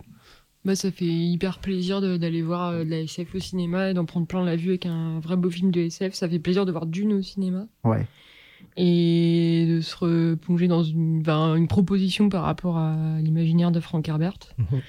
Bah, 0.64 0.76
ça 0.76 0.92
fait 0.92 1.06
hyper 1.06 1.58
plaisir 1.60 2.02
d'aller 2.02 2.42
voir 2.44 2.70
euh, 2.70 2.84
de 2.84 2.90
la 2.92 3.00
SF 3.02 3.34
au 3.34 3.40
cinéma 3.40 3.90
et 3.90 3.94
d'en 3.96 4.06
prendre 4.06 4.28
plein 4.28 4.44
la 4.46 4.56
vue 4.56 4.70
avec 4.70 4.86
un 4.86 5.20
vrai 5.20 5.36
beau 5.36 5.50
film 5.50 5.72
de 5.72 5.82
SF. 5.82 6.14
Ça 6.14 6.30
fait 6.30 6.38
plaisir 6.40 6.66
de 6.66 6.72
voir 6.72 6.86
Dune 6.86 7.14
au 7.14 7.22
cinéma 7.24 7.66
Ouais. 7.84 8.06
et 8.78 9.66
de 9.68 9.82
se 9.82 9.96
replonger 9.96 10.68
dans 10.68 10.84
une, 10.84 11.24
ben, 11.24 11.56
une 11.56 11.68
proposition 11.68 12.30
par 12.30 12.44
rapport 12.44 12.78
à 12.78 12.96
l'imaginaire 13.22 13.72
de 13.72 13.80
Frank 13.80 14.08
Herbert. 14.08 14.38
Mhm. 14.60 14.82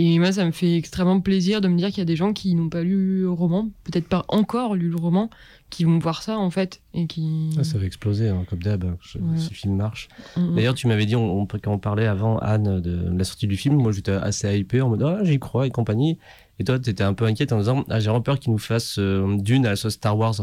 Et 0.00 0.16
moi, 0.20 0.30
ça 0.30 0.44
me 0.44 0.52
fait 0.52 0.76
extrêmement 0.76 1.20
plaisir 1.20 1.60
de 1.60 1.66
me 1.66 1.76
dire 1.76 1.88
qu'il 1.88 1.98
y 1.98 2.02
a 2.02 2.04
des 2.04 2.14
gens 2.14 2.32
qui 2.32 2.54
n'ont 2.54 2.68
pas 2.68 2.82
lu 2.84 3.22
le 3.22 3.30
roman, 3.30 3.68
peut-être 3.82 4.06
pas 4.06 4.24
encore 4.28 4.76
lu 4.76 4.90
le 4.90 4.96
roman, 4.96 5.28
qui 5.70 5.82
vont 5.82 5.98
voir 5.98 6.22
ça 6.22 6.38
en 6.38 6.50
fait 6.50 6.80
et 6.94 7.08
qui. 7.08 7.50
Ah, 7.58 7.64
ça 7.64 7.78
va 7.78 7.84
exploser, 7.84 8.28
hein, 8.28 8.44
comme 8.48 8.62
d'hab. 8.62 8.94
Je- 9.00 9.18
Ouais. 9.18 9.36
Ce 9.36 9.52
film 9.52 9.74
marche. 9.74 10.08
Mm, 10.36 10.40
mm. 10.40 10.54
D'ailleurs, 10.54 10.74
tu 10.74 10.86
m'avais 10.86 11.04
dit, 11.04 11.16
on, 11.16 11.40
on- 11.40 11.46
quand 11.46 11.72
on 11.72 11.78
parlait 11.80 12.06
avant, 12.06 12.38
Anne, 12.38 12.80
de 12.80 13.10
la 13.12 13.24
sortie 13.24 13.48
du 13.48 13.56
film, 13.56 13.74
moi 13.74 13.90
j'étais 13.90 14.12
assez 14.12 14.56
hypé 14.56 14.80
en 14.80 14.88
mode 14.90 15.02
Ah, 15.02 15.18
j'y 15.24 15.40
crois 15.40 15.66
et 15.66 15.70
compagnie. 15.70 16.16
Et 16.60 16.64
toi, 16.64 16.78
t'étais 16.78 17.02
un 17.02 17.14
peu 17.14 17.24
inquiète 17.24 17.52
en 17.52 17.58
disant 17.58 17.84
Ah, 17.88 17.98
j'ai 17.98 18.06
vraiment 18.08 18.22
peur 18.22 18.38
qu'ils 18.38 18.52
nous 18.52 18.58
fassent 18.58 18.98
euh, 19.00 19.36
Dune 19.38 19.66
à 19.66 19.70
la 19.70 19.76
sauce 19.76 19.94
Star 19.94 20.16
Wars. 20.16 20.34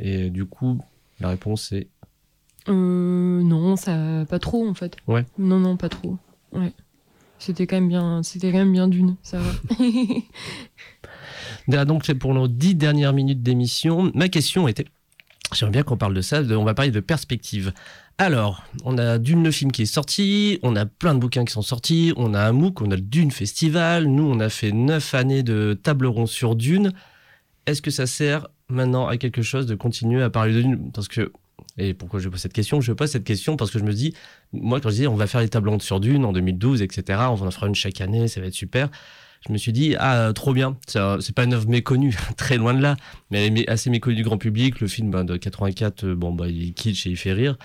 Et 0.00 0.30
du 0.30 0.46
coup, 0.46 0.78
la 1.20 1.28
réponse 1.28 1.70
est 1.72 1.88
Euh, 2.68 3.42
non, 3.42 3.76
ça, 3.76 4.24
pas 4.28 4.38
trop 4.38 4.66
en 4.66 4.74
fait. 4.74 4.96
Ouais. 5.06 5.26
Non, 5.38 5.58
non, 5.58 5.76
pas 5.76 5.88
trop. 5.90 6.16
Ouais. 6.52 6.72
C'était 7.44 7.66
quand 7.66 7.74
même 7.74 7.88
bien, 7.88 8.22
c'était 8.22 8.52
quand 8.52 8.58
même 8.58 8.72
bien 8.72 8.86
d'une, 8.86 9.16
ça 9.24 9.38
va. 9.38 9.50
Donc, 11.84 12.04
c'est 12.06 12.14
pour 12.14 12.34
nos 12.34 12.46
dix 12.46 12.76
dernières 12.76 13.12
minutes 13.12 13.42
d'émission. 13.42 14.12
Ma 14.14 14.28
question 14.28 14.68
était, 14.68 14.84
j'aimerais 15.52 15.72
bien 15.72 15.82
qu'on 15.82 15.96
parle 15.96 16.14
de 16.14 16.20
ça, 16.20 16.40
on 16.40 16.62
va 16.62 16.74
parler 16.74 16.92
de 16.92 17.00
perspective. 17.00 17.72
Alors, 18.16 18.62
on 18.84 18.96
a 18.96 19.18
Dune 19.18 19.42
le 19.42 19.50
film 19.50 19.72
qui 19.72 19.82
est 19.82 19.86
sorti, 19.86 20.60
on 20.62 20.76
a 20.76 20.86
plein 20.86 21.16
de 21.16 21.18
bouquins 21.18 21.44
qui 21.44 21.52
sont 21.52 21.62
sortis, 21.62 22.12
on 22.16 22.32
a 22.32 22.40
un 22.40 22.52
MOOC, 22.52 22.80
on 22.80 22.92
a 22.92 22.94
le 22.94 23.02
Dune 23.02 23.32
Festival, 23.32 24.04
nous 24.04 24.22
on 24.22 24.38
a 24.38 24.48
fait 24.48 24.70
neuf 24.70 25.12
années 25.12 25.42
de 25.42 25.76
table 25.82 26.06
ronde 26.06 26.28
sur 26.28 26.54
Dune. 26.54 26.92
Est-ce 27.66 27.82
que 27.82 27.90
ça 27.90 28.06
sert 28.06 28.46
maintenant 28.68 29.08
à 29.08 29.16
quelque 29.16 29.42
chose 29.42 29.66
de 29.66 29.74
continuer 29.74 30.22
à 30.22 30.30
parler 30.30 30.54
de 30.54 30.62
Dune? 30.62 30.92
Parce 30.92 31.08
que, 31.08 31.32
et 31.78 31.94
pourquoi 31.94 32.20
je 32.20 32.28
pose 32.28 32.40
cette 32.40 32.52
question? 32.52 32.80
Je 32.80 32.92
pose 32.92 33.10
cette 33.10 33.24
question 33.24 33.56
parce 33.56 33.70
que 33.70 33.78
je 33.78 33.84
me 33.84 33.92
dis, 33.92 34.14
moi 34.52 34.80
quand 34.80 34.90
je 34.90 34.96
dis 34.96 35.06
on 35.06 35.16
va 35.16 35.26
faire 35.26 35.40
les 35.40 35.48
tables 35.48 35.80
sur 35.80 36.00
Dune 36.00 36.24
en 36.24 36.32
2012, 36.32 36.82
etc., 36.82 37.20
on 37.30 37.40
en 37.40 37.50
fera 37.50 37.66
une 37.66 37.74
chaque 37.74 38.00
année, 38.00 38.28
ça 38.28 38.40
va 38.40 38.46
être 38.46 38.54
super 38.54 38.90
je 39.46 39.52
me 39.52 39.58
suis 39.58 39.72
dit, 39.72 39.96
ah, 39.98 40.32
trop 40.34 40.52
bien. 40.52 40.76
C'est 40.86 41.34
pas 41.34 41.44
une 41.44 41.54
œuvre 41.54 41.68
méconnue, 41.68 42.16
très 42.36 42.56
loin 42.56 42.74
de 42.74 42.80
là, 42.80 42.96
mais 43.30 43.46
elle 43.46 43.58
est 43.58 43.68
assez 43.68 43.90
méconnue 43.90 44.16
du 44.16 44.22
grand 44.22 44.38
public. 44.38 44.80
Le 44.80 44.86
film 44.86 45.10
ben, 45.10 45.24
de 45.24 45.36
84, 45.36 46.04
euh, 46.04 46.14
bon, 46.14 46.32
bah, 46.32 46.48
il 46.48 46.72
kitsch 46.74 47.06
et 47.06 47.10
il 47.10 47.16
fait 47.16 47.32
rire. 47.32 47.56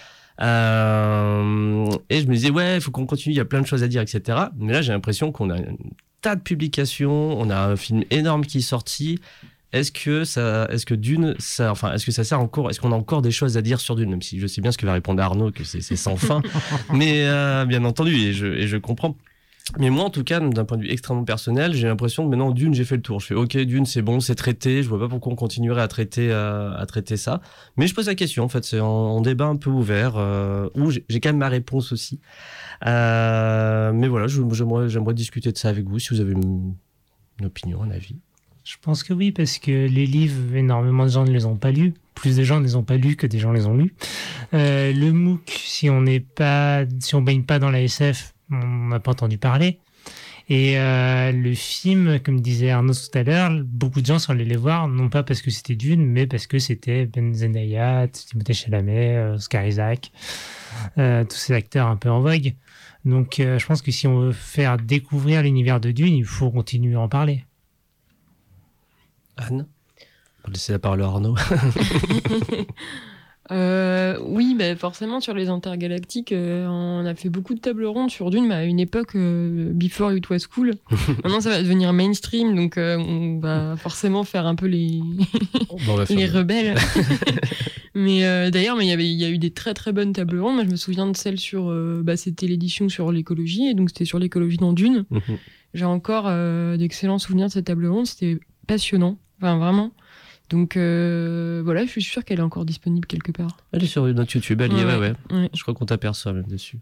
Euh, 0.41 1.89
et 2.09 2.21
je 2.21 2.27
me 2.27 2.33
disais, 2.33 2.49
ouais, 2.49 2.75
il 2.75 2.81
faut 2.81 2.91
qu'on 2.91 3.05
continue, 3.05 3.33
il 3.33 3.37
y 3.37 3.41
a 3.41 3.45
plein 3.45 3.61
de 3.61 3.67
choses 3.67 3.83
à 3.83 3.87
dire, 3.87 4.01
etc. 4.01 4.39
Mais 4.57 4.73
là, 4.73 4.81
j'ai 4.81 4.91
l'impression 4.91 5.31
qu'on 5.31 5.49
a 5.49 5.55
un 5.55 5.75
tas 6.21 6.35
de 6.35 6.41
publications, 6.41 7.39
on 7.39 7.49
a 7.49 7.59
un 7.59 7.75
film 7.75 8.03
énorme 8.09 8.45
qui 8.45 8.59
est 8.59 8.61
sorti. 8.61 9.19
Est-ce 9.73 9.91
que 9.91 10.23
ça, 10.23 10.67
est-ce 10.71 10.85
que 10.85 10.93
Dune, 10.93 11.35
ça, 11.39 11.71
enfin, 11.71 11.93
est-ce 11.93 12.05
que 12.05 12.11
ça 12.11 12.23
sert 12.23 12.39
encore, 12.39 12.69
est-ce 12.69 12.79
qu'on 12.79 12.91
a 12.91 12.95
encore 12.95 13.21
des 13.21 13.31
choses 13.31 13.57
à 13.57 13.61
dire 13.61 13.79
sur 13.79 13.95
Dune, 13.95 14.09
même 14.09 14.21
si 14.21 14.39
je 14.39 14.47
sais 14.47 14.61
bien 14.61 14.71
ce 14.71 14.77
que 14.77 14.85
va 14.85 14.93
répondre 14.93 15.21
Arnaud, 15.21 15.51
que 15.51 15.63
c'est 15.63 15.81
sans 15.95 16.15
fin, 16.15 16.41
mais 16.93 17.27
euh, 17.27 17.65
bien 17.65 17.83
entendu, 17.83 18.15
et 18.15 18.33
je, 18.33 18.47
et 18.47 18.67
je 18.67 18.77
comprends. 18.77 19.15
Mais 19.77 19.89
moi, 19.89 20.05
en 20.05 20.09
tout 20.09 20.23
cas, 20.23 20.39
d'un 20.39 20.65
point 20.65 20.77
de 20.77 20.83
vue 20.83 20.91
extrêmement 20.91 21.25
personnel, 21.25 21.73
j'ai 21.73 21.87
l'impression 21.87 22.23
que 22.23 22.29
maintenant, 22.29 22.51
Dune, 22.51 22.73
j'ai 22.73 22.85
fait 22.85 22.95
le 22.95 23.01
tour. 23.01 23.19
Je 23.19 23.27
fais, 23.27 23.33
ok, 23.35 23.57
Dune, 23.57 23.85
c'est 23.85 24.01
bon, 24.01 24.19
c'est 24.19 24.35
traité. 24.35 24.81
Je 24.81 24.87
vois 24.87 24.99
pas 24.99 25.09
pourquoi 25.09 25.33
on 25.33 25.35
continuerait 25.35 25.81
à 25.81 25.87
traiter, 25.87 26.31
euh, 26.31 26.73
à 26.75 26.85
traiter 26.85 27.17
ça. 27.17 27.41
Mais 27.75 27.85
je 27.87 27.93
pose 27.93 28.07
la 28.07 28.15
question, 28.15 28.43
en 28.45 28.47
fait, 28.47 28.63
c'est 28.63 28.79
en, 28.79 29.19
débat 29.21 29.45
un 29.45 29.57
peu 29.57 29.69
ouvert, 29.69 30.13
euh, 30.17 30.69
où 30.75 30.89
j'ai 30.91 31.19
quand 31.19 31.29
même 31.29 31.37
ma 31.37 31.49
réponse 31.49 31.91
aussi. 31.91 32.19
Euh, 32.85 33.91
mais 33.93 34.07
voilà, 34.07 34.27
j'aimerais 34.27 34.87
j'aimerais 34.89 35.13
discuter 35.13 35.51
de 35.51 35.57
ça 35.57 35.69
avec 35.69 35.85
vous, 35.85 35.99
si 35.99 36.09
vous 36.13 36.21
avez 36.21 36.31
une, 36.31 36.73
une 37.39 37.45
opinion, 37.45 37.83
un 37.83 37.91
avis. 37.91 38.15
Je 38.67 38.75
pense 38.81 39.01
que 39.01 39.13
oui, 39.13 39.31
parce 39.31 39.59
que 39.59 39.71
les 39.71 40.05
livres, 40.05 40.53
énormément 40.53 41.05
de 41.05 41.09
gens 41.09 41.23
ne 41.23 41.31
les 41.31 41.45
ont 41.45 41.55
pas 41.55 41.71
lus. 41.71 41.93
Plus 42.15 42.35
de 42.35 42.43
gens 42.43 42.59
ne 42.59 42.65
les 42.65 42.75
ont 42.75 42.83
pas 42.83 42.97
lus 42.97 43.15
que 43.15 43.25
des 43.25 43.39
gens 43.39 43.53
les 43.53 43.65
ont 43.65 43.77
lus. 43.77 43.95
Euh, 44.53 44.91
le 44.91 45.13
MOOC, 45.13 45.49
si 45.49 45.89
on 45.89 46.01
n'est 46.01 46.19
pas, 46.19 46.83
si 46.99 47.15
on 47.15 47.21
baigne 47.21 47.43
pas 47.43 47.59
dans 47.59 47.71
la 47.71 47.81
SF, 47.81 48.33
on 48.51 48.89
n'a 48.89 48.99
pas 48.99 49.11
entendu 49.11 49.37
parler. 49.37 49.79
Et 50.49 50.77
euh, 50.77 51.31
le 51.31 51.53
film, 51.53 52.19
comme 52.19 52.41
disait 52.41 52.69
Arnaud 52.71 52.93
tout 52.93 53.17
à 53.17 53.23
l'heure, 53.23 53.51
beaucoup 53.63 54.01
de 54.01 54.05
gens 54.05 54.19
sont 54.19 54.33
allés 54.33 54.43
les 54.43 54.57
voir, 54.57 54.89
non 54.89 55.07
pas 55.07 55.23
parce 55.23 55.41
que 55.41 55.49
c'était 55.49 55.75
Dune, 55.75 56.05
mais 56.05 56.27
parce 56.27 56.45
que 56.45 56.59
c'était 56.59 57.05
Ben 57.05 57.33
Zendaya, 57.33 58.09
Timothée 58.09 58.53
Chalamet, 58.53 59.15
euh, 59.15 59.35
Oscar 59.35 59.65
Isaac, 59.65 60.11
tous 60.97 61.37
ces 61.37 61.53
acteurs 61.53 61.87
un 61.87 61.95
peu 61.95 62.09
en 62.09 62.19
vogue. 62.19 62.53
Donc, 63.05 63.35
je 63.37 63.65
pense 63.65 63.81
que 63.81 63.91
si 63.91 64.07
on 64.07 64.19
veut 64.19 64.33
faire 64.33 64.75
découvrir 64.75 65.41
l'univers 65.41 65.79
de 65.79 65.91
Dune, 65.91 66.15
il 66.15 66.25
faut 66.25 66.51
continuer 66.51 66.95
à 66.95 66.99
en 66.99 67.07
parler. 67.07 67.45
Anne 69.37 69.65
On 70.43 70.47
va 70.47 70.53
laisser 70.53 70.71
la 70.73 70.79
parole 70.79 71.01
à 71.01 71.05
Arnaud. 71.05 71.35
Euh, 73.51 74.17
oui, 74.25 74.55
bah 74.57 74.75
forcément 74.75 75.21
sur 75.21 75.33
les 75.33 75.47
intergalactiques, 75.47 76.31
euh, 76.31 76.67
on 76.67 77.05
a 77.05 77.15
fait 77.15 77.29
beaucoup 77.29 77.53
de 77.53 77.59
tables 77.59 77.85
rondes 77.85 78.09
sur 78.09 78.29
Dune, 78.29 78.47
mais 78.47 78.55
à 78.55 78.65
une 78.65 78.79
époque, 78.79 79.15
euh, 79.15 79.71
before 79.73 80.11
it 80.13 80.29
was 80.29 80.39
cool. 80.53 80.73
Maintenant, 81.23 81.39
ça 81.39 81.51
va 81.51 81.61
devenir 81.61 81.93
mainstream, 81.93 82.55
donc 82.55 82.75
on 82.77 83.39
va 83.39 83.75
forcément 83.77 84.23
faire 84.23 84.45
un 84.45 84.55
peu 84.55 84.65
les, 84.65 84.99
Bon, 85.85 85.95
rebelles. 86.33 86.75
mais 87.95 88.51
d'ailleurs, 88.51 88.75
mais 88.75 88.85
il 88.85 88.89
y 88.89 88.93
avait, 88.93 89.09
il 89.09 89.17
y 89.17 89.25
a 89.25 89.29
eu 89.29 89.37
des 89.37 89.51
très 89.51 89.73
très 89.73 89.93
bonnes 89.93 90.13
tables 90.13 90.39
rondes. 90.39 90.55
Moi, 90.55 90.65
je 90.65 90.71
me 90.71 90.75
souviens 90.75 91.07
de 91.07 91.15
celle 91.15 91.39
sur, 91.39 91.73
bah, 92.03 92.17
c'était 92.17 92.47
l'édition 92.47 92.89
sur 92.89 93.11
l'écologie, 93.11 93.67
et 93.67 93.73
donc 93.73 93.89
c'était 93.89 94.05
sur 94.05 94.19
l'écologie 94.19 94.57
dans 94.57 94.73
Dune. 94.73 95.05
Mhm. 95.09 95.21
J'ai 95.73 95.85
encore 95.85 96.29
d'excellents 96.77 97.19
souvenirs 97.19 97.47
de 97.47 97.51
cette 97.53 97.65
table 97.65 97.87
ronde. 97.87 98.07
C'était 98.07 98.39
passionnant, 98.67 99.17
enfin 99.37 99.57
vraiment. 99.57 99.91
Donc 100.49 100.77
euh, 100.77 101.61
voilà, 101.65 101.83
je 101.85 101.89
suis 101.91 102.01
sûre 102.01 102.23
qu'elle 102.23 102.39
est 102.39 102.43
encore 102.43 102.63
disponible 102.63 103.05
quelque 103.05 103.33
part. 103.33 103.57
Elle 103.73 103.83
est 103.83 103.87
sur 103.87 104.05
notre 104.07 104.33
YouTube, 104.33 104.61
elle 104.61 104.71
y 104.71 104.79
est, 104.79 104.85
ouais, 104.85 105.13
Ouais. 105.29 105.49
Je 105.53 105.61
crois 105.61 105.73
qu'on 105.73 105.85
t'aperçoit 105.85 106.31
même 106.31 106.47
dessus. 106.47 106.79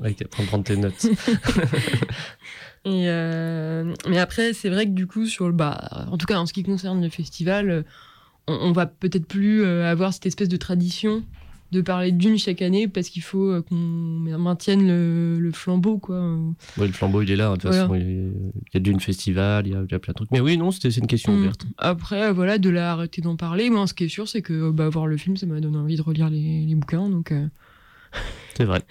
Avec 0.00 0.16
tes- 0.16 0.24
prendre 0.24 0.48
prendre 0.48 0.64
tes 0.64 0.76
notes. 0.76 1.06
Et 2.84 3.04
euh, 3.08 3.92
mais 4.08 4.18
après, 4.18 4.52
c'est 4.52 4.68
vrai 4.70 4.86
que 4.86 4.90
du 4.92 5.06
coup, 5.06 5.26
sur 5.26 5.46
le 5.46 5.52
bah, 5.52 6.06
en 6.10 6.16
tout 6.16 6.26
cas 6.26 6.38
en 6.38 6.46
ce 6.46 6.52
qui 6.52 6.62
concerne 6.62 7.02
le 7.02 7.08
festival, 7.10 7.70
euh, 7.70 7.82
on, 8.46 8.54
on 8.54 8.72
va 8.72 8.86
peut-être 8.86 9.26
plus 9.26 9.64
avoir 9.64 10.12
cette 10.12 10.26
espèce 10.26 10.48
de 10.48 10.56
tradition 10.56 11.22
de 11.70 11.80
parler 11.82 12.12
d'une 12.12 12.38
chaque 12.38 12.62
année 12.62 12.88
parce 12.88 13.08
qu'il 13.10 13.22
faut 13.22 13.50
euh, 13.50 13.62
qu'on 13.62 13.74
maintienne 13.74 14.86
le, 14.86 15.38
le 15.38 15.52
flambeau, 15.52 15.98
quoi. 15.98 16.18
Ouais, 16.78 16.86
le 16.86 16.92
flambeau, 16.92 17.20
il 17.22 17.30
est 17.30 17.36
là. 17.36 17.50
De 17.50 17.54
toute 17.54 17.62
Voilà. 17.64 17.82
façon, 17.82 17.94
il 17.94 18.32
y 18.72 18.76
a 18.76 18.80
d'une 18.80 19.00
festival, 19.00 19.66
il 19.66 19.72
y, 19.72 19.76
a, 19.76 19.82
il 19.82 19.90
y 19.92 19.94
a 19.94 19.98
plein 19.98 20.12
de 20.12 20.16
trucs. 20.16 20.30
Mais 20.30 20.40
oui, 20.40 20.56
non, 20.56 20.70
c'était 20.70 20.90
c'est 20.90 21.00
une 21.00 21.06
question 21.06 21.32
Mm. 21.34 21.38
ouverte. 21.40 21.66
Après, 21.76 22.32
voilà, 22.32 22.56
de 22.58 22.70
là 22.70 22.92
arrêter 22.92 23.20
d'en 23.20 23.36
parler. 23.36 23.68
Moi, 23.70 23.86
ce 23.86 23.94
qui 23.94 24.04
est 24.04 24.08
sûr, 24.08 24.26
c'est 24.28 24.40
que 24.42 24.52
euh, 24.68 24.72
bah, 24.72 24.88
voir 24.88 25.06
le 25.06 25.16
film, 25.18 25.36
ça 25.36 25.44
m'a 25.46 25.60
donné 25.60 25.76
envie 25.76 25.96
de 25.96 26.02
relire 26.02 26.30
les, 26.30 26.64
les 26.64 26.74
bouquins. 26.74 27.08
Donc, 27.10 27.32
euh, 27.32 27.46
C'est 28.56 28.64
vrai. 28.64 28.82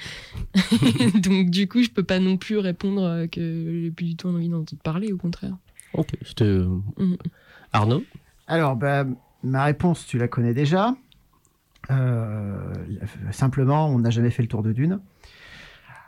donc, 1.23 1.49
du 1.49 1.67
coup, 1.67 1.81
je 1.81 1.89
peux 1.89 2.03
pas 2.03 2.19
non 2.19 2.37
plus 2.37 2.57
répondre 2.57 3.25
que 3.31 3.81
j'ai 3.83 3.91
plus 3.91 4.05
du 4.05 4.15
tout 4.15 4.27
envie 4.27 4.49
d'en 4.49 4.63
parler, 4.83 5.11
au 5.11 5.17
contraire. 5.17 5.55
Ok. 5.93 6.11
C'était. 6.23 6.43
euh, 6.45 6.67
Mm. 6.97 7.15
Arnaud? 7.73 8.03
Alors, 8.47 8.75
bah, 8.75 9.05
ma 9.43 9.65
réponse, 9.65 10.05
tu 10.05 10.17
la 10.17 10.27
connais 10.27 10.53
déjà. 10.53 10.95
Euh, 11.91 12.73
simplement, 13.31 13.87
on 13.87 13.99
n'a 13.99 14.09
jamais 14.09 14.29
fait 14.29 14.41
le 14.41 14.47
tour 14.47 14.63
de 14.63 14.71
Dune. 14.71 14.99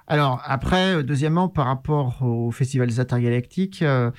Alors, 0.08 0.42
après, 0.46 0.96
euh, 0.96 1.04
deuxièmement, 1.04 1.48
par 1.48 1.68
rapport 1.68 2.24
au 2.24 2.52
Festival 2.52 2.88
des 2.88 3.00
Intergalactiques, 3.00 3.82
euh, 3.82 4.12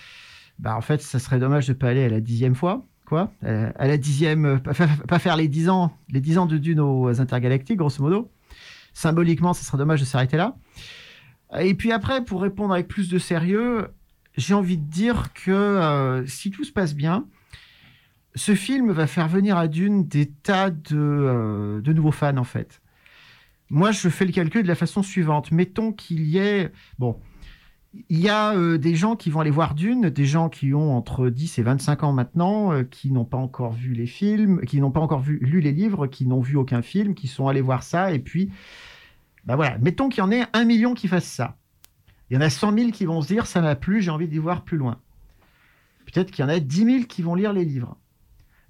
bah, 0.59 0.77
en 0.77 0.81
fait, 0.81 1.03
ça 1.03 1.19
serait 1.19 1.39
dommage 1.39 1.67
de 1.67 1.73
ne 1.73 1.79
pas 1.79 1.89
aller 1.89 2.05
à 2.05 2.09
la 2.09 2.21
dixième 2.21 2.55
fois. 2.55 2.87
Quoi 3.07 3.33
À 3.43 3.89
la 3.89 3.97
dixième, 3.97 4.61
pas, 4.61 4.73
pas 5.09 5.19
faire 5.19 5.37
les 5.37 5.49
dix 5.49 5.69
ans, 5.69 5.93
les 6.11 6.21
dix 6.21 6.39
ans 6.39 6.47
de 6.47 6.59
Dune 6.59 6.79
aux 6.79 7.21
Intergalactiques, 7.21 7.79
grosso 7.79 8.01
modo. 8.01 8.31
Symboliquement, 8.93 9.53
ça 9.53 9.65
serait 9.65 9.79
dommage 9.79 9.99
de 9.99 10.05
s'arrêter 10.05 10.37
là. 10.37 10.57
Et 11.59 11.75
puis 11.75 11.91
après, 11.91 12.25
pour 12.25 12.41
répondre 12.41 12.73
avec 12.73 12.87
plus 12.87 13.09
de 13.09 13.19
sérieux, 13.19 13.89
j'ai 14.37 14.55
envie 14.55 14.77
de 14.77 14.89
dire 14.89 15.33
que 15.33 16.23
si 16.29 16.53
tout 16.53 16.63
se 16.63 16.71
passe 16.71 16.95
bien, 16.95 17.27
ce 18.35 18.55
film 18.55 18.93
va 18.93 19.07
faire 19.07 19.29
venir 19.29 19.57
à 19.57 19.69
Dune 19.69 20.07
des 20.07 20.27
tas 20.27 20.71
de, 20.71 20.97
euh, 20.97 21.81
de 21.81 21.93
nouveaux 21.93 22.13
fans, 22.13 22.37
en 22.37 22.45
fait. 22.45 22.81
Moi, 23.71 23.93
je 23.93 24.09
fais 24.09 24.25
le 24.25 24.33
calcul 24.33 24.63
de 24.63 24.69
la 24.69 24.75
façon 24.75 25.03
suivante. 25.03 25.53
Mettons 25.53 25.93
qu'il 25.93 26.23
y 26.23 26.39
ait... 26.39 26.73
Bon, 26.99 27.19
il 28.09 28.21
y 28.21 28.29
a 28.29 28.55
euh, 28.55 28.79
des 28.79 28.95
gens 28.95 29.17
qui 29.17 29.31
vont 29.31 29.41
aller 29.41 29.51
voir 29.51 29.75
Dune, 29.75 30.11
des 30.11 30.25
gens 30.25 30.49
qui 30.49 30.75
ont 30.75 30.97
entre 30.97 31.29
10 31.29 31.59
et 31.59 31.63
25 31.63 32.05
ans 32.05 32.13
maintenant, 32.13 32.73
euh, 32.73 32.85
qui 32.85 33.11
n'ont 33.11 33.25
pas 33.25 33.37
encore 33.37 33.73
vu 33.73 33.95
les 33.95 34.07
films, 34.07 34.61
qui 34.63 34.81
n'ont 34.81 34.93
pas 34.93 35.01
encore 35.01 35.25
lu 35.27 35.61
les 35.61 35.73
livres, 35.73 36.07
qui 36.07 36.27
n'ont 36.27 36.41
vu 36.41 36.57
aucun 36.57 36.83
film, 36.83 37.15
qui 37.15 37.27
sont 37.27 37.49
allés 37.49 37.61
voir 37.61 37.83
ça, 37.83 38.13
et 38.13 38.19
puis... 38.19 38.51
Ben 39.47 39.57
voilà, 39.57 39.79
mettons 39.79 40.11
qu'il 40.11 40.19
y 40.19 40.27
en 40.27 40.31
ait 40.31 40.45
un 40.53 40.65
million 40.65 40.93
qui 40.95 41.09
fassent 41.09 41.25
ça. 41.25 41.57
Il 42.29 42.35
y 42.35 42.37
en 42.37 42.43
a 42.43 42.51
100 42.51 42.77
000 42.77 42.91
qui 42.91 43.07
vont 43.07 43.23
se 43.23 43.29
dire, 43.29 43.47
ça 43.47 43.61
m'a 43.61 43.75
plu, 43.75 44.03
j'ai 44.03 44.11
envie 44.11 44.29
d'y 44.29 44.39
voir 44.39 44.63
plus 44.63 44.77
loin. 44.77 45.01
Peut-être 46.05 46.31
qu'il 46.31 46.45
y 46.45 46.47
en 46.47 46.51
a 46.51 46.61
10 46.61 46.85
000 46.85 47.05
qui 47.05 47.23
vont 47.23 47.35
lire 47.35 47.53
les 47.53 47.65
livres. 47.65 47.97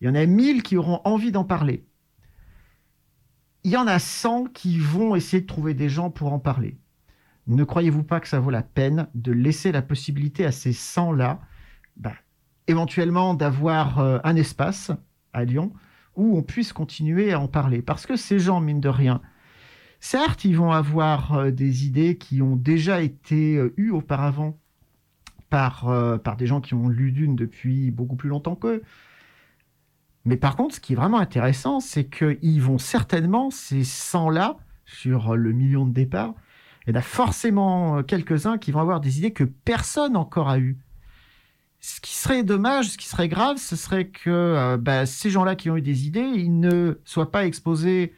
Il 0.01 0.07
y 0.07 0.11
en 0.11 0.15
a 0.15 0.25
1000 0.25 0.63
qui 0.63 0.77
auront 0.77 1.01
envie 1.05 1.33
d'en 1.33 1.45
parler. 1.45 1.85
Il 3.65 3.71
y 3.71 3.77
en 3.77 3.87
a 3.87 3.99
100 3.99 4.47
qui 4.47 4.79
vont 4.79 5.15
essayer 5.15 5.43
de 5.43 5.47
trouver 5.47 5.75
des 5.75 5.91
gens 5.91 6.11
pour 6.11 6.33
en 6.33 6.39
parler. 6.39 6.79
Ne 7.47 7.65
croyez-vous 7.65 8.05
pas 8.05 8.21
que 8.21 8.29
ça 8.29 8.41
vaut 8.41 8.51
la 8.51 8.63
peine 8.63 9.09
de 9.15 9.33
laisser 9.33 9.73
la 9.73 9.83
possibilité 9.83 10.47
à 10.47 10.53
ces 10.53 10.73
100-là, 10.73 11.41
bah, 11.97 12.15
éventuellement 12.69 13.35
d'avoir 13.35 13.99
euh, 13.99 14.19
un 14.25 14.37
espace 14.37 14.93
à 15.33 15.45
Lyon 15.45 15.73
où 16.17 16.39
on 16.39 16.43
puisse 16.43 16.73
continuer 16.73 17.33
à 17.33 17.41
en 17.41 17.49
parler? 17.49 17.83
Parce 17.83 18.07
que 18.07 18.17
ces 18.17 18.39
gens, 18.39 18.61
mine 18.61 18.81
de 18.81 18.89
rien, 18.89 19.21
certes, 19.99 20.45
ils 20.45 20.57
vont 20.57 20.71
avoir 20.71 21.35
euh, 21.35 21.51
des 21.51 21.87
idées 21.87 22.17
qui 22.17 22.41
ont 22.41 22.57
déjà 22.57 23.03
été 23.03 23.57
euh, 23.57 23.75
eues 23.77 23.91
auparavant 23.91 24.59
par, 25.51 25.93
par 26.23 26.37
des 26.37 26.47
gens 26.47 26.61
qui 26.61 26.75
ont 26.75 26.89
lu 26.89 27.11
Dune 27.11 27.35
depuis 27.35 27.91
beaucoup 27.91 28.15
plus 28.15 28.29
longtemps 28.29 28.55
qu'eux. 28.55 28.85
Mais 30.25 30.37
par 30.37 30.57
contre, 30.57 30.75
ce 30.75 30.81
qui 30.81 30.93
est 30.93 30.97
vraiment 30.97 31.19
intéressant, 31.19 31.81
c'est 31.81 32.05
qu'ils 32.05 32.61
vont 32.61 32.79
certainement, 32.79 33.51
ces 33.51 33.83
100-là, 33.83 34.57
sur 34.85 35.37
le 35.37 35.53
million 35.53 35.87
de 35.87 35.93
départ, 35.93 36.35
il 36.87 36.95
y 36.95 36.97
en 36.97 36.99
a 36.99 37.03
forcément 37.03 37.99
euh, 37.99 38.03
quelques-uns 38.03 38.59
qui 38.59 38.73
vont 38.73 38.81
avoir 38.81 39.01
des 39.01 39.19
idées 39.19 39.33
que 39.33 39.45
personne 39.45 40.17
encore 40.17 40.49
a 40.49 40.59
eues. 40.59 40.79
Ce 41.81 42.01
qui 42.01 42.15
serait 42.15 42.43
dommage, 42.43 42.91
ce 42.91 42.99
qui 42.99 43.07
serait 43.07 43.29
grave, 43.29 43.57
ce 43.57 43.77
serait 43.77 44.09
que 44.09 44.31
euh, 44.31 44.77
bah, 44.77 45.07
ces 45.07 45.31
gens-là 45.31 45.57
qui 45.57 45.71
ont 45.71 45.77
eu 45.77 45.83
des 45.83 46.07
idées, 46.07 46.31
ils 46.35 46.59
ne 46.59 47.01
soient 47.05 47.31
pas 47.31 47.47
exposés 47.47 48.15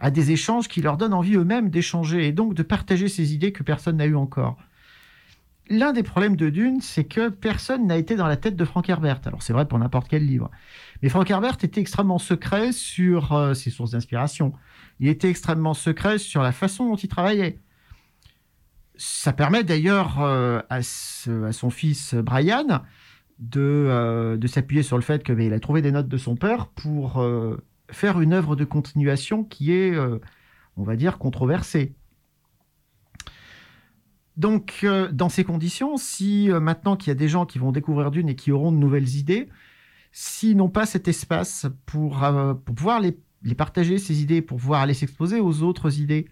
à 0.00 0.10
des 0.10 0.30
échanges 0.30 0.68
qui 0.68 0.80
leur 0.80 0.96
donnent 0.96 1.12
envie 1.12 1.34
eux-mêmes 1.34 1.70
d'échanger 1.70 2.26
et 2.26 2.32
donc 2.32 2.54
de 2.54 2.62
partager 2.62 3.08
ces 3.08 3.34
idées 3.34 3.52
que 3.52 3.62
personne 3.62 3.96
n'a 3.96 4.06
eues 4.06 4.16
encore. 4.16 4.56
L'un 5.70 5.92
des 5.92 6.02
problèmes 6.02 6.36
de 6.36 6.48
Dune, 6.48 6.80
c'est 6.80 7.04
que 7.04 7.28
personne 7.28 7.86
n'a 7.86 7.96
été 7.98 8.16
dans 8.16 8.26
la 8.26 8.38
tête 8.38 8.56
de 8.56 8.64
Frank 8.64 8.88
Herbert. 8.88 9.20
Alors 9.26 9.42
c'est 9.42 9.52
vrai 9.52 9.66
pour 9.66 9.78
n'importe 9.78 10.08
quel 10.08 10.24
livre. 10.24 10.50
Mais 11.02 11.08
Frank 11.08 11.30
Herbert 11.30 11.56
était 11.62 11.80
extrêmement 11.80 12.18
secret 12.18 12.72
sur 12.72 13.32
euh, 13.32 13.54
ses 13.54 13.70
sources 13.70 13.92
d'inspiration. 13.92 14.52
Il 15.00 15.08
était 15.08 15.30
extrêmement 15.30 15.74
secret 15.74 16.18
sur 16.18 16.42
la 16.42 16.52
façon 16.52 16.88
dont 16.88 16.96
il 16.96 17.08
travaillait. 17.08 17.58
Ça 18.96 19.32
permet 19.32 19.62
d'ailleurs 19.62 20.20
euh, 20.20 20.60
à, 20.70 20.82
son 20.82 21.70
fils 21.70 22.14
Brian 22.14 22.82
de, 23.38 23.60
euh, 23.60 24.36
de 24.36 24.46
s'appuyer 24.48 24.82
sur 24.82 24.96
le 24.96 25.02
fait 25.02 25.22
qu'il 25.22 25.52
a 25.52 25.60
trouvé 25.60 25.82
des 25.82 25.92
notes 25.92 26.08
de 26.08 26.16
son 26.16 26.34
père 26.34 26.66
pour 26.66 27.20
euh, 27.20 27.62
faire 27.90 28.20
une 28.20 28.32
œuvre 28.32 28.56
de 28.56 28.64
continuation 28.64 29.44
qui 29.44 29.72
est, 29.72 29.94
euh, 29.94 30.18
on 30.76 30.82
va 30.82 30.96
dire, 30.96 31.18
controversée. 31.18 31.94
Donc, 34.36 34.80
euh, 34.84 35.10
dans 35.10 35.28
ces 35.28 35.42
conditions, 35.44 35.96
si 35.96 36.50
euh, 36.50 36.60
maintenant 36.60 36.96
qu'il 36.96 37.08
y 37.08 37.10
a 37.10 37.16
des 37.16 37.28
gens 37.28 37.44
qui 37.44 37.58
vont 37.58 37.72
découvrir 37.72 38.10
Dune 38.10 38.28
et 38.28 38.36
qui 38.36 38.52
auront 38.52 38.70
de 38.70 38.76
nouvelles 38.76 39.16
idées, 39.16 39.48
s'ils 40.12 40.56
n'ont 40.56 40.68
pas 40.68 40.86
cet 40.86 41.08
espace 41.08 41.66
pour, 41.86 42.24
euh, 42.24 42.54
pour 42.54 42.74
pouvoir 42.74 43.00
les, 43.00 43.18
les 43.42 43.54
partager, 43.54 43.98
ces 43.98 44.22
idées, 44.22 44.42
pour 44.42 44.58
pouvoir 44.58 44.82
aller 44.82 44.94
s'exposer 44.94 45.40
aux 45.40 45.62
autres 45.62 46.00
idées, 46.00 46.26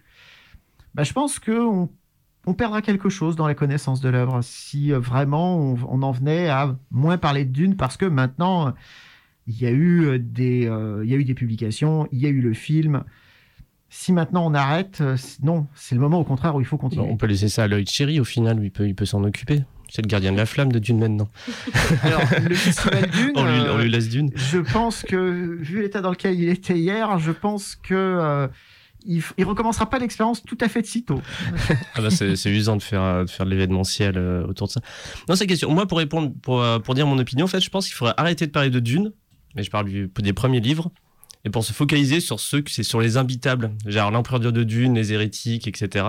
bah, 0.95 1.03
je 1.03 1.13
pense 1.13 1.39
qu'on 1.39 1.89
on 2.45 2.53
perdra 2.53 2.81
quelque 2.81 3.09
chose 3.09 3.35
dans 3.35 3.47
la 3.47 3.55
connaissance 3.55 4.01
de 4.01 4.09
l'œuvre 4.09 4.41
si 4.41 4.91
euh, 4.91 4.99
vraiment 4.99 5.57
on, 5.57 5.77
on 5.89 6.01
en 6.01 6.11
venait 6.11 6.47
à 6.49 6.77
moins 6.91 7.17
parler 7.17 7.45
de 7.45 7.51
Dune 7.51 7.75
parce 7.75 7.97
que 7.97 8.05
maintenant 8.05 8.73
il 9.47 9.61
y 9.61 9.65
a 9.65 9.71
eu 9.71 10.05
euh, 10.05 10.19
des, 10.19 10.67
euh, 10.67 11.03
il 11.03 11.09
y 11.09 11.13
a 11.13 11.17
eu 11.17 11.23
des 11.23 11.33
publications, 11.33 12.07
il 12.11 12.19
y 12.19 12.25
a 12.25 12.29
eu 12.29 12.41
le 12.41 12.53
film. 12.53 13.03
Si 13.89 14.11
maintenant 14.11 14.45
on 14.45 14.53
arrête, 14.53 15.01
non, 15.41 15.67
c'est 15.73 15.95
le 15.95 16.01
moment 16.01 16.19
au 16.19 16.25
contraire 16.25 16.55
où 16.55 16.59
il 16.59 16.65
faut 16.65 16.77
continuer. 16.77 17.07
On 17.09 17.15
peut 17.15 17.25
laisser 17.25 17.47
ça 17.47 17.63
à 17.63 17.67
l'œil 17.67 17.85
de 17.85 17.89
chéri, 17.89 18.19
au 18.19 18.25
final, 18.25 18.59
il 18.61 18.69
peut, 18.69 18.85
il 18.85 18.95
peut 18.95 19.05
s'en 19.05 19.23
occuper. 19.23 19.63
C'est 19.89 20.01
le 20.01 20.07
gardien 20.07 20.31
de 20.31 20.37
la 20.37 20.45
flamme 20.45 20.71
de 20.71 20.79
Dune 20.79 20.99
maintenant. 20.99 21.29
Alors, 22.03 22.21
le 22.47 22.55
festival 22.55 23.09
Dune, 23.11 23.31
On 23.35 23.43
lui, 23.45 23.51
euh, 23.59 23.73
on 23.73 23.77
lui 23.77 23.89
laisse 23.89 24.09
Dune. 24.09 24.31
je 24.35 24.57
pense 24.59 25.03
que, 25.03 25.57
vu 25.61 25.81
l'état 25.81 26.01
dans 26.01 26.09
lequel 26.11 26.39
il 26.39 26.49
était 26.49 26.77
hier, 26.77 27.17
je 27.19 27.31
pense 27.31 27.75
que 27.75 27.93
euh, 27.95 28.47
il, 29.05 29.23
il 29.37 29.45
recommencera 29.45 29.89
pas 29.89 29.99
l'expérience 29.99 30.43
tout 30.43 30.57
à 30.61 30.67
fait 30.67 30.81
de 30.81 30.87
sitôt. 30.87 31.21
Ah 31.95 32.01
bah 32.01 32.09
c'est 32.09 32.49
usant 32.51 32.75
de 32.75 32.83
faire, 32.83 33.23
de 33.25 33.29
faire 33.29 33.45
de 33.45 33.51
l'événementiel 33.51 34.17
euh, 34.17 34.45
autour 34.45 34.67
de 34.67 34.73
ça. 34.73 34.81
Non, 35.29 35.35
c'est 35.35 35.47
question. 35.47 35.71
Moi, 35.71 35.87
pour 35.87 35.97
répondre, 35.99 36.33
pour, 36.41 36.63
pour 36.83 36.93
dire 36.93 37.07
mon 37.07 37.17
opinion, 37.17 37.45
en 37.45 37.47
fait, 37.49 37.61
je 37.61 37.69
pense 37.69 37.85
qu'il 37.87 37.95
faudrait 37.95 38.13
arrêter 38.17 38.45
de 38.45 38.51
parler 38.51 38.69
de 38.69 38.79
Dune, 38.79 39.13
mais 39.55 39.63
je 39.63 39.71
parle 39.71 39.85
du- 39.87 40.11
des 40.19 40.33
premiers 40.33 40.59
livres, 40.59 40.91
et 41.47 41.49
pour 41.49 41.63
se 41.63 41.71
focaliser 41.71 42.19
sur 42.19 42.41
ceux 42.41 42.59
que 42.61 42.69
c'est 42.69 42.83
sur 42.83 42.99
les 42.99 43.15
imbitables, 43.15 43.71
genre 43.85 44.11
l'empereur 44.11 44.41
de 44.41 44.63
Dune, 44.63 44.95
les 44.95 45.13
hérétiques, 45.13 45.65
etc. 45.67 46.07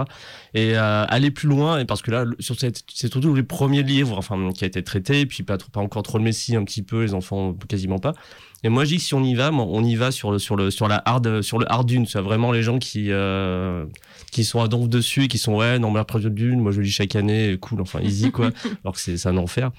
Et 0.53 0.77
euh, 0.77 1.05
aller 1.09 1.31
plus 1.31 1.49
loin, 1.49 1.79
et 1.79 1.85
parce 1.85 2.03
que 2.03 2.11
là, 2.11 2.25
le- 2.25 2.37
c'est 2.41 3.09
surtout 3.09 3.35
les 3.35 3.45
premiers 3.45 3.85
livres, 3.85 4.19
enfin, 4.19 4.51
qui 4.53 4.65
a 4.65 4.67
été 4.67 4.83
traité, 4.83 5.25
puis 5.27 5.45
pas, 5.45 5.57
trop- 5.57 5.71
pas 5.71 5.81
encore 5.81 6.03
trop 6.03 6.19
le 6.19 6.25
Messie, 6.25 6.57
un 6.57 6.65
petit 6.65 6.83
peu, 6.83 7.03
les 7.05 7.15
enfants 7.15 7.55
quasiment 7.69 7.99
pas. 8.01 8.15
Et 8.65 8.69
moi, 8.69 8.85
je 8.85 8.89
dis 8.91 8.97
que 8.97 9.03
si 9.05 9.15
on 9.15 9.23
y 9.23 9.37
va, 9.37 9.53
on 9.53 9.85
y 9.85 9.95
va 9.95 10.11
sur 10.11 10.33
le, 10.33 10.41
sur 10.41 10.57
le, 10.57 10.73
sur 10.73 10.89
la 10.89 11.01
hard, 11.05 11.43
sur 11.43 11.61
le 11.61 11.71
hard 11.71 11.87
Dune, 11.87 12.07
c'est 12.07 12.21
vraiment 12.21 12.51
les 12.51 12.65
gens 12.65 12.81
qui, 12.81 13.13
euh, 13.13 13.85
qui 14.33 14.43
sont 14.43 14.61
à 14.61 14.67
donf 14.67 14.89
dessus 14.89 15.25
et 15.25 15.29
qui 15.29 15.39
sont 15.39 15.55
ouais 15.55 15.79
non 15.79 15.93
mais 15.93 16.01
après 16.01 16.19
de 16.21 16.29
Dune 16.29 16.59
moi 16.61 16.73
je 16.73 16.79
le 16.79 16.83
lis 16.85 16.91
chaque 16.91 17.15
année 17.17 17.57
cool 17.61 17.81
enfin 17.81 18.01
easy 18.01 18.31
quoi 18.33 18.51
alors 18.85 18.95
que 18.95 19.01
c'est 19.01 19.17
c'est 19.17 19.29
un 19.29 19.37
enfer 19.37 19.71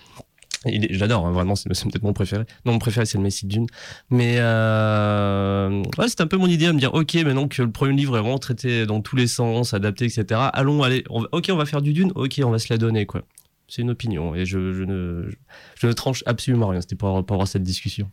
Il 0.65 0.85
est- 0.85 0.93
J'adore, 0.93 1.25
hein, 1.25 1.31
vraiment, 1.31 1.55
c'est 1.55 1.69
peut-être 1.69 2.03
mon 2.03 2.11
préféré. 2.13 2.43
Non, 2.65 2.73
mon 2.73 2.79
préféré, 2.79 3.05
c'est 3.05 3.17
le 3.17 3.23
Messie 3.23 3.45
Dune. 3.47 3.67
Mais 4.09 4.35
euh, 4.39 5.81
ouais, 5.97 6.07
c'est 6.07 6.21
un 6.21 6.27
peu 6.27 6.37
mon 6.37 6.47
idée 6.47 6.65
à 6.65 6.73
me 6.73 6.79
dire, 6.79 6.93
ok, 6.93 7.13
maintenant 7.23 7.47
que 7.47 7.61
le 7.61 7.71
premier 7.71 7.95
livre 7.95 8.17
est 8.17 8.21
vraiment 8.21 8.39
traité 8.39 8.85
dans 8.85 9.01
tous 9.01 9.15
les 9.15 9.27
sens, 9.27 9.73
adapté, 9.73 10.05
etc. 10.05 10.41
Allons, 10.53 10.83
allez, 10.83 11.03
ok, 11.09 11.47
on 11.51 11.55
va 11.55 11.65
faire 11.65 11.81
du 11.81 11.93
Dune, 11.93 12.11
ok, 12.15 12.41
on 12.43 12.49
va 12.51 12.59
se 12.59 12.71
la 12.73 12.77
donner, 12.77 13.05
quoi. 13.05 13.21
C'est 13.67 13.83
une 13.83 13.91
opinion 13.91 14.33
et 14.33 14.45
je, 14.45 14.73
je 14.73 14.83
ne, 14.83 15.29
je, 15.29 15.35
je 15.75 15.87
ne 15.87 15.93
tranche 15.93 16.23
absolument 16.25 16.67
rien. 16.69 16.81
C'était 16.81 16.95
pour, 16.95 17.23
pour 17.25 17.35
avoir 17.35 17.47
cette 17.47 17.63
discussion. 17.63 18.09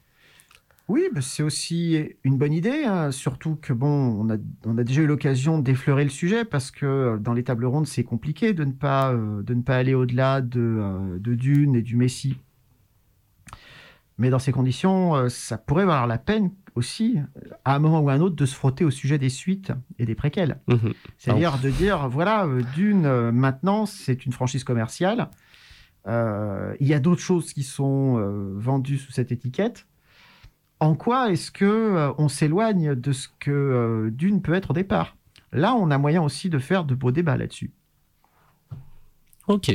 Oui, 0.89 1.09
bah, 1.13 1.21
c'est 1.21 1.43
aussi 1.43 1.99
une 2.23 2.39
bonne 2.39 2.53
idée, 2.53 2.85
hein, 2.85 3.11
surtout 3.11 3.57
que 3.57 3.73
bon, 3.73 3.89
on 3.89 4.31
a, 4.31 4.37
on 4.65 4.79
a 4.79 4.85
déjà 4.85 5.03
eu 5.03 5.07
l'occasion 5.07 5.59
d'effleurer 5.59 6.05
le 6.05 6.11
sujet 6.11 6.45
parce 6.45 6.71
que 6.71 6.87
euh, 6.87 7.19
dans 7.19 7.33
les 7.33 7.43
tables 7.43 7.67
rondes, 7.67 7.89
c'est 7.89 8.05
compliqué 8.05 8.53
de 8.53 8.65
ne 8.65 8.73
pas, 8.73 9.13
euh, 9.13 9.43
de 9.43 9.55
ne 9.55 9.63
pas 9.63 9.77
aller 9.77 9.95
au-delà 9.95 10.41
de, 10.41 10.61
euh, 10.61 11.19
de 11.19 11.35
Dune 11.35 11.75
et 11.75 11.83
du 11.83 11.97
Messie. 11.97 12.39
Mais 14.19 14.31
dans 14.31 14.39
ces 14.39 14.53
conditions, 14.53 15.17
euh, 15.17 15.29
ça 15.29 15.59
pourrait 15.59 15.87
valoir 15.87 16.07
la 16.07 16.19
peine 16.19 16.53
aussi, 16.77 17.19
à 17.65 17.75
un 17.75 17.79
moment 17.81 18.01
ou 18.01 18.09
à 18.09 18.13
un 18.13 18.21
autre, 18.21 18.37
de 18.37 18.47
se 18.47 18.55
frotter 18.55 18.85
au 18.85 18.91
sujet 18.91 19.19
des 19.19 19.31
suites 19.31 19.73
et 19.99 20.07
des 20.07 20.15
préquels. 20.15 20.61
Mhm. 20.69 20.93
C'est-à-dire 21.19 21.59
de 21.59 21.71
dire, 21.71 22.09
voilà, 22.09 22.47
Dune, 22.75 23.31
maintenant, 23.31 23.87
c'est 23.87 24.27
une 24.27 24.33
franchise 24.33 24.63
commerciale. 24.63 25.31
Il 26.07 26.87
y 26.87 26.93
a 26.93 26.99
d'autres 26.99 27.23
choses 27.23 27.55
qui 27.55 27.63
sont 27.63 28.19
vendues 28.55 28.99
sous 28.99 29.11
cette 29.11 29.33
étiquette. 29.33 29.87
En 30.81 30.95
quoi 30.95 31.31
est-ce 31.31 31.51
que 31.51 31.65
euh, 31.65 32.13
on 32.19 32.29
s'éloigne 32.29 32.95
de 32.95 33.13
ce 33.13 33.29
que 33.41 33.51
euh, 33.51 34.11
Dune 34.11 34.43
peut 34.43 34.55
être 34.55 34.71
au 34.73 34.75
départ? 34.75 35.17
Là, 35.53 35.75
on 35.75 35.91
a 35.91 35.97
moyen 35.99 36.23
aussi 36.23 36.51
de 36.51 36.59
faire 36.59 36.85
de 36.85 36.95
beaux 36.95 37.13
débats 37.13 37.37
là-dessus. 37.37 37.71
Ok. 39.49 39.71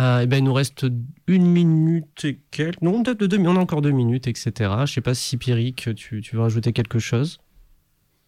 Euh, 0.00 0.20
eh 0.22 0.26
ben, 0.26 0.38
il 0.38 0.44
nous 0.44 0.52
reste 0.52 0.86
une 1.26 1.46
minute 1.46 2.24
et 2.24 2.40
quelques. 2.50 2.80
Non, 2.82 3.02
peut-être 3.02 3.24
deux 3.24 3.36
minutes. 3.36 3.52
On 3.52 3.56
a 3.56 3.62
encore 3.62 3.82
deux 3.82 3.90
minutes, 3.90 4.26
etc. 4.28 4.52
Je 4.86 4.92
sais 4.92 5.00
pas 5.00 5.14
si 5.14 5.36
Pierrick, 5.36 5.94
tu, 5.94 6.20
tu 6.20 6.36
veux 6.36 6.42
rajouter 6.42 6.72
quelque 6.72 6.98
chose? 6.98 7.38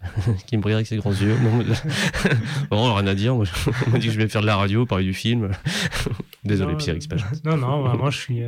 Qui 0.46 0.56
me 0.56 0.62
brille 0.62 0.74
avec 0.74 0.86
ses 0.86 0.96
grands 0.96 1.12
yeux. 1.12 1.36
Non, 1.42 1.56
mais... 1.58 1.64
bon, 2.70 2.94
rien 2.94 3.06
à 3.06 3.14
dire. 3.14 3.34
Moi, 3.34 3.44
je- 3.44 3.70
on 3.86 3.90
m'a 3.90 3.98
dit 3.98 4.06
que 4.08 4.12
je 4.12 4.18
vais 4.18 4.28
faire 4.28 4.40
de 4.42 4.46
la 4.46 4.56
radio, 4.56 4.84
parler 4.86 5.04
du 5.04 5.14
film. 5.14 5.50
Désolé, 6.44 6.76
Pierrick, 6.76 7.02
c'est 7.02 7.08
pas 7.10 7.16
gentil. 7.16 7.40
Non, 7.44 7.56
non, 7.56 7.82
vraiment, 7.82 8.10
je 8.10 8.18
suis. 8.18 8.42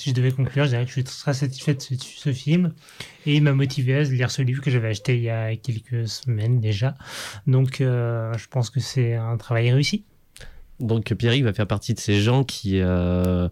Si 0.00 0.10
je 0.10 0.14
devais 0.14 0.32
conclure, 0.32 0.64
je 0.64 0.70
dirais 0.70 0.82
que 0.84 0.88
je 0.88 0.94
suis 0.94 1.04
très 1.04 1.34
satisfait 1.34 1.74
de 1.74 1.80
ce, 1.80 1.94
ce 1.94 2.32
film 2.32 2.72
et 3.26 3.36
il 3.36 3.42
m'a 3.42 3.52
motivé 3.52 3.96
à 3.96 4.02
lire 4.02 4.30
ce 4.30 4.40
livre 4.40 4.62
que 4.62 4.70
j'avais 4.70 4.88
acheté 4.88 5.16
il 5.16 5.22
y 5.22 5.30
a 5.30 5.54
quelques 5.56 6.08
semaines 6.08 6.58
déjà. 6.58 6.96
Donc, 7.46 7.80
euh, 7.80 8.32
je 8.38 8.46
pense 8.48 8.70
que 8.70 8.80
c'est 8.80 9.14
un 9.14 9.36
travail 9.36 9.70
réussi. 9.70 10.04
Donc, 10.78 11.12
Pierrick 11.12 11.44
va 11.44 11.52
faire 11.52 11.66
partie 11.66 11.92
de 11.92 12.00
ces 12.00 12.20
gens 12.20 12.44
qui. 12.44 12.80
euh, 12.80 13.48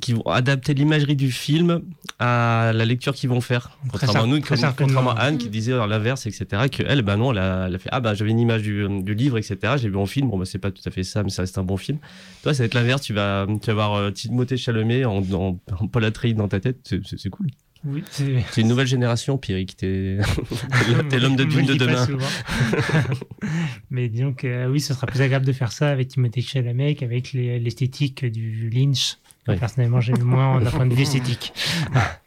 qui 0.00 0.14
vont 0.14 0.22
adapter 0.22 0.72
l'imagerie 0.72 1.14
du 1.14 1.30
film 1.30 1.82
à 2.20 2.72
la 2.74 2.84
lecture 2.84 3.14
qu'ils 3.14 3.30
vont 3.30 3.40
faire. 3.40 3.70
Contrairement 3.90 4.20
à 4.20 4.22
cer- 4.24 4.28
nous, 4.28 4.38
très 4.40 4.48
comme- 4.50 4.56
certainement. 4.58 4.94
contrairement 5.00 5.20
à 5.20 5.24
Anne 5.24 5.38
qui 5.38 5.48
disait 5.48 5.72
à 5.72 5.86
l'inverse, 5.86 6.26
etc. 6.26 6.46
Que 6.70 6.82
elle, 6.86 7.02
ben 7.02 7.16
non, 7.16 7.32
elle 7.32 7.38
a, 7.38 7.66
elle 7.66 7.74
a 7.74 7.78
fait 7.78 7.88
ah 7.92 8.00
bah 8.00 8.14
j'avais 8.14 8.30
une 8.30 8.38
image 8.38 8.62
du, 8.62 8.86
du 9.02 9.14
livre, 9.14 9.38
etc. 9.38 9.56
J'ai 9.80 9.88
vu 9.88 9.96
en 9.96 10.06
film, 10.06 10.28
bon 10.30 10.38
bah 10.38 10.44
c'est 10.44 10.58
pas 10.58 10.70
tout 10.70 10.82
à 10.86 10.90
fait 10.90 11.02
ça, 11.02 11.22
mais 11.22 11.30
ça 11.30 11.42
reste 11.42 11.56
un 11.58 11.64
bon 11.64 11.76
film. 11.78 11.98
Toi, 12.42 12.54
ça 12.54 12.62
va 12.62 12.66
être 12.66 12.74
l'inverse. 12.74 13.02
Tu 13.02 13.12
vas, 13.14 13.46
tu 13.60 13.66
vas 13.66 13.72
avoir 13.72 13.94
euh, 13.94 14.10
Timothée 14.10 14.56
Chalamet 14.56 15.04
en, 15.04 15.18
en, 15.32 15.58
en 15.80 15.86
dans 16.34 16.48
ta 16.48 16.60
tête. 16.60 16.78
C'est- 16.84 17.30
cool. 17.30 17.46
Oui, 17.82 18.04
c'est. 18.10 18.44
C'est 18.50 18.60
une 18.60 18.68
nouvelle 18.68 18.86
génération, 18.86 19.38
Pierrick. 19.38 19.74
T'es 19.78 20.18
l'homme 21.18 21.36
de 21.36 21.44
Dune 21.44 21.64
de 21.64 21.74
demain. 21.74 22.06
Mais 23.90 24.08
disons 24.08 24.32
que 24.32 24.46
euh, 24.46 24.68
oui, 24.70 24.80
ce 24.80 24.94
sera 24.94 25.06
plus 25.06 25.20
agréable 25.22 25.46
de 25.46 25.52
faire 25.52 25.72
ça 25.72 25.88
avec 25.90 26.08
Timothée 26.08 26.42
Chalamet 26.42 26.94
qu'avec 26.94 27.32
les- 27.32 27.58
l'esthétique 27.58 28.24
du 28.24 28.68
Lynch. 28.70 29.16
Oui. 29.50 29.58
Personnellement, 29.58 30.00
j'aime 30.00 30.22
moins 30.22 30.60
d'un 30.60 30.70
point 30.70 30.86
de 30.86 30.94
vue 30.94 31.02
esthétique. 31.08 31.52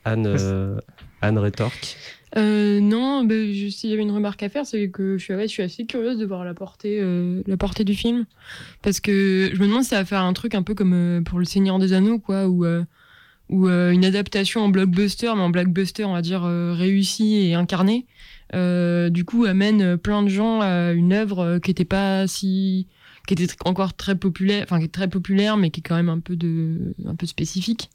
Anne, 0.05 0.27
euh, 0.27 0.79
Anne 1.21 1.37
rétorque. 1.37 1.97
Euh, 2.35 2.79
non, 2.79 3.23
bah, 3.25 3.35
je- 3.35 3.69
s'il 3.69 3.91
y 3.91 3.93
avait 3.93 4.01
une 4.01 4.11
remarque 4.11 4.41
à 4.41 4.49
faire, 4.49 4.65
c'est 4.65 4.89
que 4.89 5.17
je 5.19 5.23
suis, 5.23 5.33
ouais, 5.35 5.43
je 5.43 5.51
suis 5.51 5.61
assez 5.63 5.85
curieuse 5.85 6.17
de 6.17 6.25
voir 6.25 6.43
la 6.43 6.53
portée, 6.55 6.97
euh, 6.99 7.43
la 7.45 7.57
portée 7.57 7.83
du 7.83 7.93
film. 7.93 8.25
Parce 8.81 8.99
que 8.99 9.51
je 9.53 9.59
me 9.59 9.67
demande 9.67 9.83
si 9.83 9.89
ça 9.89 9.97
va 9.97 10.05
faire 10.05 10.21
un 10.21 10.33
truc 10.33 10.55
un 10.55 10.63
peu 10.63 10.73
comme 10.73 10.93
euh, 10.93 11.21
pour 11.21 11.37
Le 11.39 11.45
Seigneur 11.45 11.77
des 11.77 11.93
Anneaux, 11.93 12.17
quoi, 12.19 12.47
où, 12.47 12.65
où 13.49 13.67
une 13.69 14.03
adaptation 14.05 14.61
en 14.61 14.69
blockbuster, 14.69 15.31
mais 15.35 15.41
en 15.41 15.49
blockbuster, 15.51 16.05
on 16.05 16.13
va 16.13 16.21
dire, 16.23 16.43
euh, 16.43 16.73
réussie 16.73 17.35
et 17.49 17.53
incarnée, 17.53 18.07
euh, 18.55 19.09
du 19.09 19.25
coup, 19.25 19.45
amène 19.45 19.97
plein 19.97 20.23
de 20.23 20.29
gens 20.29 20.59
à 20.61 20.91
une 20.93 21.13
œuvre 21.13 21.59
qui 21.59 21.69
était 21.69 21.85
pas 21.85 22.25
si. 22.27 22.87
Qui 23.27 23.33
était 23.33 23.47
encore 23.65 23.93
très 23.93 24.15
populaire, 24.15 24.63
enfin, 24.63 24.79
qui 24.79 24.85
est 24.85 24.93
très 24.93 25.07
populaire, 25.07 25.57
mais 25.57 25.69
qui 25.69 25.79
est 25.79 25.83
quand 25.83 25.95
même 25.95 26.09
un 26.09 26.19
peu, 26.19 26.35
de, 26.35 26.93
un 27.05 27.15
peu 27.15 27.25
spécifique. 27.25 27.89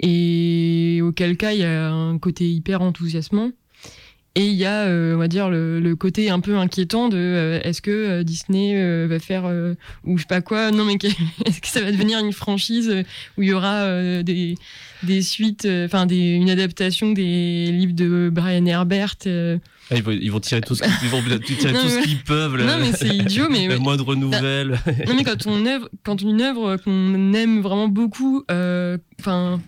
Et 0.00 1.00
auquel 1.02 1.36
cas, 1.36 1.52
il 1.52 1.60
y 1.60 1.64
a 1.64 1.90
un 1.90 2.18
côté 2.18 2.50
hyper 2.50 2.82
enthousiasmant. 2.82 3.52
Et 4.36 4.48
il 4.48 4.54
y 4.54 4.66
a, 4.66 4.84
euh, 4.84 5.14
on 5.14 5.18
va 5.18 5.28
dire, 5.28 5.48
le, 5.48 5.94
côté 5.94 6.28
un 6.28 6.40
peu 6.40 6.58
inquiétant 6.58 7.08
de 7.08 7.16
euh, 7.16 7.60
est-ce 7.62 7.80
que 7.80 7.90
euh, 7.90 8.22
Disney 8.22 9.06
va 9.06 9.18
faire, 9.18 9.50
ou 10.04 10.18
je 10.18 10.22
sais 10.22 10.28
pas 10.28 10.42
quoi, 10.42 10.70
non 10.72 10.84
mais 10.84 10.94
est-ce 11.46 11.60
que 11.62 11.68
ça 11.68 11.80
va 11.80 11.90
devenir 11.90 12.18
une 12.18 12.34
franchise 12.34 12.92
où 13.38 13.42
il 13.42 13.48
y 13.48 13.52
aura 13.54 14.22
des, 14.22 14.56
des 15.04 15.22
suites, 15.22 15.66
enfin 15.86 16.06
une 16.06 16.50
adaptation 16.50 17.12
des 17.12 17.72
livres 17.72 17.94
de 17.94 18.28
Brian 18.30 18.66
Herbert. 18.66 19.16
Ah, 19.90 19.94
ils, 19.96 20.02
vont, 20.02 20.10
ils 20.10 20.32
vont 20.32 20.40
tirer 20.40 20.60
tout 20.60 20.74
ce 20.74 20.82
qu'ils 20.82 20.92
ils 21.04 21.08
vont 21.10 21.22
tirer 21.40 21.72
Non, 21.72 21.80
tout 21.82 21.88
ce 21.88 21.94
mais- 21.96 22.02
qu'ils 22.02 22.22
peuvent. 22.22 22.56
Non 22.56 22.78
mais 22.80 22.92
c'est 22.92 23.08
idiot, 23.14 23.46
mais 23.50 23.68
La 23.68 23.78
moindre 23.78 24.14
nouvelle. 24.16 24.80
non 25.06 25.14
mais 25.14 25.22
quand 25.24 25.46
on 25.46 25.64
œuvre, 25.64 25.88
quand 26.04 26.20
une 26.20 26.40
œuvre 26.42 26.76
qu'on 26.76 27.32
aime 27.34 27.60
vraiment 27.62 27.86
beaucoup, 27.88 28.42
euh, 28.50 28.98
enfin 29.20 29.60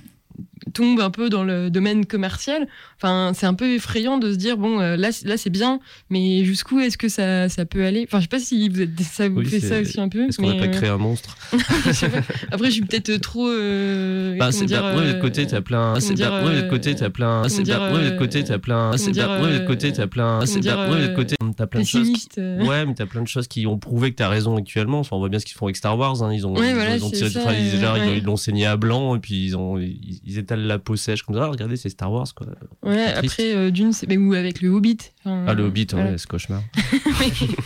tombe 0.74 1.00
un 1.00 1.10
peu 1.10 1.28
dans 1.30 1.44
le 1.44 1.70
domaine 1.70 2.06
commercial, 2.06 2.66
enfin 2.96 3.32
c'est 3.34 3.46
un 3.46 3.54
peu 3.54 3.72
effrayant 3.74 4.18
de 4.18 4.32
se 4.32 4.36
dire 4.36 4.56
bon 4.56 4.80
euh, 4.80 4.96
là 4.96 5.12
c'est- 5.12 5.26
là 5.26 5.36
c'est 5.36 5.50
bien, 5.50 5.80
mais 6.10 6.44
jusqu'où 6.44 6.78
est-ce 6.80 6.98
que 6.98 7.08
ça, 7.08 7.48
ça 7.48 7.64
peut 7.64 7.84
aller? 7.84 8.04
Enfin 8.06 8.18
je 8.18 8.22
sais 8.22 8.28
pas 8.28 8.38
si 8.40 8.68
vous 8.68 8.80
êtes 8.82 9.00
ça 9.00 9.28
vous 9.28 9.38
Oui, 9.40 9.46
fait 9.46 9.60
c'est- 9.60 9.68
ça 9.68 9.80
aussi 9.80 10.00
un 10.00 10.08
peu. 10.08 10.28
Est-ce 10.28 10.38
qu'on 10.38 10.48
n'a 10.48 10.54
pas 10.54 10.64
euh, 10.64 10.68
créé 10.68 10.88
un 10.88 10.98
monstre 10.98 11.36
je. 11.52 12.06
Après 12.50 12.66
je 12.68 12.72
suis 12.72 12.82
peut-être 12.82 13.16
trop. 13.20 13.48
Euh, 13.48 14.36
Bah, 14.38 14.52
c'est 14.52 14.66
dire, 14.66 14.82
bah, 14.82 14.94
de 14.94 15.00
l'autre 15.00 15.16
euh, 15.16 15.20
côté, 15.20 15.46
t'as 15.46 15.60
plein. 15.60 15.94
comment 15.94 16.00
C'est 16.00 16.14
bah, 16.14 16.52
de 16.62 16.68
côté, 16.68 16.94
t'as 16.94 17.10
plein. 17.10 17.48
C'est 17.48 17.62
dire, 17.62 17.78
bah, 17.78 18.00
de 18.02 18.16
côté, 18.18 18.44
t'as 18.44 18.58
plein. 18.58 18.90
comment 18.92 18.96
C'est 18.96 19.12
bah, 19.12 19.58
de 19.58 19.66
côté, 19.66 19.92
t'as 19.92 20.06
plein. 20.06 20.40
C'est 20.46 20.60
comment 20.60 20.88
bah, 20.88 21.06
de 21.08 21.14
côté. 21.14 21.36
t'as 21.56 21.66
plein 21.66 21.80
de 21.80 21.86
choses. 21.86 22.08
Ouais, 22.36 22.86
mais 22.86 22.94
t'as 22.94 23.06
plein 23.06 23.22
de 23.22 23.28
choses 23.28 23.48
qui 23.48 23.66
ont 23.66 23.78
prouvé 23.78 24.10
que 24.10 24.16
t'as 24.16 24.28
raison 24.28 24.56
actuellement. 24.56 25.02
On 25.10 25.18
voit 25.18 25.28
bien 25.28 25.38
ce 25.38 25.46
qu'ils 25.46 25.56
font 25.56 25.66
avec 25.66 25.76
Star 25.76 25.98
Wars. 25.98 26.22
Hein. 26.22 26.32
Ils 26.32 26.46
ont, 26.46 26.54
ils, 26.56 27.04
ont 27.04 27.10
c'est 27.12 27.28
tiré 27.30 28.16
ils- 28.16 28.24
l'ont 28.24 28.36
saigné 28.36 28.66
à 28.66 28.76
blanc 28.76 29.16
et 29.16 29.18
puis 29.20 29.44
ils 29.46 29.56
ont, 29.56 29.78
ils, 29.78 30.20
ils 30.24 30.38
la 30.58 30.78
peau 30.78 30.96
sèche 30.96 31.22
comme 31.22 31.36
ça. 31.36 31.42
Ah, 31.44 31.48
regardez, 31.48 31.76
c'est 31.76 31.88
Star 31.88 32.10
Wars 32.12 32.26
quoi. 32.34 32.46
Ouais, 32.82 33.06
après, 33.14 33.54
euh, 33.54 33.70
d'une, 33.70 33.92
c'est- 33.92 34.06
mais 34.08 34.16
ou 34.16 34.34
avec 34.34 34.60
le 34.62 34.70
Hobbit. 34.70 34.98
Enfin, 35.24 35.44
Ah, 35.46 35.54
le 35.54 35.64
Hobbit, 35.64 35.86
voilà. 35.92 36.10
ouais, 36.12 36.18
ce 36.18 36.26
cauchemar. 36.26 36.62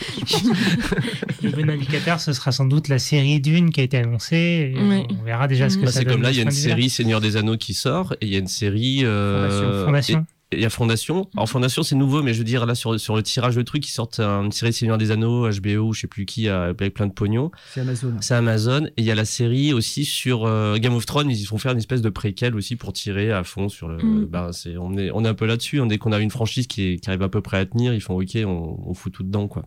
Le 1.43 1.51
bon 1.51 1.69
indicateur, 1.71 2.21
ce 2.21 2.33
sera 2.33 2.53
sans 2.53 2.67
doute 2.67 2.89
la 2.89 2.99
série 2.99 3.41
Dune 3.41 3.71
qui 3.71 3.81
a 3.81 3.85
été 3.85 3.99
annoncée. 3.99 4.75
et 4.77 4.83
Ouais. 4.83 5.07
On 5.21 5.25
verra 5.25 5.49
déjà 5.49 5.69
ce 5.69 5.77
que 5.77 5.85
Bah, 5.85 5.91
ça 5.91 6.01
c'est 6.01 6.05
comme 6.05 6.23
là, 6.23 6.31
il 6.31 6.37
y 6.37 6.41
a 6.41 6.45
une 6.45 6.51
série 6.51 6.91
Seigneur 6.91 7.21
des 7.21 7.37
Anneaux 7.37 7.57
qui 7.57 7.75
sort 7.75 8.15
et 8.21 8.27
il 8.27 8.33
y 8.33 8.37
a 8.37 8.39
une 8.39 8.47
série. 8.47 9.01
euh, 9.05 9.85
Fondation. 9.85 10.21
et- 10.21 10.42
Il 10.53 10.61
y 10.61 10.65
a 10.65 10.71
Fondation. 10.71 11.29
Alors 11.37 11.49
Fondation 11.49 11.83
c'est 11.83 11.95
nouveau, 11.95 12.23
mais 12.23 12.35
je 12.35 12.39
veux 12.39 12.45
dire 12.45 12.67
là 12.67 12.75
sur, 12.75 12.99
sur 13.01 13.17
le 13.17 13.23
tirage 13.23 13.57
de 13.57 13.63
trucs, 13.63 13.87
ils 13.89 13.93
sortent 13.93 14.21
une 14.21 14.53
série 14.53 14.73
Seigneur 14.73 14.99
des 14.99 15.11
Anneaux, 15.11 15.49
HBO, 15.49 15.89
ou 15.89 15.93
je 15.95 16.01
sais 16.03 16.07
plus 16.07 16.27
qui, 16.27 16.49
euh, 16.49 16.71
avec 16.71 16.95
plein 16.95 17.07
de 17.07 17.13
pognon. 17.13 17.51
C'est 17.71 17.81
Amazon. 17.81 18.15
C'est 18.21 18.35
Amazon. 18.35 18.85
Et 18.87 18.93
il 18.99 19.05
y 19.05 19.11
a 19.11 19.15
la 19.15 19.25
série 19.25 19.73
aussi 19.73 20.05
sur 20.05 20.45
euh, 20.47 20.77
Game 20.79 20.95
of 20.95 21.07
Thrones. 21.07 21.31
Ils 21.31 21.45
font 21.47 21.59
faire 21.59 21.73
une 21.73 21.79
espèce 21.79 22.03
de 22.03 22.11
préquel 22.11 22.55
aussi 22.55 22.77
pour 22.77 22.93
tirer 22.93 23.33
à 23.33 23.45
fond 23.45 23.69
sur 23.69 23.89
le. 23.89 23.97
Mm. 23.99 24.27
Ben, 24.27 24.53
c'est, 24.53 24.77
on, 24.77 24.97
est, 24.97 25.11
on 25.13 25.25
est 25.25 25.29
un 25.29 25.35
peu 25.35 25.47
là-dessus. 25.47 25.81
Dès 25.89 25.99
qu'on 25.99 26.13
a 26.13 26.19
une 26.19 26.31
franchise 26.31 26.67
qui, 26.67 26.83
est- 26.93 26.97
qui 26.99 27.09
arrive 27.11 27.23
à 27.23 27.29
peu 27.29 27.41
près 27.41 27.59
à 27.59 27.67
tenir, 27.67 27.95
ils 27.95 28.01
font 28.01 28.21
OK, 28.21 28.37
on, 28.45 28.79
on 28.87 28.95
fout 28.95 29.13
tout 29.13 29.23
dedans. 29.23 29.49
quoi. 29.49 29.65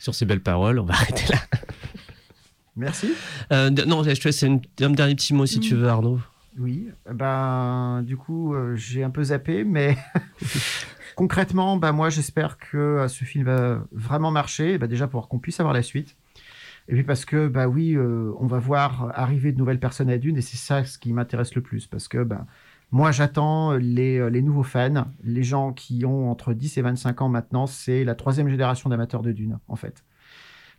Sur 0.00 0.14
ces 0.14 0.24
belles 0.24 0.42
paroles, 0.42 0.78
on 0.80 0.84
va 0.84 0.94
arrêter 0.96 1.24
là. 1.32 1.38
Merci. 2.74 3.08
Euh, 3.52 3.70
non, 3.70 4.02
je 4.02 4.12
te 4.14 4.28
laisse 4.28 4.42
un 4.44 4.58
dernier 4.78 5.14
petit 5.14 5.34
mot 5.34 5.44
si 5.46 5.60
tu 5.60 5.74
Mm. 5.74 5.78
veux, 5.78 5.88
Arnaud. 5.88 6.20
Oui, 6.58 6.90
ben 7.10 8.02
du 8.02 8.16
coup 8.16 8.54
euh, 8.54 8.76
j'ai 8.76 9.02
un 9.02 9.10
peu 9.10 9.24
zappé, 9.24 9.64
mais 9.64 9.96
concrètement, 11.16 11.78
ben 11.78 11.92
moi 11.92 12.10
j'espère 12.10 12.58
que 12.58 12.76
euh, 12.76 13.08
ce 13.08 13.24
film 13.24 13.44
va 13.44 13.82
vraiment 13.90 14.30
marcher, 14.30 14.76
ben, 14.76 14.86
déjà 14.86 15.06
pour 15.06 15.28
qu'on 15.28 15.38
puisse 15.38 15.60
avoir 15.60 15.72
la 15.72 15.82
suite, 15.82 16.14
et 16.88 16.94
puis 16.94 17.04
parce 17.04 17.24
que 17.24 17.48
bah 17.48 17.68
oui, 17.68 17.94
euh, 17.94 18.34
on 18.38 18.46
va 18.46 18.58
voir 18.58 19.12
arriver 19.14 19.52
de 19.52 19.58
nouvelles 19.58 19.80
personnes 19.80 20.10
à 20.10 20.18
Dune, 20.18 20.36
et 20.36 20.42
c'est 20.42 20.58
ça 20.58 20.84
ce 20.84 20.98
qui 20.98 21.14
m'intéresse 21.14 21.54
le 21.54 21.62
plus, 21.62 21.86
parce 21.86 22.06
que 22.06 22.22
ben 22.22 22.46
moi 22.90 23.12
j'attends 23.12 23.72
les, 23.72 24.28
les 24.28 24.42
nouveaux 24.42 24.62
fans, 24.62 25.06
les 25.24 25.42
gens 25.42 25.72
qui 25.72 26.04
ont 26.04 26.30
entre 26.30 26.52
10 26.52 26.76
et 26.76 26.82
25 26.82 27.22
ans 27.22 27.28
maintenant, 27.30 27.66
c'est 27.66 28.04
la 28.04 28.14
troisième 28.14 28.50
génération 28.50 28.90
d'amateurs 28.90 29.22
de 29.22 29.32
Dune 29.32 29.58
en 29.68 29.76
fait. 29.76 30.04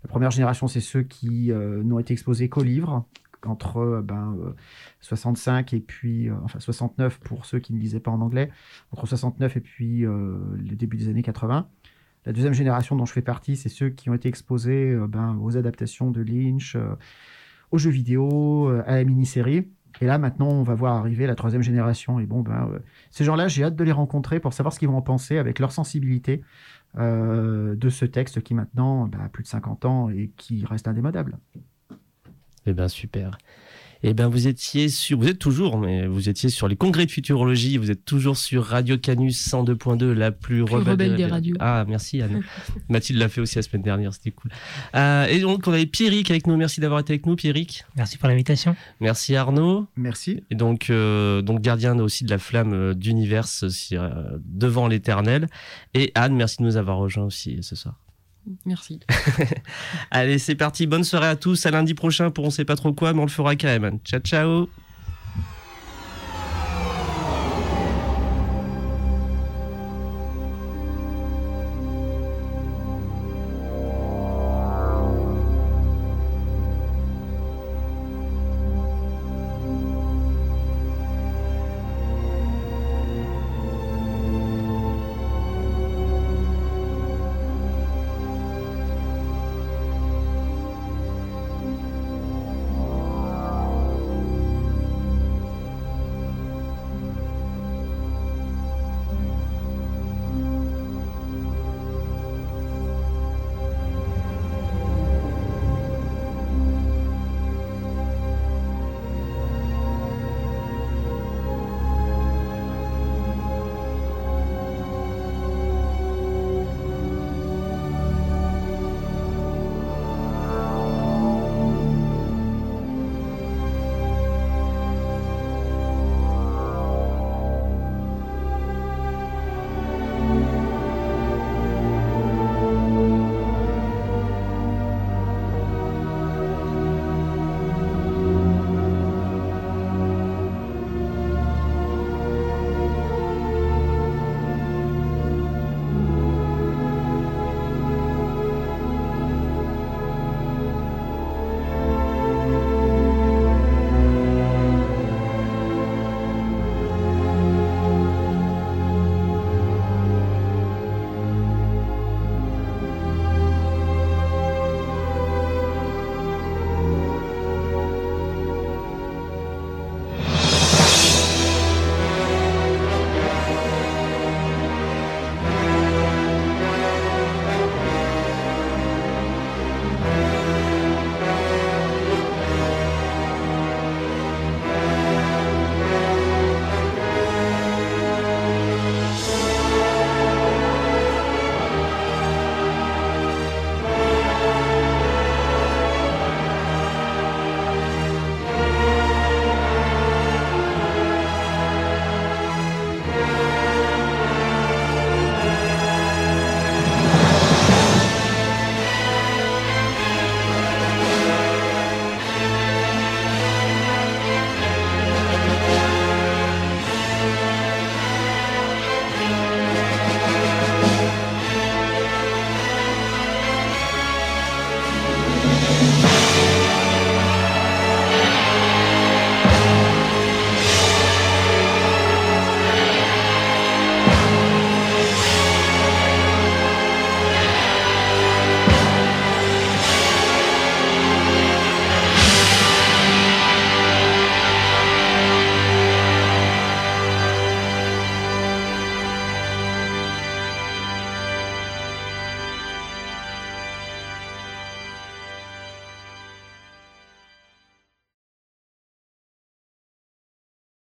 La 0.04 0.10
première 0.10 0.32
génération, 0.32 0.68
c'est 0.68 0.82
ceux 0.82 1.02
qui 1.02 1.52
n'ont 1.52 1.98
été 1.98 2.14
exposés 2.14 2.50
qu'aux 2.50 2.62
livres, 2.62 3.06
entre 3.48 3.78
euh, 3.78 4.02
ben, 4.02 4.36
euh, 4.40 4.54
65 5.02 5.74
et 5.74 5.80
puis, 5.80 6.30
euh, 6.30 6.34
enfin 6.44 6.60
69 6.60 7.20
pour 7.20 7.46
ceux 7.46 7.60
qui 7.60 7.74
ne 7.74 7.80
lisaient 7.80 8.00
pas 8.00 8.12
en 8.12 8.22
anglais, 8.22 8.50
entre 8.92 9.08
69 9.08 9.58
et 9.58 9.60
puis 9.60 10.02
le 10.02 10.76
début 10.76 10.98
des 10.98 11.10
années 11.10 11.24
80. 11.24 11.68
La 12.26 12.32
deuxième 12.32 12.54
génération 12.54 12.96
dont 12.96 13.06
je 13.06 13.12
fais 13.12 13.22
partie, 13.22 13.58
c'est 13.58 13.70
ceux 13.70 13.90
qui 13.90 14.10
ont 14.10 14.14
été 14.14 14.30
exposés 14.30 14.96
ben, 15.10 15.38
aux 15.42 15.58
adaptations 15.58 16.10
de 16.10 16.22
Lynch, 16.22 16.78
aux 17.72 17.78
jeux 17.78 17.90
vidéo, 17.90 18.70
à 18.86 18.96
la 18.96 19.04
mini-série. 19.04 19.68
Et 20.00 20.06
là, 20.06 20.18
maintenant, 20.18 20.50
on 20.50 20.64
va 20.64 20.74
voir 20.74 20.96
arriver 20.96 21.28
la 21.28 21.36
troisième 21.36 21.62
génération. 21.62 22.20
Et 22.20 22.26
bon, 22.26 22.42
ben, 22.42 22.80
ces 23.12 23.26
gens-là, 23.26 23.50
j'ai 23.50 23.66
hâte 23.66 23.76
de 23.76 23.84
les 23.84 23.92
rencontrer 23.92 24.40
pour 24.40 24.54
savoir 24.54 24.72
ce 24.72 24.80
qu'ils 24.80 24.88
vont 24.88 24.98
en 24.98 25.02
penser 25.02 25.38
avec 25.38 25.60
leur 25.60 25.74
sensibilité 25.74 26.42
de 26.96 27.90
ce 27.90 28.06
texte 28.06 28.42
qui 28.42 28.54
maintenant 28.54 29.08
ben, 29.08 29.20
a 29.20 29.28
plus 29.28 29.44
de 29.44 29.50
50 29.50 29.84
ans 29.84 30.10
et 30.10 30.32
qui 30.38 30.66
reste 30.66 30.88
indémodable. 30.88 31.38
Eh 32.66 32.74
ben 32.74 32.88
super. 32.88 33.38
Eh 34.06 34.14
ben 34.14 34.28
vous 34.28 34.48
étiez 34.48 34.90
sur, 34.90 35.18
vous 35.18 35.30
êtes 35.30 35.40
toujours, 35.40 35.78
mais 35.78 36.06
vous 36.08 36.28
étiez 36.28 36.50
sur 36.50 36.68
les 36.68 36.76
congrès 36.76 37.06
de 37.06 37.12
futurologie. 37.12 37.78
Vous 37.78 37.90
êtes 37.90 38.04
toujours 38.04 38.36
sur 38.36 38.66
Radio 38.66 38.98
Canus 38.98 39.48
102.2, 39.48 40.12
la 40.12 40.32
plus, 40.32 40.62
rebelle 40.62 41.16
des 41.16 41.26
radios. 41.26 41.56
Ah 41.62 41.86
merci 41.88 42.22
Anne. 42.22 42.44
Mathilde 42.90 43.20
l'a 43.20 43.30
fait 43.30 43.40
aussi 43.40 43.56
la 43.56 43.62
semaine 43.62 43.82
dernière, 43.82 44.14
c'était 44.14 44.32
cool. 44.32 44.52
Euh, 44.96 45.26
et 45.28 45.40
donc 45.40 45.66
on 45.68 45.72
avait 45.72 45.86
Pierrick 45.86 46.30
avec 46.32 46.48
nous. 46.48 46.58
Merci 46.58 46.82
d'avoir 46.82 47.00
été 47.00 47.14
avec 47.14 47.26
nous, 47.26 47.38
Pierrick. 47.38 47.86
Merci 47.96 48.18
pour 48.18 48.28
l'invitation. 48.28 48.76
Merci 49.00 49.38
Arnaud. 49.38 49.88
Merci. 49.96 50.44
Et 50.52 50.56
donc, 50.56 50.90
euh, 50.90 51.42
donc 51.42 51.62
gardien 51.62 51.98
aussi 52.00 52.26
de 52.26 52.30
la 52.30 52.40
flamme 52.40 52.74
euh, 52.74 52.94
d'univers 52.94 53.48
euh, 53.94 54.38
devant 54.44 54.90
l'éternel. 54.90 55.48
Et 55.94 56.12
Anne, 56.14 56.36
merci 56.36 56.58
de 56.58 56.64
nous 56.64 56.76
avoir 56.76 56.98
rejoints 56.98 57.24
aussi 57.24 57.60
ce 57.62 57.78
soir. 57.78 58.03
Merci. 58.66 59.00
Allez, 60.12 60.38
c'est 60.38 60.56
parti. 60.56 60.88
Bonne 60.88 61.04
soirée 61.04 61.28
à 61.28 61.36
tous. 61.36 61.66
À 61.66 61.72
lundi 61.72 61.94
prochain 61.94 62.30
pour 62.32 62.46
on 62.46 62.50
sait 62.50 62.66
pas 62.66 62.76
trop 62.76 62.94
quoi, 62.94 63.14
mais 63.14 63.20
on 63.20 63.26
le 63.26 63.30
fera 63.30 63.56
quand 63.56 63.80
même. 63.80 64.00
Ciao, 64.04 64.20
ciao. 64.20 64.68